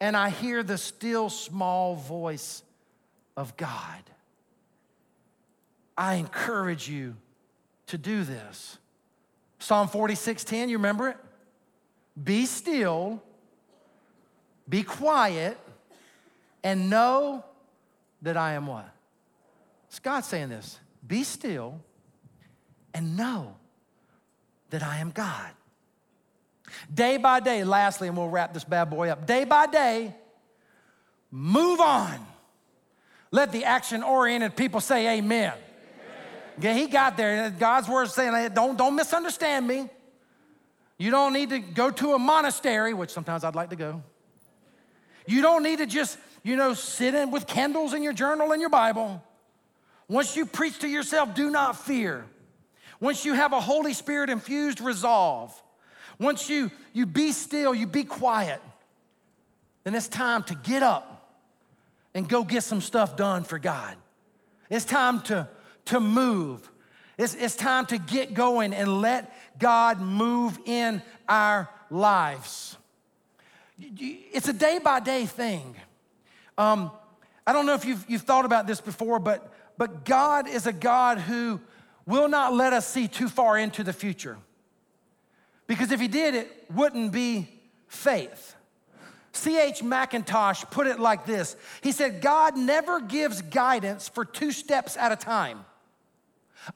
and 0.00 0.16
I 0.16 0.30
hear 0.30 0.62
the 0.62 0.78
still 0.78 1.28
small 1.28 1.96
voice 1.96 2.62
of 3.36 3.56
God. 3.56 4.02
I 5.98 6.14
encourage 6.14 6.88
you 6.88 7.16
to 7.88 7.98
do 7.98 8.22
this. 8.22 8.78
Psalm 9.58 9.88
46:10, 9.88 10.68
you 10.68 10.78
remember 10.78 11.08
it? 11.08 11.16
Be 12.22 12.46
still, 12.46 13.22
be 14.68 14.82
quiet, 14.82 15.58
and 16.62 16.88
know 16.88 17.44
that 18.22 18.36
I 18.36 18.54
am 18.54 18.66
what? 18.66 18.88
It's 19.88 19.98
God 19.98 20.24
saying 20.24 20.48
this. 20.48 20.78
Be 21.06 21.22
still 21.24 21.80
and 22.92 23.16
know 23.16 23.56
that 24.70 24.82
I 24.82 24.98
am 24.98 25.10
God. 25.10 25.50
Day 26.92 27.16
by 27.16 27.40
day, 27.40 27.64
lastly, 27.64 28.08
and 28.08 28.16
we'll 28.16 28.28
wrap 28.28 28.52
this 28.52 28.64
bad 28.64 28.90
boy 28.90 29.08
up. 29.08 29.26
Day 29.26 29.44
by 29.44 29.66
day, 29.66 30.14
move 31.30 31.80
on. 31.80 32.26
Let 33.30 33.52
the 33.52 33.64
action 33.64 34.02
oriented 34.02 34.56
people 34.56 34.80
say 34.80 35.18
amen. 35.18 35.52
amen. 35.52 35.58
Yeah, 36.58 36.74
he 36.74 36.86
got 36.86 37.16
there. 37.16 37.50
God's 37.50 37.88
word 37.88 38.08
saying, 38.08 38.52
don't, 38.54 38.76
don't 38.76 38.96
misunderstand 38.96 39.66
me. 39.66 39.88
You 40.98 41.10
don't 41.10 41.32
need 41.32 41.50
to 41.50 41.58
go 41.58 41.90
to 41.90 42.14
a 42.14 42.18
monastery, 42.18 42.94
which 42.94 43.10
sometimes 43.10 43.44
I'd 43.44 43.54
like 43.54 43.70
to 43.70 43.76
go. 43.76 44.02
You 45.26 45.42
don't 45.42 45.62
need 45.62 45.78
to 45.78 45.86
just, 45.86 46.18
you 46.46 46.56
know, 46.56 46.74
sit 46.74 47.14
in 47.14 47.30
with 47.30 47.46
candles 47.46 47.92
in 47.94 48.02
your 48.02 48.12
journal 48.12 48.52
and 48.52 48.60
your 48.60 48.70
Bible. 48.70 49.22
Once 50.08 50.36
you 50.36 50.46
preach 50.46 50.78
to 50.78 50.88
yourself, 50.88 51.34
do 51.34 51.50
not 51.50 51.76
fear 51.76 52.24
once 53.00 53.24
you 53.24 53.34
have 53.34 53.52
a 53.52 53.60
Holy 53.60 53.92
Spirit 53.92 54.30
infused 54.30 54.80
resolve, 54.80 55.52
once 56.18 56.48
you, 56.48 56.70
you 56.92 57.06
be 57.06 57.32
still, 57.32 57.74
you 57.74 57.86
be 57.86 58.04
quiet, 58.04 58.60
then 59.84 59.94
it's 59.94 60.08
time 60.08 60.42
to 60.44 60.54
get 60.54 60.82
up 60.82 61.38
and 62.14 62.28
go 62.28 62.42
get 62.42 62.62
some 62.62 62.80
stuff 62.80 63.16
done 63.16 63.44
for 63.44 63.58
God. 63.58 63.96
It's 64.70 64.84
time 64.84 65.20
to, 65.22 65.48
to 65.86 66.00
move. 66.00 66.68
It's, 67.18 67.34
it's 67.34 67.54
time 67.54 67.86
to 67.86 67.98
get 67.98 68.34
going 68.34 68.72
and 68.72 69.00
let 69.00 69.32
God 69.58 70.00
move 70.00 70.58
in 70.64 71.02
our 71.28 71.68
lives. 71.90 72.76
It's 73.78 74.48
a 74.48 74.54
day 74.54 74.80
by 74.82 75.00
day 75.00 75.26
thing. 75.26 75.76
Um, 76.58 76.90
I 77.46 77.52
don't 77.52 77.66
know 77.66 77.74
if 77.74 77.84
you've, 77.84 78.04
you've 78.08 78.22
thought 78.22 78.44
about 78.44 78.66
this 78.66 78.80
before, 78.80 79.18
but, 79.18 79.52
but 79.78 80.04
God 80.04 80.48
is 80.48 80.66
a 80.66 80.72
God 80.72 81.18
who 81.18 81.60
will 82.06 82.28
not 82.28 82.54
let 82.54 82.72
us 82.72 82.86
see 82.86 83.08
too 83.08 83.28
far 83.28 83.58
into 83.58 83.84
the 83.84 83.92
future. 83.92 84.38
Because 85.66 85.90
if 85.92 86.00
he 86.00 86.08
did, 86.08 86.34
it 86.34 86.66
wouldn't 86.72 87.12
be 87.12 87.48
faith. 87.88 88.54
C.H. 89.32 89.82
Mackintosh 89.82 90.70
put 90.70 90.86
it 90.86 90.98
like 90.98 91.26
this 91.26 91.56
He 91.82 91.92
said, 91.92 92.22
God 92.22 92.56
never 92.56 93.00
gives 93.00 93.42
guidance 93.42 94.08
for 94.08 94.24
two 94.24 94.50
steps 94.50 94.96
at 94.96 95.12
a 95.12 95.16
time. 95.16 95.64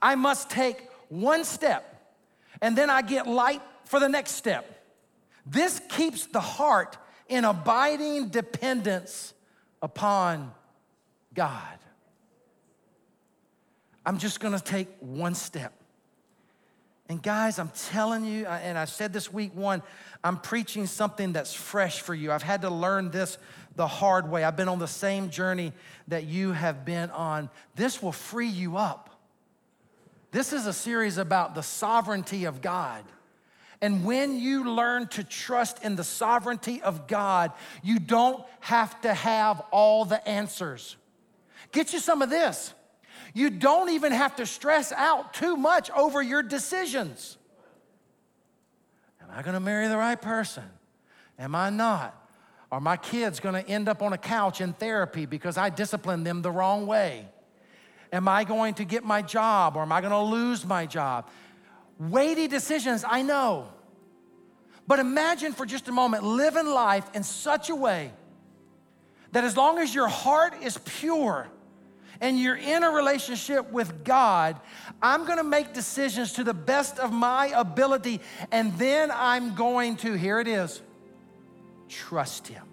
I 0.01 0.15
must 0.15 0.49
take 0.49 0.87
one 1.09 1.43
step, 1.43 2.15
and 2.61 2.77
then 2.77 2.89
I 2.89 3.01
get 3.01 3.27
light 3.27 3.61
for 3.85 3.99
the 3.99 4.07
next 4.07 4.31
step. 4.31 4.85
This 5.45 5.81
keeps 5.89 6.27
the 6.27 6.39
heart 6.39 6.97
in 7.27 7.43
abiding 7.45 8.29
dependence 8.29 9.33
upon 9.81 10.51
God. 11.33 11.77
I'm 14.05 14.17
just 14.17 14.39
gonna 14.39 14.59
take 14.59 14.87
one 14.99 15.35
step. 15.35 15.73
And 17.09 17.21
guys, 17.21 17.59
I'm 17.59 17.71
telling 17.89 18.23
you, 18.23 18.45
and 18.45 18.77
I 18.77 18.85
said 18.85 19.11
this 19.11 19.33
week 19.33 19.53
one, 19.53 19.83
I'm 20.23 20.37
preaching 20.37 20.87
something 20.87 21.33
that's 21.33 21.53
fresh 21.53 21.99
for 21.99 22.15
you. 22.15 22.31
I've 22.31 22.41
had 22.41 22.61
to 22.61 22.69
learn 22.69 23.11
this 23.11 23.37
the 23.75 23.85
hard 23.85 24.29
way. 24.29 24.45
I've 24.45 24.55
been 24.55 24.69
on 24.69 24.79
the 24.79 24.87
same 24.87 25.29
journey 25.29 25.73
that 26.07 26.23
you 26.23 26.53
have 26.53 26.85
been 26.85 27.09
on. 27.11 27.49
This 27.75 28.01
will 28.01 28.13
free 28.13 28.47
you 28.47 28.77
up. 28.77 29.09
This 30.31 30.53
is 30.53 30.65
a 30.65 30.73
series 30.73 31.17
about 31.17 31.53
the 31.53 31.63
sovereignty 31.63 32.45
of 32.45 32.61
God. 32.61 33.03
And 33.81 34.05
when 34.05 34.39
you 34.39 34.71
learn 34.71 35.07
to 35.07 35.23
trust 35.23 35.83
in 35.83 35.95
the 35.95 36.03
sovereignty 36.03 36.81
of 36.81 37.07
God, 37.07 37.51
you 37.81 37.97
don't 37.97 38.45
have 38.59 38.99
to 39.01 39.13
have 39.13 39.61
all 39.71 40.05
the 40.05 40.27
answers. 40.27 40.97
Get 41.71 41.91
you 41.93 41.99
some 41.99 42.21
of 42.21 42.29
this. 42.29 42.73
You 43.33 43.49
don't 43.49 43.89
even 43.89 44.11
have 44.11 44.35
to 44.35 44.45
stress 44.45 44.91
out 44.91 45.33
too 45.33 45.55
much 45.55 45.89
over 45.91 46.21
your 46.21 46.43
decisions. 46.43 47.37
Am 49.21 49.29
I 49.33 49.41
gonna 49.41 49.59
marry 49.59 49.87
the 49.87 49.97
right 49.97 50.21
person? 50.21 50.63
Am 51.39 51.55
I 51.55 51.69
not? 51.69 52.17
Are 52.71 52.81
my 52.81 52.97
kids 52.97 53.39
gonna 53.39 53.63
end 53.67 53.89
up 53.89 54.01
on 54.01 54.13
a 54.13 54.17
couch 54.17 54.61
in 54.61 54.73
therapy 54.73 55.25
because 55.25 55.57
I 55.57 55.69
disciplined 55.69 56.25
them 56.27 56.41
the 56.41 56.51
wrong 56.51 56.85
way? 56.85 57.27
Am 58.13 58.27
I 58.27 58.43
going 58.43 58.73
to 58.75 58.85
get 58.85 59.05
my 59.05 59.21
job 59.21 59.77
or 59.77 59.81
am 59.81 59.91
I 59.91 60.01
gonna 60.01 60.23
lose 60.23 60.65
my 60.65 60.85
job? 60.85 61.29
Weighty 62.09 62.47
decisions, 62.47 63.05
I 63.07 63.21
know. 63.21 63.67
But 64.87 64.97
imagine 64.97 65.53
for 65.53 65.67
just 65.67 65.87
a 65.87 65.91
moment 65.91 66.23
living 66.23 66.65
life 66.65 67.05
in 67.13 67.21
such 67.21 67.69
a 67.69 67.75
way 67.75 68.11
that 69.33 69.43
as 69.43 69.55
long 69.55 69.77
as 69.77 69.93
your 69.93 70.07
heart 70.07 70.55
is 70.63 70.79
pure 70.79 71.47
and 72.19 72.39
you're 72.39 72.57
in 72.57 72.81
a 72.81 72.89
relationship 72.89 73.71
with 73.71 74.03
God, 74.03 74.59
I'm 74.99 75.25
gonna 75.25 75.43
make 75.43 75.73
decisions 75.73 76.33
to 76.33 76.43
the 76.43 76.55
best 76.55 76.97
of 76.97 77.13
my 77.13 77.51
ability, 77.55 78.19
and 78.51 78.73
then 78.79 79.11
I'm 79.13 79.53
going 79.53 79.97
to, 79.97 80.13
here 80.13 80.39
it 80.39 80.47
is, 80.47 80.81
trust 81.87 82.47
Him. 82.47 82.63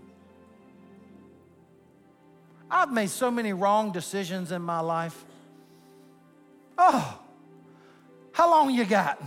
I've 2.71 2.93
made 2.93 3.11
so 3.11 3.31
many 3.31 3.53
wrong 3.53 3.93
decisions 3.93 4.53
in 4.53 4.63
my 4.63 4.81
life. 4.81 5.23
Oh, 6.79 7.19
how 8.39 8.49
long 8.49 8.73
you 8.73 8.85
got? 8.85 9.21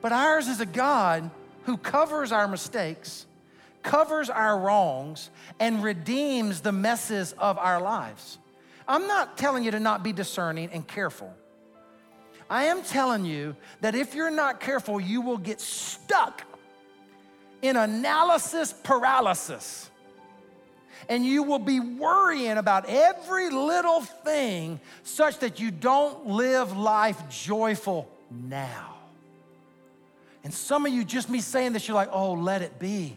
But 0.00 0.12
ours 0.12 0.46
is 0.46 0.60
a 0.60 0.66
God 0.66 1.28
who 1.64 1.76
covers 1.76 2.30
our 2.30 2.46
mistakes, 2.46 3.26
covers 3.82 4.30
our 4.30 4.56
wrongs, 4.56 5.30
and 5.58 5.82
redeems 5.82 6.60
the 6.60 6.70
messes 6.70 7.32
of 7.32 7.58
our 7.58 7.80
lives. 7.80 8.38
I'm 8.86 9.08
not 9.08 9.36
telling 9.36 9.64
you 9.64 9.72
to 9.72 9.80
not 9.80 10.04
be 10.04 10.12
discerning 10.12 10.70
and 10.72 10.86
careful. 10.86 11.34
I 12.48 12.66
am 12.66 12.84
telling 12.84 13.24
you 13.24 13.56
that 13.80 13.96
if 13.96 14.14
you're 14.14 14.30
not 14.30 14.60
careful, 14.60 15.00
you 15.00 15.20
will 15.20 15.38
get 15.38 15.60
stuck 15.60 16.44
in 17.60 17.76
analysis 17.76 18.72
paralysis. 18.72 19.89
And 21.08 21.24
you 21.24 21.42
will 21.42 21.58
be 21.58 21.80
worrying 21.80 22.56
about 22.58 22.84
every 22.88 23.50
little 23.50 24.02
thing 24.02 24.80
such 25.02 25.38
that 25.38 25.60
you 25.60 25.70
don't 25.70 26.26
live 26.26 26.76
life 26.76 27.20
joyful 27.28 28.10
now. 28.30 28.96
And 30.42 30.54
some 30.54 30.86
of 30.86 30.92
you, 30.92 31.04
just 31.04 31.28
me 31.28 31.40
saying 31.40 31.72
this, 31.72 31.86
you're 31.86 31.94
like, 31.94 32.10
oh, 32.12 32.32
let 32.32 32.62
it 32.62 32.78
be. 32.78 33.16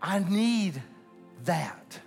I 0.00 0.18
need 0.18 0.80
that. 1.44 2.00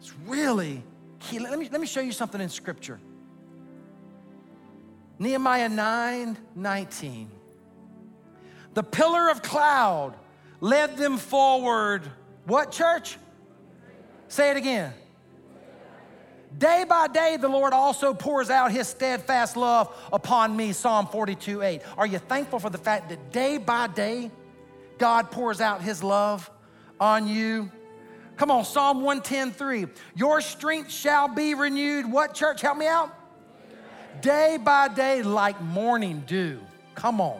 It's 0.00 0.12
really 0.26 0.82
key. 1.20 1.38
Let 1.38 1.58
me, 1.58 1.68
let 1.70 1.80
me 1.80 1.86
show 1.86 2.00
you 2.00 2.12
something 2.12 2.40
in 2.40 2.48
Scripture. 2.48 3.00
Nehemiah 5.18 5.68
9 5.68 6.36
19. 6.54 7.30
The 8.74 8.82
pillar 8.82 9.30
of 9.30 9.42
cloud 9.42 10.14
led 10.60 10.96
them 10.96 11.18
forward. 11.18 12.08
What, 12.48 12.72
church? 12.72 13.18
Say 14.28 14.50
it 14.50 14.56
again. 14.56 14.94
Day 16.56 16.86
by 16.88 17.06
day, 17.06 17.36
the 17.38 17.48
Lord 17.48 17.74
also 17.74 18.14
pours 18.14 18.48
out 18.48 18.72
his 18.72 18.88
steadfast 18.88 19.54
love 19.54 19.94
upon 20.10 20.56
me. 20.56 20.72
Psalm 20.72 21.08
42 21.08 21.60
8. 21.60 21.82
Are 21.98 22.06
you 22.06 22.18
thankful 22.18 22.58
for 22.58 22.70
the 22.70 22.78
fact 22.78 23.10
that 23.10 23.32
day 23.32 23.58
by 23.58 23.86
day, 23.88 24.30
God 24.96 25.30
pours 25.30 25.60
out 25.60 25.82
his 25.82 26.02
love 26.02 26.50
on 26.98 27.28
you? 27.28 27.70
Come 28.38 28.50
on, 28.50 28.64
Psalm 28.64 29.02
110 29.02 29.52
3. 29.52 29.86
Your 30.16 30.40
strength 30.40 30.90
shall 30.90 31.28
be 31.28 31.52
renewed. 31.52 32.10
What, 32.10 32.32
church? 32.32 32.62
Help 32.62 32.78
me 32.78 32.86
out. 32.86 33.14
Day 34.22 34.56
by 34.56 34.88
day, 34.88 35.22
like 35.22 35.60
morning 35.60 36.24
dew. 36.26 36.60
Come 36.94 37.20
on. 37.20 37.38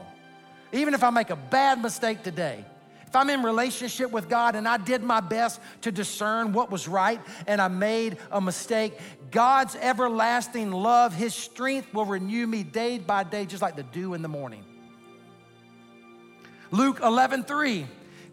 Even 0.70 0.92
if 0.92 1.02
I 1.02 1.08
make 1.08 1.30
a 1.30 1.36
bad 1.36 1.80
mistake 1.80 2.22
today, 2.22 2.66
if 3.08 3.16
I'm 3.16 3.30
in 3.30 3.42
relationship 3.42 4.10
with 4.10 4.28
God 4.28 4.54
and 4.54 4.68
I 4.68 4.76
did 4.76 5.02
my 5.02 5.20
best 5.20 5.62
to 5.80 5.90
discern 5.90 6.52
what 6.52 6.70
was 6.70 6.86
right 6.86 7.18
and 7.46 7.58
I 7.58 7.68
made 7.68 8.18
a 8.30 8.38
mistake, 8.38 8.92
God's 9.30 9.74
everlasting 9.76 10.70
love, 10.72 11.14
His 11.14 11.34
strength 11.34 11.94
will 11.94 12.04
renew 12.04 12.46
me 12.46 12.64
day 12.64 12.98
by 12.98 13.24
day, 13.24 13.46
just 13.46 13.62
like 13.62 13.76
the 13.76 13.82
dew 13.82 14.12
in 14.12 14.20
the 14.20 14.28
morning. 14.28 14.62
Luke 16.70 17.00
11, 17.02 17.44
3. 17.44 17.86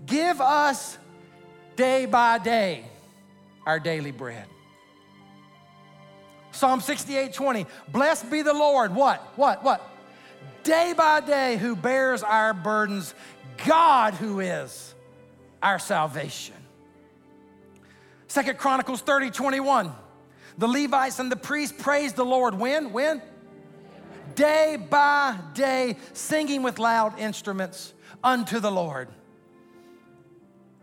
Give 0.05 0.41
us 0.41 0.97
day 1.77 2.05
by 2.05 2.37
day 2.37 2.83
our 3.65 3.79
daily 3.79 4.11
bread. 4.11 4.45
Psalm 6.51 6.81
68, 6.81 7.31
20. 7.31 7.65
Blessed 7.93 8.29
be 8.29 8.41
the 8.41 8.53
Lord. 8.53 8.93
What? 8.93 9.21
What? 9.37 9.63
What? 9.63 9.89
Day 10.63 10.93
by 10.97 11.21
day, 11.21 11.57
who 11.57 11.75
bears 11.75 12.23
our 12.23 12.53
burdens. 12.53 13.13
God 13.65 14.13
who 14.15 14.39
is 14.39 14.93
our 15.61 15.79
salvation. 15.79 16.55
Second 18.27 18.57
Chronicles 18.57 19.01
30, 19.01 19.31
21. 19.31 19.91
The 20.57 20.67
Levites 20.67 21.19
and 21.19 21.31
the 21.31 21.35
priests 21.35 21.75
praised 21.81 22.15
the 22.15 22.25
Lord 22.25 22.55
when? 22.55 22.91
When? 22.91 23.21
Day 24.35 24.77
by 24.89 25.37
day, 25.53 25.97
singing 26.13 26.63
with 26.63 26.79
loud 26.79 27.19
instruments 27.19 27.93
unto 28.23 28.59
the 28.59 28.71
Lord. 28.71 29.07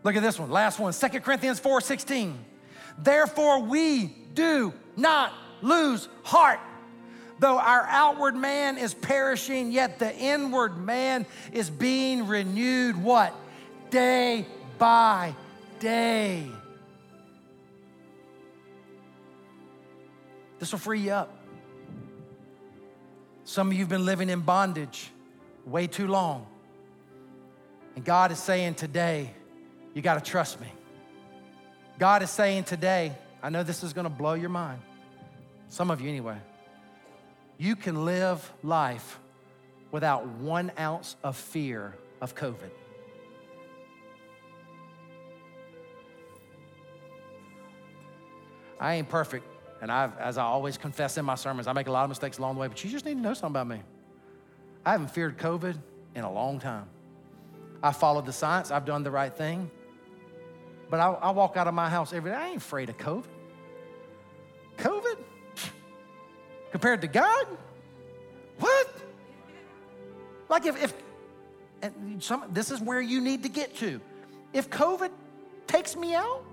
Look 0.03 0.15
at 0.15 0.21
this 0.21 0.39
one, 0.39 0.49
last 0.49 0.79
one, 0.79 0.93
2 0.93 1.07
Corinthians 1.21 1.59
4 1.59 1.81
16. 1.81 2.37
Therefore, 2.97 3.61
we 3.61 4.15
do 4.33 4.73
not 4.95 5.33
lose 5.61 6.09
heart. 6.23 6.59
Though 7.39 7.57
our 7.57 7.85
outward 7.89 8.35
man 8.35 8.77
is 8.77 8.93
perishing, 8.93 9.71
yet 9.71 9.99
the 9.99 10.15
inward 10.15 10.77
man 10.77 11.25
is 11.51 11.69
being 11.69 12.27
renewed 12.27 12.95
what? 13.01 13.35
Day 13.89 14.45
by 14.77 15.35
day. 15.79 16.47
This 20.59 20.71
will 20.71 20.79
free 20.79 21.01
you 21.01 21.11
up. 21.11 21.37
Some 23.43 23.67
of 23.67 23.73
you 23.73 23.79
have 23.79 23.89
been 23.89 24.05
living 24.05 24.29
in 24.29 24.39
bondage 24.39 25.11
way 25.65 25.87
too 25.87 26.07
long. 26.07 26.47
And 27.95 28.05
God 28.05 28.31
is 28.31 28.39
saying 28.39 28.75
today, 28.75 29.31
you 29.93 30.01
got 30.01 30.23
to 30.23 30.31
trust 30.31 30.59
me. 30.61 30.71
God 31.99 32.23
is 32.23 32.29
saying 32.29 32.63
today, 32.63 33.13
I 33.41 33.49
know 33.49 33.63
this 33.63 33.83
is 33.83 33.93
going 33.93 34.05
to 34.05 34.09
blow 34.09 34.33
your 34.33 34.49
mind. 34.49 34.79
Some 35.69 35.91
of 35.91 36.01
you, 36.01 36.09
anyway. 36.09 36.37
You 37.57 37.75
can 37.75 38.05
live 38.05 38.51
life 38.63 39.19
without 39.91 40.27
one 40.27 40.71
ounce 40.77 41.15
of 41.23 41.37
fear 41.37 41.95
of 42.19 42.35
COVID. 42.35 42.71
I 48.79 48.95
ain't 48.95 49.07
perfect, 49.07 49.45
and 49.81 49.91
I've, 49.91 50.17
as 50.17 50.37
I 50.37 50.43
always 50.43 50.77
confess 50.77 51.17
in 51.17 51.23
my 51.23 51.35
sermons, 51.35 51.67
I 51.67 51.73
make 51.73 51.87
a 51.87 51.91
lot 51.91 52.03
of 52.03 52.09
mistakes 52.09 52.37
along 52.37 52.55
the 52.55 52.61
way, 52.61 52.67
but 52.67 52.83
you 52.83 52.89
just 52.89 53.05
need 53.05 53.13
to 53.13 53.21
know 53.21 53.33
something 53.33 53.61
about 53.61 53.67
me. 53.67 53.81
I 54.85 54.91
haven't 54.91 55.11
feared 55.11 55.37
COVID 55.37 55.77
in 56.15 56.23
a 56.23 56.31
long 56.31 56.59
time. 56.59 56.87
I 57.81 57.93
followed 57.93 58.25
the 58.25 58.33
science, 58.33 58.71
I've 58.71 58.85
done 58.85 59.03
the 59.03 59.11
right 59.11 59.33
thing. 59.33 59.71
But 60.89 60.99
I, 60.99 61.11
I 61.11 61.31
walk 61.31 61.55
out 61.55 61.67
of 61.67 61.73
my 61.73 61.89
house 61.89 62.13
every 62.13 62.31
day, 62.31 62.37
I 62.37 62.49
ain't 62.49 62.57
afraid 62.57 62.89
of 62.89 62.97
COVID. 62.97 63.23
COVID? 64.77 65.17
Compared 66.73 67.01
to 67.01 67.07
God? 67.07 67.45
What? 68.57 68.89
Like 70.49 70.65
if, 70.65 70.83
if 70.83 70.91
and 71.83 72.21
some, 72.21 72.45
this 72.51 72.71
is 72.71 72.81
where 72.81 72.99
you 72.99 73.21
need 73.21 73.43
to 73.43 73.49
get 73.49 73.77
to. 73.77 74.01
If 74.53 74.71
COVID 74.71 75.11
takes 75.67 75.95
me 75.95 76.15
out, 76.15 76.43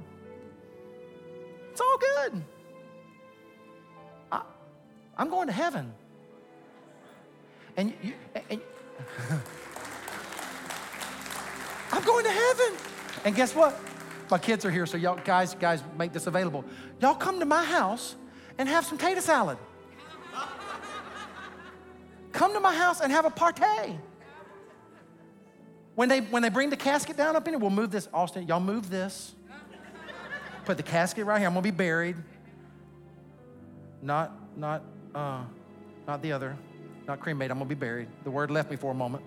it's 1.73 1.81
all 1.81 1.97
good. 1.97 2.43
I, 4.31 4.43
am 5.17 5.31
going 5.31 5.47
to 5.47 5.55
heaven. 5.55 5.91
And 7.79 7.95
you, 8.03 8.13
and, 8.51 8.61
I'm 11.93 12.05
going 12.05 12.25
to 12.27 12.31
heaven. 12.31 12.73
And 13.25 13.35
guess 13.35 13.55
what? 13.55 13.81
My 14.31 14.37
kids 14.37 14.67
are 14.67 14.71
here, 14.71 14.85
so 14.85 14.99
y'all 14.99 15.19
guys, 15.25 15.55
guys, 15.55 15.83
make 15.97 16.13
this 16.13 16.27
available. 16.27 16.63
Y'all 17.01 17.15
come 17.15 17.41
to 17.41 17.47
my 17.47 17.65
house 17.65 18.17
and 18.59 18.69
have 18.69 18.85
some 18.85 18.99
tater 18.99 19.23
salad. 19.23 19.57
Come 22.33 22.53
to 22.55 22.61
my 22.61 22.75
house 22.75 23.01
and 23.01 23.13
have 23.13 23.25
a 23.25 23.31
party. 23.31 23.99
When 25.95 26.09
they 26.09 26.21
when 26.21 26.43
they 26.43 26.49
bring 26.49 26.71
the 26.71 26.77
casket 26.77 27.17
down 27.17 27.37
up 27.37 27.47
in 27.49 27.55
it, 27.55 27.61
we'll 27.61 27.71
move 27.71 27.91
this. 27.91 28.09
Austin, 28.13 28.47
y'all 28.47 28.61
move 28.61 28.91
this. 28.91 29.35
Put 30.65 30.77
the 30.77 30.83
casket 30.83 31.27
right 31.27 31.39
here. 31.39 31.49
I'm 31.49 31.55
gonna 31.55 31.63
be 31.63 31.71
buried. 31.71 32.17
Not 34.03 34.33
not 34.57 34.83
uh, 35.15 35.43
not 36.07 36.23
the 36.23 36.33
other, 36.33 36.57
not 37.07 37.21
cremated. 37.21 37.51
I'm 37.51 37.59
gonna 37.59 37.69
be 37.69 37.75
buried. 37.75 38.09
The 38.25 38.31
word 38.31 38.51
left 38.51 38.71
me 38.71 38.77
for 38.77 38.93
a 38.93 38.95
moment. 38.95 39.25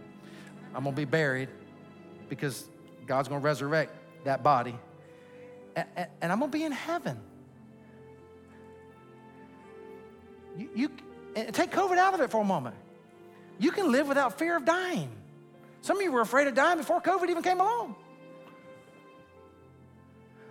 I'm 0.74 0.84
gonna 0.84 0.96
be 0.96 1.06
buried 1.06 1.50
because 2.30 2.68
God's 3.06 3.28
gonna 3.28 3.42
resurrect 3.42 3.92
that 4.24 4.42
body 4.42 4.76
and, 5.76 5.88
and 6.22 6.32
I'm 6.32 6.40
gonna 6.40 6.52
be 6.52 6.64
in 6.64 6.72
heaven. 6.72 7.20
You, 10.58 10.70
you 10.76 10.92
take 11.52 11.72
COVID 11.72 11.98
out 11.98 12.14
of 12.14 12.22
it 12.22 12.30
for 12.30 12.42
a 12.42 12.46
moment. 12.46 12.76
You 13.64 13.72
can 13.72 13.94
live 13.94 14.10
without 14.10 14.38
fear 14.38 14.58
of 14.58 14.66
dying. 14.66 15.10
Some 15.80 15.96
of 15.96 16.04
you 16.04 16.12
were 16.12 16.20
afraid 16.20 16.48
of 16.48 16.54
dying 16.54 16.78
before 16.78 17.00
COVID 17.02 17.30
even 17.30 17.42
came 17.42 17.62
along. 17.62 17.96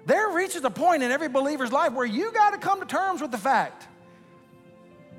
There 0.07 0.31
reaches 0.31 0.65
a 0.65 0.71
point 0.71 1.03
in 1.03 1.11
every 1.11 1.29
believer's 1.29 1.71
life 1.71 1.93
where 1.93 2.07
you 2.07 2.33
got 2.33 2.51
to 2.51 2.59
come 2.59 2.81
to 2.81 2.87
terms 2.87 3.21
with 3.21 3.31
the 3.31 3.37
fact 3.37 3.87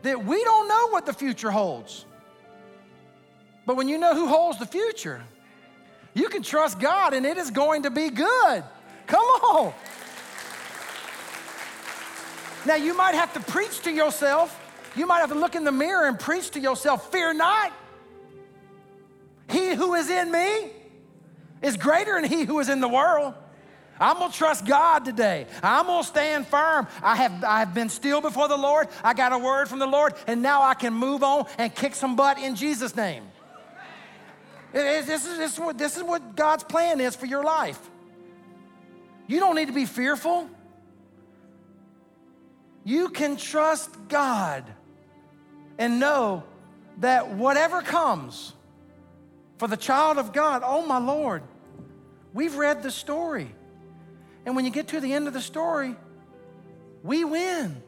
that 0.01 0.25
we 0.25 0.43
don't 0.43 0.67
know 0.67 0.87
what 0.89 1.05
the 1.05 1.13
future 1.13 1.51
holds. 1.51 2.05
But 3.67 3.77
when 3.77 3.87
you 3.87 3.99
know 3.99 4.15
who 4.15 4.27
holds 4.27 4.57
the 4.57 4.65
future, 4.65 5.21
You 6.15 6.29
can 6.29 6.43
trust 6.43 6.79
God 6.79 7.13
and 7.13 7.25
it 7.25 7.37
is 7.37 7.51
going 7.51 7.83
to 7.83 7.91
be 7.91 8.09
good. 8.09 8.63
Come 9.07 9.23
on. 9.23 9.73
Now, 12.65 12.75
you 12.75 12.95
might 12.95 13.15
have 13.15 13.33
to 13.33 13.39
preach 13.39 13.81
to 13.81 13.91
yourself. 13.91 14.59
You 14.95 15.05
might 15.05 15.19
have 15.19 15.29
to 15.29 15.35
look 15.35 15.55
in 15.55 15.63
the 15.63 15.71
mirror 15.71 16.07
and 16.07 16.19
preach 16.19 16.51
to 16.51 16.59
yourself, 16.59 17.11
Fear 17.11 17.33
not. 17.33 17.73
Who 19.75 19.93
is 19.95 20.09
in 20.09 20.31
me 20.31 20.69
is 21.61 21.77
greater 21.77 22.19
than 22.19 22.29
he 22.29 22.43
who 22.43 22.59
is 22.59 22.69
in 22.69 22.81
the 22.81 22.87
world. 22.87 23.33
I'm 23.99 24.17
gonna 24.17 24.33
trust 24.33 24.65
God 24.65 25.05
today. 25.05 25.45
I'm 25.61 25.85
gonna 25.85 26.03
stand 26.03 26.47
firm. 26.47 26.87
I 27.01 27.15
have, 27.15 27.43
I 27.43 27.59
have 27.59 27.73
been 27.73 27.89
still 27.89 28.21
before 28.21 28.47
the 28.47 28.57
Lord. 28.57 28.87
I 29.03 29.13
got 29.13 29.31
a 29.31 29.37
word 29.37 29.69
from 29.69 29.79
the 29.79 29.87
Lord, 29.87 30.13
and 30.27 30.41
now 30.41 30.63
I 30.63 30.73
can 30.73 30.93
move 30.93 31.23
on 31.23 31.45
and 31.57 31.73
kick 31.73 31.95
some 31.95 32.15
butt 32.15 32.37
in 32.37 32.55
Jesus' 32.55 32.95
name. 32.95 33.23
It- 34.73 35.05
this, 35.05 35.25
is, 35.25 35.37
this, 35.37 35.53
is 35.53 35.59
what, 35.59 35.77
this 35.77 35.95
is 35.95 36.03
what 36.03 36.35
God's 36.35 36.63
plan 36.63 36.99
is 36.99 37.15
for 37.15 37.27
your 37.27 37.43
life. 37.43 37.79
You 39.27 39.39
don't 39.39 39.55
need 39.55 39.67
to 39.67 39.73
be 39.73 39.85
fearful. 39.85 40.49
You 42.83 43.09
can 43.09 43.37
trust 43.37 43.89
God 44.09 44.65
and 45.77 45.99
know 45.99 46.43
that 46.97 47.29
whatever 47.29 47.81
comes 47.81 48.53
for 49.63 49.69
the 49.69 49.77
child 49.77 50.17
of 50.17 50.33
God, 50.33 50.61
oh 50.65 50.85
my 50.85 50.97
Lord, 50.97 51.41
we've 52.33 52.55
read 52.55 52.83
the 52.83 52.91
story. 52.91 53.49
And 54.45 54.57
when 54.57 54.65
you 54.65 54.71
get 54.71 54.89
to 54.89 54.99
the 54.99 55.13
end 55.13 55.25
of 55.25 55.33
the 55.33 55.39
story, 55.39 55.95
we 57.01 57.23
win. 57.23 57.81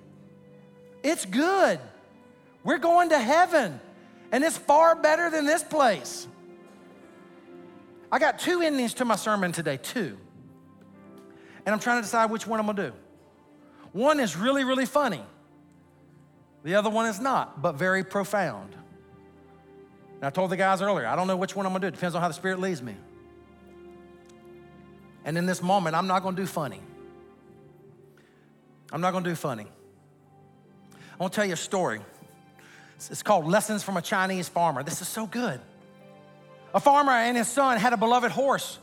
It's 1.03 1.25
good. 1.25 1.81
We're 2.63 2.77
going 2.77 3.09
to 3.09 3.19
heaven, 3.19 3.81
and 4.31 4.41
it's 4.41 4.57
far 4.57 4.95
better 4.95 5.29
than 5.29 5.45
this 5.45 5.63
place. 5.63 6.29
I 8.09 8.19
got 8.19 8.39
two 8.39 8.61
endings 8.61 8.93
to 8.93 9.03
my 9.03 9.17
sermon 9.17 9.51
today, 9.51 9.75
two. 9.75 10.17
And 11.65 11.73
I'm 11.73 11.79
trying 11.81 11.97
to 11.97 12.03
decide 12.03 12.31
which 12.31 12.47
one 12.47 12.61
I'm 12.61 12.67
gonna 12.67 12.91
do. 12.91 12.95
One 13.91 14.21
is 14.21 14.37
really, 14.37 14.63
really 14.63 14.85
funny. 14.85 15.25
The 16.63 16.75
other 16.75 16.89
one 16.89 17.07
is 17.07 17.19
not, 17.19 17.61
but 17.61 17.75
very 17.75 18.05
profound. 18.05 18.77
And 20.15 20.23
I 20.23 20.29
told 20.29 20.49
the 20.51 20.57
guys 20.57 20.81
earlier, 20.81 21.07
I 21.07 21.15
don't 21.15 21.27
know 21.27 21.37
which 21.37 21.55
one 21.55 21.65
I'm 21.65 21.71
gonna 21.73 21.81
do. 21.81 21.87
It 21.87 21.95
depends 21.95 22.15
on 22.15 22.21
how 22.21 22.27
the 22.27 22.33
Spirit 22.33 22.59
leads 22.59 22.81
me. 22.81 22.95
And 25.23 25.37
in 25.37 25.45
this 25.45 25.61
moment, 25.61 25.95
I'm 25.95 26.07
not 26.07 26.23
gonna 26.23 26.37
do 26.37 26.45
funny. 26.45 26.81
I'm 28.91 29.01
not 29.01 29.11
gonna 29.11 29.27
do 29.27 29.35
funny. 29.35 29.67
I 30.93 31.17
wanna 31.19 31.33
tell 31.33 31.45
you 31.45 31.53
a 31.53 31.57
story. 31.57 31.99
It's- 32.95 33.23
called 33.23 33.45
Lessons 33.45 33.83
from 33.83 33.97
a 33.97 34.01
Chinese 34.01 34.47
Farmer. 34.47 34.83
This 34.83 35.01
is 35.01 35.07
so 35.07 35.25
good. 35.27 35.59
A 36.73 36.79
farmer 36.79 37.11
and 37.11 37.35
his 37.35 37.47
son 37.47 37.77
had 37.77 37.93
a 37.93 37.97
beloved 37.97 38.31
horse 38.31 38.79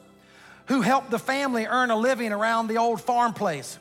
who 0.67 0.81
helped 0.81 1.11
the 1.11 1.19
family 1.19 1.67
earn 1.67 1.91
a 1.91 1.97
living 1.97 2.33
around 2.33 2.69
the 2.69 2.79
old 2.79 3.01
farm 3.01 3.33
place. 3.33 3.79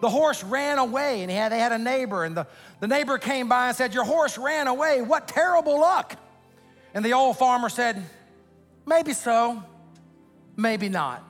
The 0.00 0.08
horse 0.08 0.42
ran 0.42 0.78
away, 0.78 1.20
and 1.20 1.30
he 1.30 1.36
had, 1.36 1.52
they 1.52 1.58
had 1.58 1.72
a 1.72 1.78
neighbor, 1.78 2.24
and 2.24 2.34
the, 2.36 2.46
the 2.80 2.86
neighbor 2.86 3.18
came 3.18 3.48
by 3.48 3.68
and 3.68 3.76
said, 3.76 3.92
Your 3.92 4.04
horse 4.04 4.38
ran 4.38 4.66
away. 4.66 5.02
What 5.02 5.28
terrible 5.28 5.78
luck. 5.78 6.16
And 6.94 7.04
the 7.04 7.12
old 7.12 7.38
farmer 7.38 7.68
said, 7.68 8.02
Maybe 8.86 9.12
so, 9.12 9.62
maybe 10.56 10.88
not. 10.88 11.24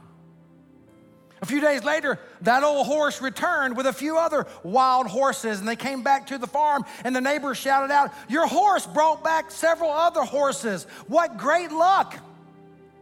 A 1.43 1.47
few 1.47 1.61
days 1.61 1.83
later, 1.85 2.19
that 2.43 2.63
old 2.63 2.87
horse 2.87 3.23
returned 3.23 3.77
with 3.77 3.87
a 3.87 3.93
few 3.93 4.19
other 4.19 4.47
wild 4.63 5.07
horses, 5.07 5.59
and 5.59 5.67
they 5.67 5.77
came 5.77 6.03
back 6.03 6.27
to 6.27 6.39
the 6.39 6.47
farm, 6.47 6.85
and 7.03 7.17
the 7.17 7.21
neighbors 7.21 7.57
shouted 7.57 7.91
out, 7.91 8.13
Your 8.29 8.47
horse 8.47 8.87
brought 8.87 9.25
back 9.25 9.51
several 9.51 9.91
other 9.91 10.23
horses. 10.23 10.85
What 11.07 11.39
great 11.39 11.73
luck! 11.73 12.17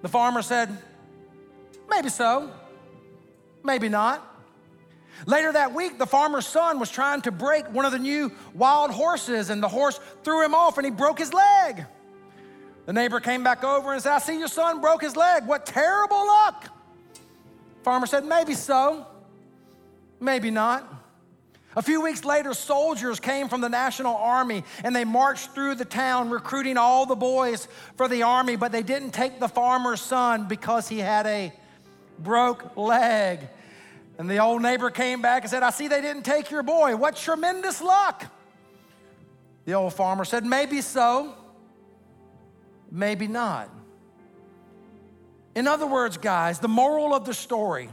The 0.02 0.08
farmer 0.08 0.42
said, 0.42 0.76
Maybe 1.90 2.08
so, 2.08 2.50
maybe 3.64 3.88
not. 3.88 4.24
Later 5.26 5.52
that 5.52 5.74
week, 5.74 5.98
the 5.98 6.06
farmer's 6.06 6.46
son 6.46 6.78
was 6.78 6.90
trying 6.90 7.22
to 7.22 7.32
break 7.32 7.66
one 7.72 7.84
of 7.84 7.90
the 7.90 7.98
new 7.98 8.30
wild 8.54 8.92
horses, 8.92 9.50
and 9.50 9.60
the 9.60 9.68
horse 9.68 9.98
threw 10.22 10.44
him 10.44 10.54
off 10.54 10.78
and 10.78 10.84
he 10.84 10.92
broke 10.92 11.18
his 11.18 11.32
leg. 11.32 11.86
The 12.88 12.94
neighbor 12.94 13.20
came 13.20 13.44
back 13.44 13.64
over 13.64 13.92
and 13.92 14.02
said, 14.02 14.14
I 14.14 14.18
see 14.18 14.38
your 14.38 14.48
son 14.48 14.80
broke 14.80 15.02
his 15.02 15.14
leg. 15.14 15.44
What 15.44 15.66
terrible 15.66 16.26
luck. 16.26 16.74
Farmer 17.82 18.06
said, 18.06 18.24
Maybe 18.24 18.54
so, 18.54 19.06
maybe 20.18 20.50
not. 20.50 20.90
A 21.76 21.82
few 21.82 22.00
weeks 22.00 22.24
later, 22.24 22.54
soldiers 22.54 23.20
came 23.20 23.50
from 23.50 23.60
the 23.60 23.68
National 23.68 24.16
Army 24.16 24.64
and 24.82 24.96
they 24.96 25.04
marched 25.04 25.50
through 25.50 25.74
the 25.74 25.84
town 25.84 26.30
recruiting 26.30 26.78
all 26.78 27.04
the 27.04 27.14
boys 27.14 27.68
for 27.98 28.08
the 28.08 28.22
army, 28.22 28.56
but 28.56 28.72
they 28.72 28.82
didn't 28.82 29.10
take 29.10 29.38
the 29.38 29.48
farmer's 29.48 30.00
son 30.00 30.48
because 30.48 30.88
he 30.88 30.98
had 30.98 31.26
a 31.26 31.52
broke 32.18 32.74
leg. 32.74 33.40
And 34.16 34.30
the 34.30 34.38
old 34.38 34.62
neighbor 34.62 34.88
came 34.88 35.20
back 35.20 35.42
and 35.42 35.50
said, 35.50 35.62
I 35.62 35.68
see 35.68 35.88
they 35.88 36.00
didn't 36.00 36.24
take 36.24 36.50
your 36.50 36.62
boy. 36.62 36.96
What 36.96 37.16
tremendous 37.16 37.82
luck. 37.82 38.24
The 39.66 39.74
old 39.74 39.92
farmer 39.92 40.24
said, 40.24 40.46
Maybe 40.46 40.80
so, 40.80 41.34
maybe 42.90 43.26
not. 43.26 43.70
In 45.54 45.66
other 45.66 45.86
words, 45.86 46.16
guys, 46.16 46.60
the 46.60 46.68
moral 46.68 47.14
of 47.14 47.24
the 47.24 47.34
story 47.34 47.88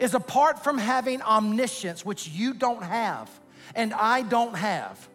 is 0.00 0.14
apart 0.14 0.64
from 0.64 0.78
having 0.78 1.22
omniscience, 1.22 2.04
which 2.04 2.28
you 2.28 2.54
don't 2.54 2.82
have 2.82 3.30
and 3.74 3.92
I 3.94 4.22
don't 4.22 4.56
have, 4.56 5.08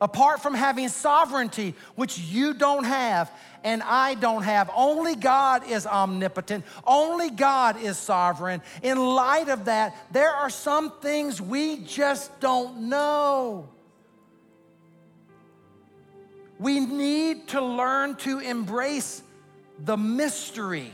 apart 0.00 0.42
from 0.42 0.54
having 0.54 0.88
sovereignty, 0.88 1.74
which 1.94 2.18
you 2.18 2.54
don't 2.54 2.84
have 2.84 3.30
and 3.62 3.82
I 3.82 4.14
don't 4.14 4.42
have, 4.42 4.70
only 4.74 5.14
God 5.14 5.68
is 5.70 5.86
omnipotent, 5.86 6.64
only 6.86 7.30
God 7.30 7.80
is 7.80 7.96
sovereign. 7.96 8.60
In 8.82 8.98
light 8.98 9.48
of 9.48 9.66
that, 9.66 9.96
there 10.12 10.30
are 10.30 10.50
some 10.50 10.92
things 11.00 11.40
we 11.40 11.78
just 11.78 12.40
don't 12.40 12.88
know. 12.88 13.68
We 16.64 16.80
need 16.80 17.48
to 17.48 17.60
learn 17.60 18.16
to 18.20 18.38
embrace 18.38 19.22
the 19.78 19.98
mystery. 19.98 20.90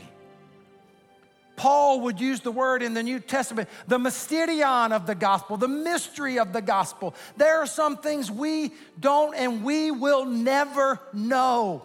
Paul 1.55 2.01
would 2.01 2.19
use 2.19 2.41
the 2.41 2.51
word 2.51 2.83
in 2.83 2.93
the 2.93 3.01
New 3.01 3.21
Testament, 3.21 3.69
the 3.87 3.97
mysterion 3.97 4.91
of 4.91 5.07
the 5.07 5.15
gospel, 5.15 5.55
the 5.55 5.69
mystery 5.69 6.39
of 6.39 6.51
the 6.51 6.61
gospel. 6.61 7.15
There 7.37 7.59
are 7.59 7.65
some 7.65 7.95
things 7.95 8.29
we 8.29 8.73
don't 8.99 9.33
and 9.33 9.63
we 9.63 9.91
will 9.91 10.25
never 10.25 10.99
know. 11.13 11.83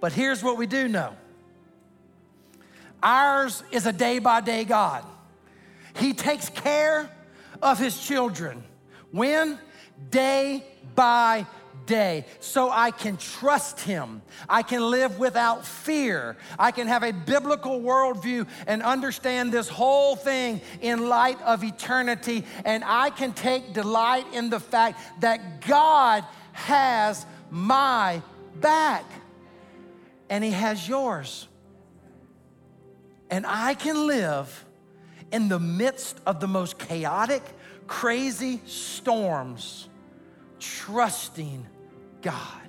But 0.00 0.14
here's 0.14 0.42
what 0.42 0.56
we 0.56 0.66
do 0.66 0.88
know 0.88 1.14
ours 3.02 3.62
is 3.70 3.84
a 3.84 3.92
day 3.92 4.18
by 4.18 4.40
day 4.40 4.64
God. 4.64 5.04
He 5.96 6.14
takes 6.14 6.48
care 6.48 7.10
of 7.60 7.78
his 7.78 8.00
children. 8.00 8.64
When? 9.10 9.58
Day 10.10 10.64
by 10.94 11.46
day. 11.86 12.24
So 12.40 12.70
I 12.70 12.90
can 12.90 13.16
trust 13.16 13.80
him. 13.80 14.22
I 14.48 14.62
can 14.62 14.90
live 14.90 15.18
without 15.18 15.64
fear. 15.64 16.36
I 16.58 16.72
can 16.72 16.88
have 16.88 17.02
a 17.02 17.12
biblical 17.12 17.80
worldview 17.80 18.46
and 18.66 18.82
understand 18.82 19.52
this 19.52 19.68
whole 19.68 20.16
thing 20.16 20.60
in 20.80 21.08
light 21.08 21.40
of 21.42 21.64
eternity. 21.64 22.44
And 22.64 22.82
I 22.84 23.10
can 23.10 23.32
take 23.32 23.72
delight 23.72 24.26
in 24.32 24.50
the 24.50 24.60
fact 24.60 25.00
that 25.20 25.66
God 25.66 26.24
has 26.52 27.24
my 27.50 28.22
back 28.60 29.04
and 30.28 30.42
he 30.42 30.50
has 30.50 30.88
yours. 30.88 31.46
And 33.30 33.44
I 33.46 33.74
can 33.74 34.06
live 34.06 34.64
in 35.32 35.48
the 35.48 35.58
midst 35.58 36.20
of 36.26 36.40
the 36.40 36.46
most 36.46 36.78
chaotic, 36.78 37.42
crazy 37.86 38.60
storms, 38.66 39.88
trusting 40.58 41.66
God, 42.22 42.68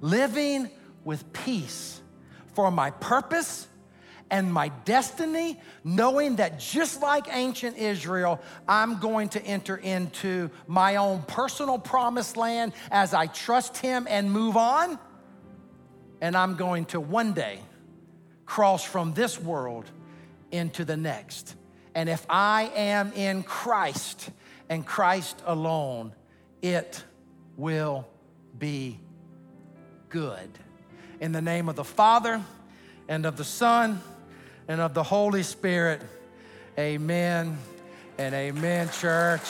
living 0.00 0.70
with 1.04 1.32
peace 1.32 2.00
for 2.54 2.70
my 2.70 2.90
purpose 2.90 3.66
and 4.30 4.52
my 4.52 4.68
destiny, 4.84 5.60
knowing 5.82 6.36
that 6.36 6.60
just 6.60 7.02
like 7.02 7.26
ancient 7.30 7.76
Israel, 7.76 8.40
I'm 8.68 8.98
going 8.98 9.28
to 9.30 9.42
enter 9.42 9.76
into 9.76 10.50
my 10.66 10.96
own 10.96 11.22
personal 11.22 11.78
promised 11.78 12.36
land 12.36 12.72
as 12.90 13.12
I 13.12 13.26
trust 13.26 13.76
Him 13.78 14.06
and 14.08 14.30
move 14.30 14.56
on. 14.56 14.98
And 16.20 16.36
I'm 16.36 16.54
going 16.54 16.84
to 16.86 17.00
one 17.00 17.32
day 17.32 17.60
cross 18.46 18.84
from 18.84 19.14
this 19.14 19.40
world 19.40 19.90
into 20.50 20.84
the 20.84 20.96
next. 20.96 21.56
And 21.94 22.08
if 22.08 22.24
I 22.28 22.70
am 22.74 23.12
in 23.14 23.42
Christ 23.42 24.30
and 24.68 24.86
Christ 24.86 25.42
alone, 25.44 26.12
it 26.62 27.02
will 27.56 28.06
be 28.58 28.98
good. 30.08 30.48
In 31.20 31.32
the 31.32 31.42
name 31.42 31.68
of 31.68 31.76
the 31.76 31.84
Father 31.84 32.42
and 33.08 33.26
of 33.26 33.36
the 33.36 33.44
Son 33.44 34.00
and 34.68 34.80
of 34.80 34.94
the 34.94 35.02
Holy 35.02 35.42
Spirit, 35.42 36.00
amen 36.78 37.58
and 38.18 38.34
amen, 38.34 38.90
church. 38.90 39.40